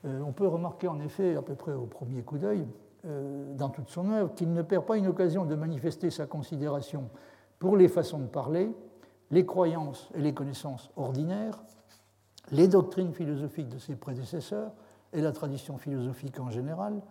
[0.05, 2.65] Euh, on peut remarquer en effet, à peu près au premier coup d'œil,
[3.05, 7.09] euh, dans toute son œuvre, qu'il ne perd pas une occasion de manifester sa considération
[7.57, 8.73] pour les façons de parler,
[9.31, 11.61] les croyances et les connaissances ordinaires,
[12.51, 14.71] les doctrines philosophiques de ses prédécesseurs
[15.13, 17.01] et la tradition philosophique en général,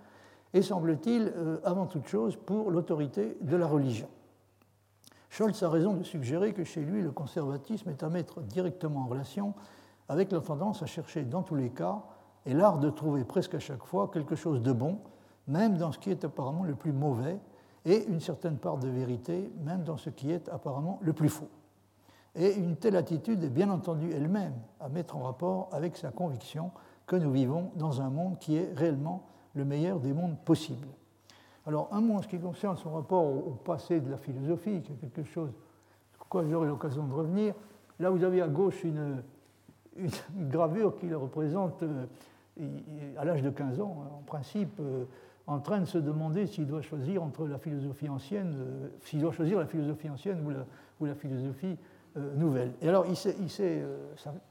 [0.54, 4.08] et semble-t-il, euh, avant toute chose, pour l'autorité de la religion.
[5.30, 9.06] Scholz a raison de suggérer que chez lui, le conservatisme est à mettre directement en
[9.06, 9.54] relation
[10.08, 12.02] avec la tendance à chercher dans tous les cas
[12.46, 14.98] et l'art de trouver presque à chaque fois quelque chose de bon,
[15.46, 17.38] même dans ce qui est apparemment le plus mauvais,
[17.84, 21.48] et une certaine part de vérité, même dans ce qui est apparemment le plus faux.
[22.34, 26.70] Et une telle attitude est bien entendu elle-même à mettre en rapport avec sa conviction
[27.06, 29.24] que nous vivons dans un monde qui est réellement
[29.54, 30.88] le meilleur des mondes possibles.
[31.68, 34.92] Alors, un mot en ce qui concerne son rapport au passé de la philosophie, qui
[34.92, 35.50] est quelque chose
[36.14, 37.52] sur quoi j'aurai l'occasion de revenir.
[38.00, 39.22] Là, vous avez à gauche une,
[40.34, 42.06] gravure qui le représente euh,
[43.18, 45.04] à l'âge de 15 ans, en principe, euh,
[45.46, 49.32] en train de se demander s'il doit choisir entre la philosophie ancienne, euh, s'il doit
[49.32, 50.42] choisir la philosophie ancienne
[51.00, 51.76] ou la philosophie
[52.36, 52.72] nouvelle.
[52.80, 53.04] Et alors,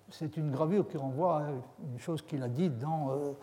[0.10, 1.49] c'est une gravure qui renvoie à
[1.91, 3.35] une chose qu'il a dite dans,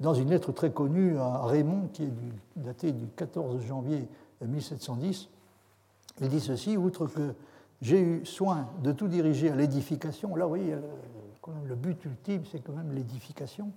[0.00, 2.12] dans une lettre très connue à Raymond, qui est
[2.56, 4.08] datée du 14 janvier
[4.44, 5.28] 1710.
[6.20, 7.34] Il dit ceci, outre que
[7.82, 10.34] j'ai eu soin de tout diriger à l'édification.
[10.34, 10.74] Là, vous voyez,
[11.68, 13.70] le, but ultime, c'est quand même l'édification.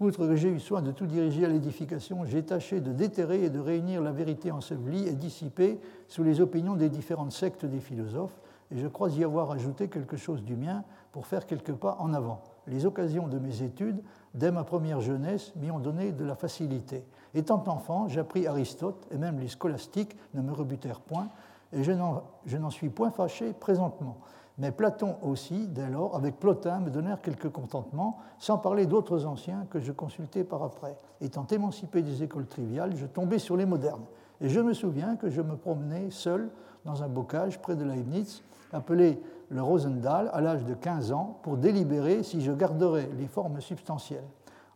[0.00, 3.50] Outre que j'ai eu soin de tout diriger à l'édification, j'ai tâché de déterrer et
[3.50, 5.78] de réunir la vérité ensevelie et dissipée
[6.08, 8.40] sous les opinions des différentes sectes des philosophes,
[8.72, 12.14] et je crois y avoir ajouté quelque chose du mien pour faire quelques pas en
[12.14, 12.42] avant.
[12.66, 14.02] Les occasions de mes études,
[14.34, 17.04] dès ma première jeunesse, m'y ont donné de la facilité.
[17.34, 21.28] Étant enfant, j'appris Aristote, et même les scolastiques ne me rebutèrent point,
[21.72, 24.18] et je n'en suis point fâché présentement.
[24.58, 29.66] Mais Platon aussi, dès lors, avec Plotin, me donnèrent quelques contentements, sans parler d'autres anciens
[29.70, 30.98] que je consultais par après.
[31.20, 34.04] Étant émancipé des écoles triviales, je tombais sur les modernes.
[34.40, 36.50] Et je me souviens que je me promenais seul
[36.84, 38.42] dans un bocage près de Leibniz,
[38.72, 43.60] appelé le Rosendahl, à l'âge de 15 ans, pour délibérer si je garderais les formes
[43.60, 44.26] substantielles.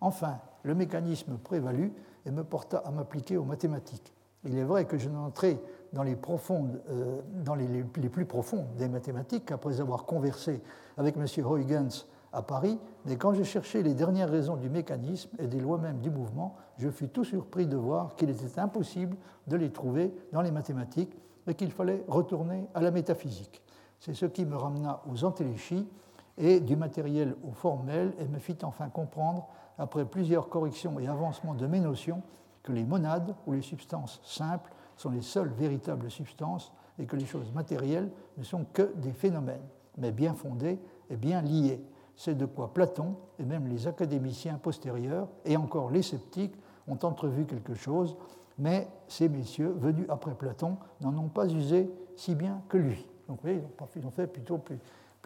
[0.00, 1.92] Enfin, le mécanisme prévalut
[2.26, 4.12] et me porta à m'appliquer aux mathématiques.
[4.44, 5.58] Il est vrai que je n'entrais
[5.92, 10.60] dans, les, profondes, euh, dans les, plus profondes des mathématiques après avoir conversé
[10.98, 11.24] avec M.
[11.38, 15.78] Huygens à Paris, mais quand je cherchais les dernières raisons du mécanisme et des lois
[15.78, 20.12] même du mouvement, je fus tout surpris de voir qu'il était impossible de les trouver
[20.32, 23.62] dans les mathématiques et qu'il fallait retourner à la métaphysique.
[24.04, 25.88] C'est ce qui me ramena aux antéléchies
[26.36, 29.48] et du matériel au formel et me fit enfin comprendre,
[29.78, 32.20] après plusieurs corrections et avancements de mes notions,
[32.62, 37.24] que les monades ou les substances simples sont les seules véritables substances et que les
[37.24, 39.64] choses matérielles ne sont que des phénomènes,
[39.96, 40.78] mais bien fondés
[41.08, 41.82] et bien liés.
[42.14, 46.56] C'est de quoi Platon et même les académiciens postérieurs, et encore les sceptiques,
[46.88, 48.18] ont entrevu quelque chose,
[48.58, 53.06] mais ces messieurs, venus après Platon, n'en ont pas usé si bien que lui.
[53.28, 53.62] Donc vous voyez,
[53.96, 54.78] ils ont fait plutôt plus,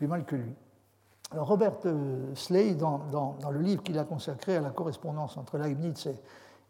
[0.07, 0.53] mal que lui.
[1.31, 6.09] Alors Robert euh, Slay, dans, le livre qu'il a consacré à la correspondance entre Leibniz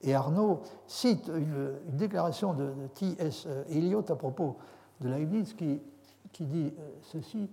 [0.02, 3.46] et, Arnaud cite une, déclaration de, T.S.
[3.68, 4.56] Eliot à propos
[5.00, 5.80] de Leibniz qui,
[6.40, 7.50] dit euh, ceci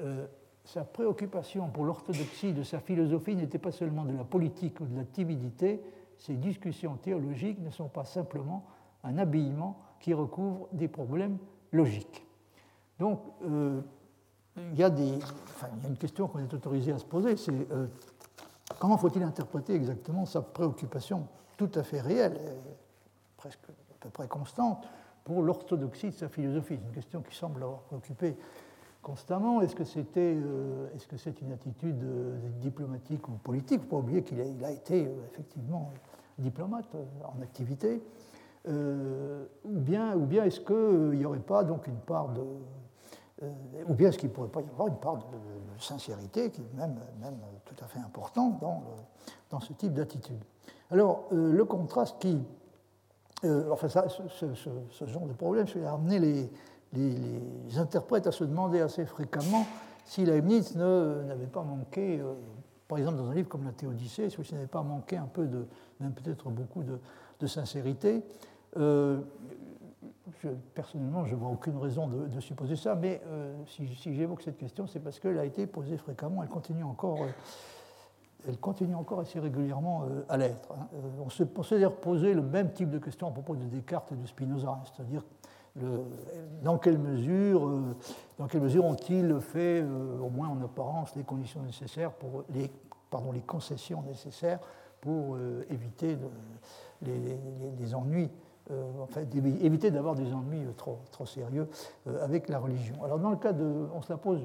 [0.00, 0.26] euh,
[0.64, 4.96] Sa préoccupation pour l'orthodoxie de sa philosophie n'était pas seulement de la politique ou de
[4.96, 5.82] la timidité,
[6.18, 8.64] ses discussions théologiques ne sont pas simplement
[9.04, 11.38] un habillement qui recouvre des problèmes
[11.72, 12.26] logiques.
[13.00, 13.80] Donc, euh,
[14.56, 17.36] il, y a des, il y a une question qu'on est autorisé à se poser,
[17.36, 17.66] c'est
[18.78, 22.38] comment faut-il interpréter exactement sa préoccupation tout à fait réelle,
[23.36, 24.86] presque à peu près constante,
[25.24, 26.76] pour l'orthodoxie de sa philosophie?
[26.78, 28.36] C'est une question qui semble avoir préoccupé
[29.02, 29.60] constamment.
[29.60, 29.82] Est-ce que
[30.16, 33.80] euh, est-ce c'est une attitude euh, diplomatique ou politique?
[33.82, 35.92] Il ne faut pas oublier qu'il a, été euh, effectivement
[36.38, 38.02] diplomate en activité.
[38.66, 42.42] ou bien, ou bien est-ce qu'il n'y aurait pas donc une part de,
[43.88, 45.22] ou bien est-ce qu'il ne pourrait pas y avoir une part de,
[45.78, 46.94] sincérité qui est même,
[47.64, 50.42] tout à fait importante dans, ce type d'attitude
[50.90, 52.38] alors, euh, le contraste qui.
[53.44, 56.50] Euh, enfin, ce, genre de problème, ça a amené
[56.92, 59.64] les, interprètes à se demander assez fréquemment
[60.04, 62.34] si Leibniz n'avait pas manqué, euh,
[62.88, 65.66] par exemple dans un livre comme la Théodicée, si n'avait pas manqué un peu de,
[66.00, 68.22] même peut-être beaucoup de, sincérité.
[70.74, 73.20] Personnellement, je ne vois aucune raison de, supposer ça, mais
[73.66, 77.20] si, si j'évoque cette question, c'est parce qu'elle a été posée fréquemment, elle continue encore
[78.48, 80.72] elle continue encore assez régulièrement euh, à l'être.
[80.72, 80.88] Hein.
[80.94, 84.16] Euh, on s'est d'ailleurs posé le même type de question à propos de Descartes et
[84.16, 84.82] de Spinoza, hein.
[84.84, 85.24] c'est-à-dire
[86.64, 87.94] dans quelle mesure, euh,
[88.80, 89.84] ont-ils fait,
[90.20, 92.42] au moins en apparence, les conditions nécessaires pour
[93.40, 94.58] concessions nécessaires
[95.00, 95.38] pour
[95.70, 96.18] éviter
[97.02, 98.28] les, ennuis,
[99.02, 99.22] enfin,
[99.60, 101.68] éviter d'avoir des ennuis trop, trop sérieux
[102.20, 103.02] avec la religion.
[103.04, 104.40] Alors dans le cas de, on se la pose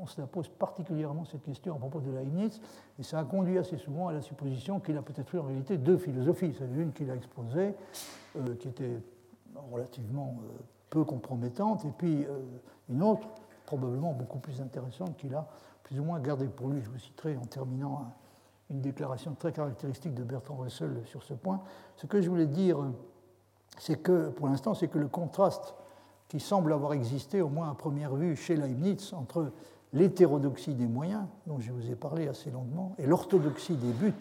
[0.00, 2.60] on se la pose particulièrement cette question à propos de Leibniz,
[2.98, 5.78] et ça a conduit assez souvent à la supposition qu'il a peut-être eu en réalité
[5.78, 6.54] deux philosophies.
[6.58, 7.74] C'est une qu'il a exposée,
[8.36, 9.00] euh, qui était
[9.70, 10.58] relativement euh,
[10.90, 12.40] peu compromettante, et puis euh,
[12.88, 13.28] une autre,
[13.64, 15.48] probablement beaucoup plus intéressante, qu'il a
[15.82, 16.82] plus ou moins gardée pour lui.
[16.82, 18.12] Je vous citerai en terminant
[18.70, 21.60] une déclaration très caractéristique de Bertrand Russell sur ce point.
[21.96, 22.78] Ce que je voulais dire,
[23.78, 25.74] c'est que, pour l'instant, c'est que le contraste
[26.28, 29.52] qui semble avoir existé, au moins à première vue, chez Leibniz, entre
[29.92, 34.12] l'hétérodoxie des moyens, dont je vous ai parlé assez longuement, et l'orthodoxie des buts,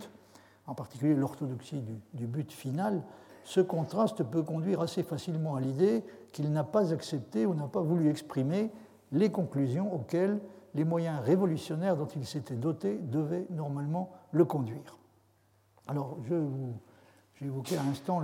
[0.67, 1.81] en particulier l'orthodoxie
[2.13, 3.01] du, but final,
[3.43, 7.81] ce contraste peut conduire assez facilement à l'idée qu'il n'a pas accepté ou n'a pas
[7.81, 8.71] voulu exprimer
[9.11, 10.39] les conclusions auxquelles
[10.73, 14.97] les moyens révolutionnaires dont il s'était doté devaient normalement le conduire.
[15.87, 16.35] Alors, je
[17.35, 18.21] j'ai évoqué à l'instant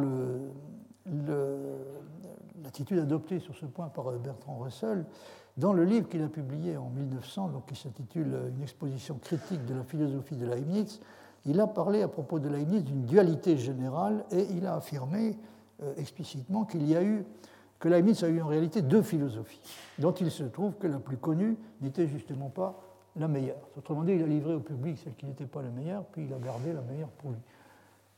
[2.63, 5.05] l'attitude adoptée sur ce point par Bertrand Russell.
[5.57, 9.73] Dans le livre qu'il a publié en 1900, donc qui s'intitule Une exposition critique de
[9.73, 11.01] la philosophie de Leibniz,
[11.45, 15.37] il a parlé à propos de Leibniz d'une dualité générale et il a affirmé
[15.81, 17.25] euh, explicitement qu'il y a eu
[17.79, 19.59] que Leibniz a eu en réalité deux philosophies,
[19.97, 22.79] dont il se trouve que la plus connue n'était justement pas
[23.15, 23.57] la meilleure.
[23.75, 26.33] Autrement dit, il a livré au public celle qui n'était pas la meilleure, puis il
[26.33, 27.39] a gardé la meilleure pour lui.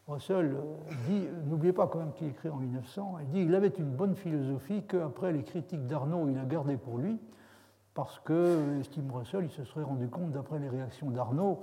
[0.07, 0.61] Russell euh,
[1.07, 4.15] dit, n'oubliez pas quand même qu'il écrit en 1900, il dit qu'il avait une bonne
[4.15, 7.19] philosophie qu'après les critiques d'Arnaud, il a gardé pour lui,
[7.93, 11.59] parce que, estime Russell, il se serait rendu compte, d'après les réactions d'Arnaud,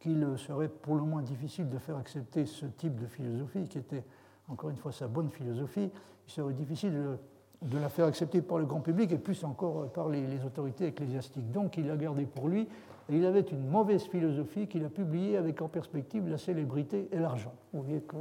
[0.00, 4.04] qu'il serait pour le moins difficile de faire accepter ce type de philosophie, qui était,
[4.48, 5.90] encore une fois, sa bonne philosophie.
[6.26, 6.92] Il serait difficile
[7.62, 11.50] de, la faire accepter par le grand public et plus encore par les, autorités ecclésiastiques.
[11.50, 12.68] Donc il a gardé pour lui
[13.08, 17.18] et il avait une mauvaise philosophie qu'il a publiée avec en perspective la célébrité et
[17.18, 17.52] l'argent.
[17.72, 18.16] Vous voyez que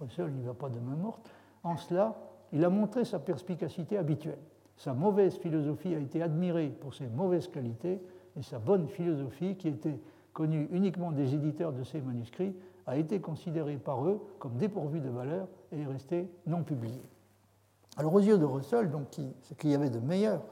[0.00, 1.30] Russell n'y va pas de main morte.
[1.62, 2.16] En cela,
[2.52, 4.38] il a montré sa perspicacité habituelle.
[4.76, 8.00] Sa mauvaise philosophie a été admirée pour ses mauvaises qualités
[8.36, 9.98] et sa bonne philosophie, qui était
[10.32, 12.54] connue uniquement des éditeurs de ses manuscrits,
[12.86, 17.02] a été considérée par eux comme dépourvue de valeur et est restée non publiée.
[17.96, 19.06] Alors aux yeux de Russell, donc,
[19.42, 20.42] ce qu'il y avait de meilleur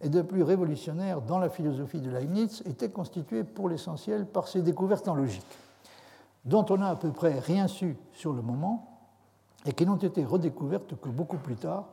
[0.00, 4.62] et de plus révolutionnaire dans la philosophie de Leibniz était constitué pour l'essentiel par ses
[4.62, 5.46] découvertes en logique,
[6.44, 8.98] dont on n'a à peu près rien su sur le moment
[9.64, 11.86] et qui n'ont été redécouvertes que beaucoup plus tard,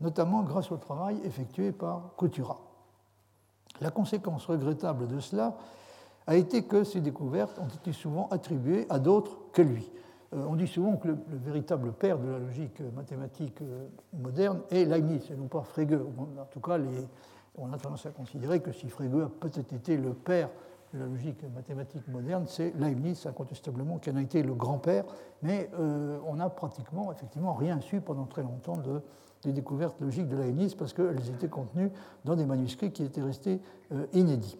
[0.00, 2.60] notamment grâce au travail effectué par Coutura.
[3.80, 5.56] La conséquence regrettable de cela
[6.26, 9.90] a été que ces découvertes ont été souvent attribuées à d'autres que lui.
[10.34, 14.84] Euh, on dit souvent que le, véritable père de la logique mathématique euh, moderne est
[14.84, 15.94] Leibniz, et non pas Frege.
[15.94, 17.06] En tout cas, les,
[17.58, 20.48] on a tendance à considérer que si Frege a peut-être été le père
[20.92, 25.04] de la logique mathématique moderne, c'est Leibniz, incontestablement, qui en a été le grand-père,
[25.42, 29.00] mais euh, on n'a pratiquement, effectivement, rien su pendant très longtemps de,
[29.42, 31.90] des découvertes logiques de Leibniz, parce qu'elles étaient contenues
[32.24, 33.60] dans des manuscrits qui étaient restés
[33.92, 34.58] euh, inédits.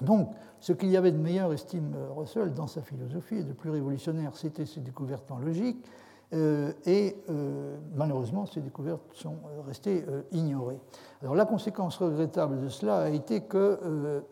[0.00, 0.30] Donc,
[0.60, 4.36] ce qu'il y avait de meilleur, estime Russell, dans sa philosophie et de plus révolutionnaire,
[4.36, 5.88] c'était ses découvertes en logique, euh,
[6.32, 10.80] et euh, malheureusement, ces découvertes sont euh, restées ignorées.
[11.20, 14.22] Alors la conséquence regrettable de cela a été qu'elles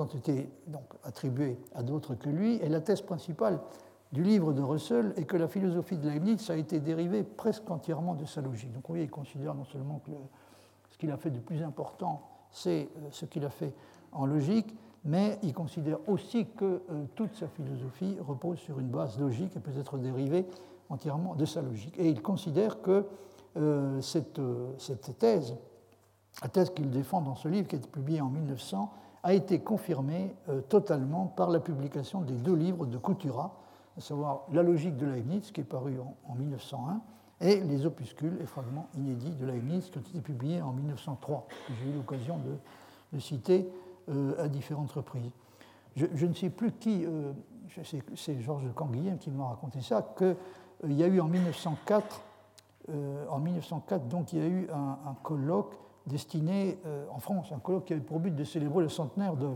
[0.00, 3.60] ont été donc, attribuées à d'autres que lui, et la thèse principale
[4.12, 8.14] du livre de Russell est que la philosophie de Leibniz a été dérivée presque entièrement
[8.14, 8.72] de sa logique.
[8.72, 10.12] Donc oui, il considère non seulement que
[10.90, 13.74] ce qu'il a fait de plus important, c'est ce qu'il a fait
[14.12, 19.18] en logique, mais il considère aussi que euh, toute sa philosophie repose sur une base
[19.18, 20.46] logique et peut être dérivée
[20.88, 21.98] entièrement de sa logique.
[21.98, 23.06] Et il considère que
[23.56, 25.56] euh, cette, euh, cette, thèse,
[26.42, 28.92] la thèse qu'il défend dans ce livre qui a été publié en 1900,
[29.24, 30.34] a été confirmée
[30.68, 33.56] totalement par la publication des deux livres de Coutura,
[33.96, 35.96] à savoir La logique de Leibniz, qui est paru
[36.28, 37.00] en, 1901,
[37.40, 41.72] et les opuscules et fragments inédits de Leibniz, qui ont été publiés en 1903, que
[41.74, 42.56] j'ai eu l'occasion de,
[43.12, 43.70] de citer
[44.38, 45.30] à différentes reprises.
[45.96, 47.32] Je, ne sais plus qui, euh,
[48.14, 50.26] c'est Georges Canguilhem qui m'a raconté ça, qu'il
[50.84, 52.22] euh, y a eu en 1904,
[53.28, 55.76] en 1904, donc il y a eu un, colloque
[56.06, 56.78] destiné
[57.12, 59.50] en France, un colloque qui avait pour but de célébrer le centenaire de,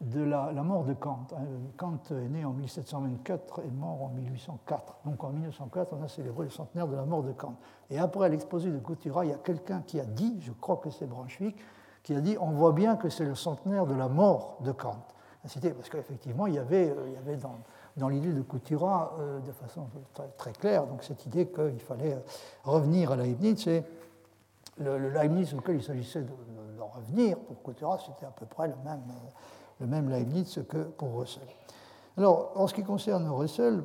[0.00, 1.26] de la, mort de Kant.
[1.32, 1.44] Hein,
[1.76, 4.98] Kant est né en 1724 et mort en 1804.
[5.04, 7.54] Donc en 1904, on a célébré le centenaire de la mort de Kant.
[7.90, 10.90] Et après l'exposé de Coutura, il y a quelqu'un qui a dit, je crois que
[10.90, 11.56] c'est Brunswick,
[12.04, 15.04] qui a dit on voit bien que c'est le centenaire de la mort de Kant.
[15.44, 17.36] Parce qu'effectivement, il y avait, euh,
[17.98, 19.86] dans, l'idée de Coutura, euh, de façon
[20.38, 22.20] très, claire, donc cette idée qu'il fallait euh,
[22.64, 23.84] revenir à Leibniz, c'est
[24.78, 26.32] le, Leibniz auquel il s'agissait de,
[26.80, 29.02] revenir, pour Coutura, c'était à peu près le même,
[29.80, 31.42] le même Leibniz que pour Russell.
[32.16, 33.82] Alors, en ce qui concerne Russell,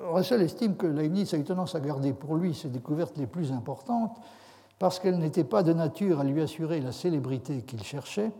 [0.00, 3.52] Russell estime que Leibniz a eu tendance à garder pour lui ses découvertes les plus
[3.52, 4.18] importantes,
[4.78, 8.32] parce qu'elle n'était pas de nature à lui assurer la célébrité qu'il cherchait,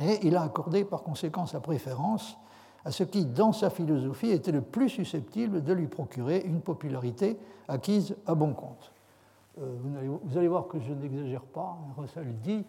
[0.00, 2.36] et il a accordé par conséquent sa préférence
[2.84, 7.38] à ce qui, dans sa philosophie, était le plus susceptible de lui procurer une popularité
[7.68, 8.92] acquise à bon compte.
[9.60, 9.76] Euh,
[10.24, 12.64] vous, allez, voir que je n'exagère pas, hein, Russell dit,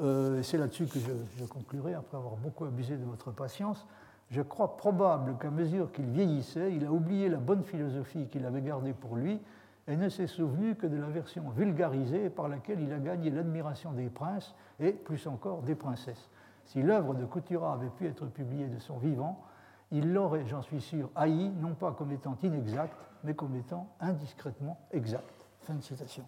[0.00, 3.86] euh, et c'est là-dessus que je, je, conclurai, après avoir beaucoup abusé de votre patience,
[4.30, 8.62] je crois probable qu'à mesure qu'il vieillissait, il a oublié la bonne philosophie qu'il avait
[8.62, 9.40] gardée pour lui
[9.86, 13.92] et ne s'est souvenu que de la version vulgarisée par laquelle il a gagné l'admiration
[13.92, 16.30] des princes et, plus encore, des princesses.
[16.64, 19.42] Si l'œuvre de Couturat avait pu être publiée de son vivant,
[19.90, 24.78] il l'aurait, j'en suis sûr, haï, non pas comme étant inexact, mais comme étant indiscrètement
[24.90, 25.30] exact.
[25.60, 26.24] Fin de citation.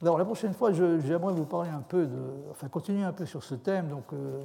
[0.00, 2.18] Alors, la prochaine fois, j'aimerais vous parler un peu de.
[2.50, 3.88] Enfin, continuer un peu sur ce thème.
[3.88, 4.42] Donc, euh,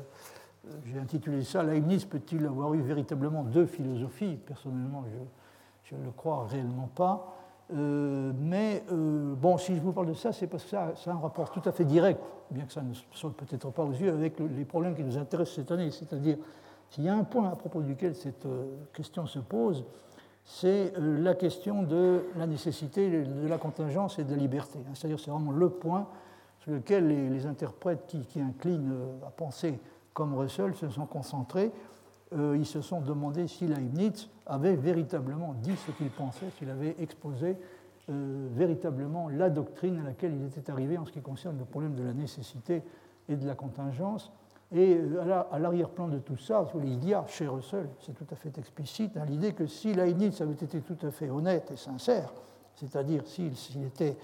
[0.85, 4.37] j'ai intitulé ça Leibniz peut-il avoir eu véritablement deux philosophies?
[4.45, 5.03] Personnellement,
[5.83, 7.36] je ne le crois réellement pas.
[7.73, 11.11] Euh, mais euh, bon, si je vous parle de ça, c'est parce que ça, a
[11.11, 14.11] un rapport tout à fait direct, bien que ça ne saute peut-être pas aux yeux,
[14.11, 15.91] avec les problèmes qui nous intéressent cette année.
[15.91, 16.37] C'est-à-dire,
[16.89, 19.83] s'il y a un point à propos duquel cette euh, question se pose,
[20.45, 24.79] c'est la question de la nécessité de la contingence et de la liberté.
[24.93, 26.07] C'est-à-dire, c'est vraiment le point
[26.59, 28.95] sur lequel les, interprètes qui, inclinent
[29.27, 29.77] à penser
[30.13, 31.73] comme Russell se sont concentrés.
[32.33, 37.57] Ils se sont demandé si Leibniz avait véritablement dit ce qu'il pensait, s'il avait exposé
[38.09, 41.93] euh, véritablement la doctrine à laquelle il était arrivé en ce qui concerne le problème
[41.93, 42.81] de la nécessité
[43.27, 44.31] et de la contingence.
[44.71, 48.37] Et euh, à l'arrière-plan de tout ça, il y a chez Russell, c'est tout à
[48.37, 52.33] fait explicite, hein, l'idée que si Leibniz avait été tout à fait honnête et sincère,
[52.75, 54.15] c'est-à-dire s'il était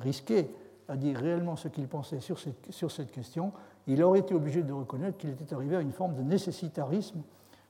[0.00, 0.50] risqué
[0.88, 3.52] à dire réellement ce qu'il pensait sur cette question,
[3.86, 7.22] il aurait été obligé de reconnaître qu'il était arrivé à une forme de nécessitarisme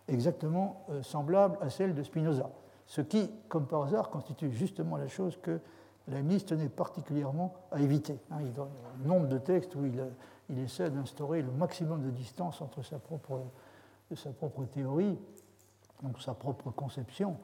[0.08, 2.50] exactement euh, semblable à celle de Spinoza,
[2.86, 5.60] ce qui, comme par hasard, constitue justement la chose que
[6.08, 8.18] Leibniz tenait particulièrement à éviter.
[8.30, 10.02] Hein, il donne un nombre de textes où il,
[10.48, 13.42] il essaie d'instaurer le maximum de distance entre sa propre,
[14.38, 15.18] propre théorie,
[16.02, 17.36] donc sa propre conception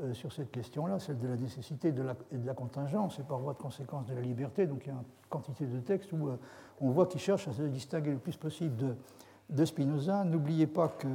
[0.00, 3.52] euh, sur cette question-là, celle de la nécessité et de la contingence, et par voie
[3.52, 4.66] de conséquence de la liberté.
[4.66, 6.36] Donc il y a une quantité de textes où euh,
[6.80, 8.96] on voit qu'il cherche à se distinguer le plus possible
[9.50, 10.24] de Spinoza.
[10.24, 11.08] N'oubliez pas que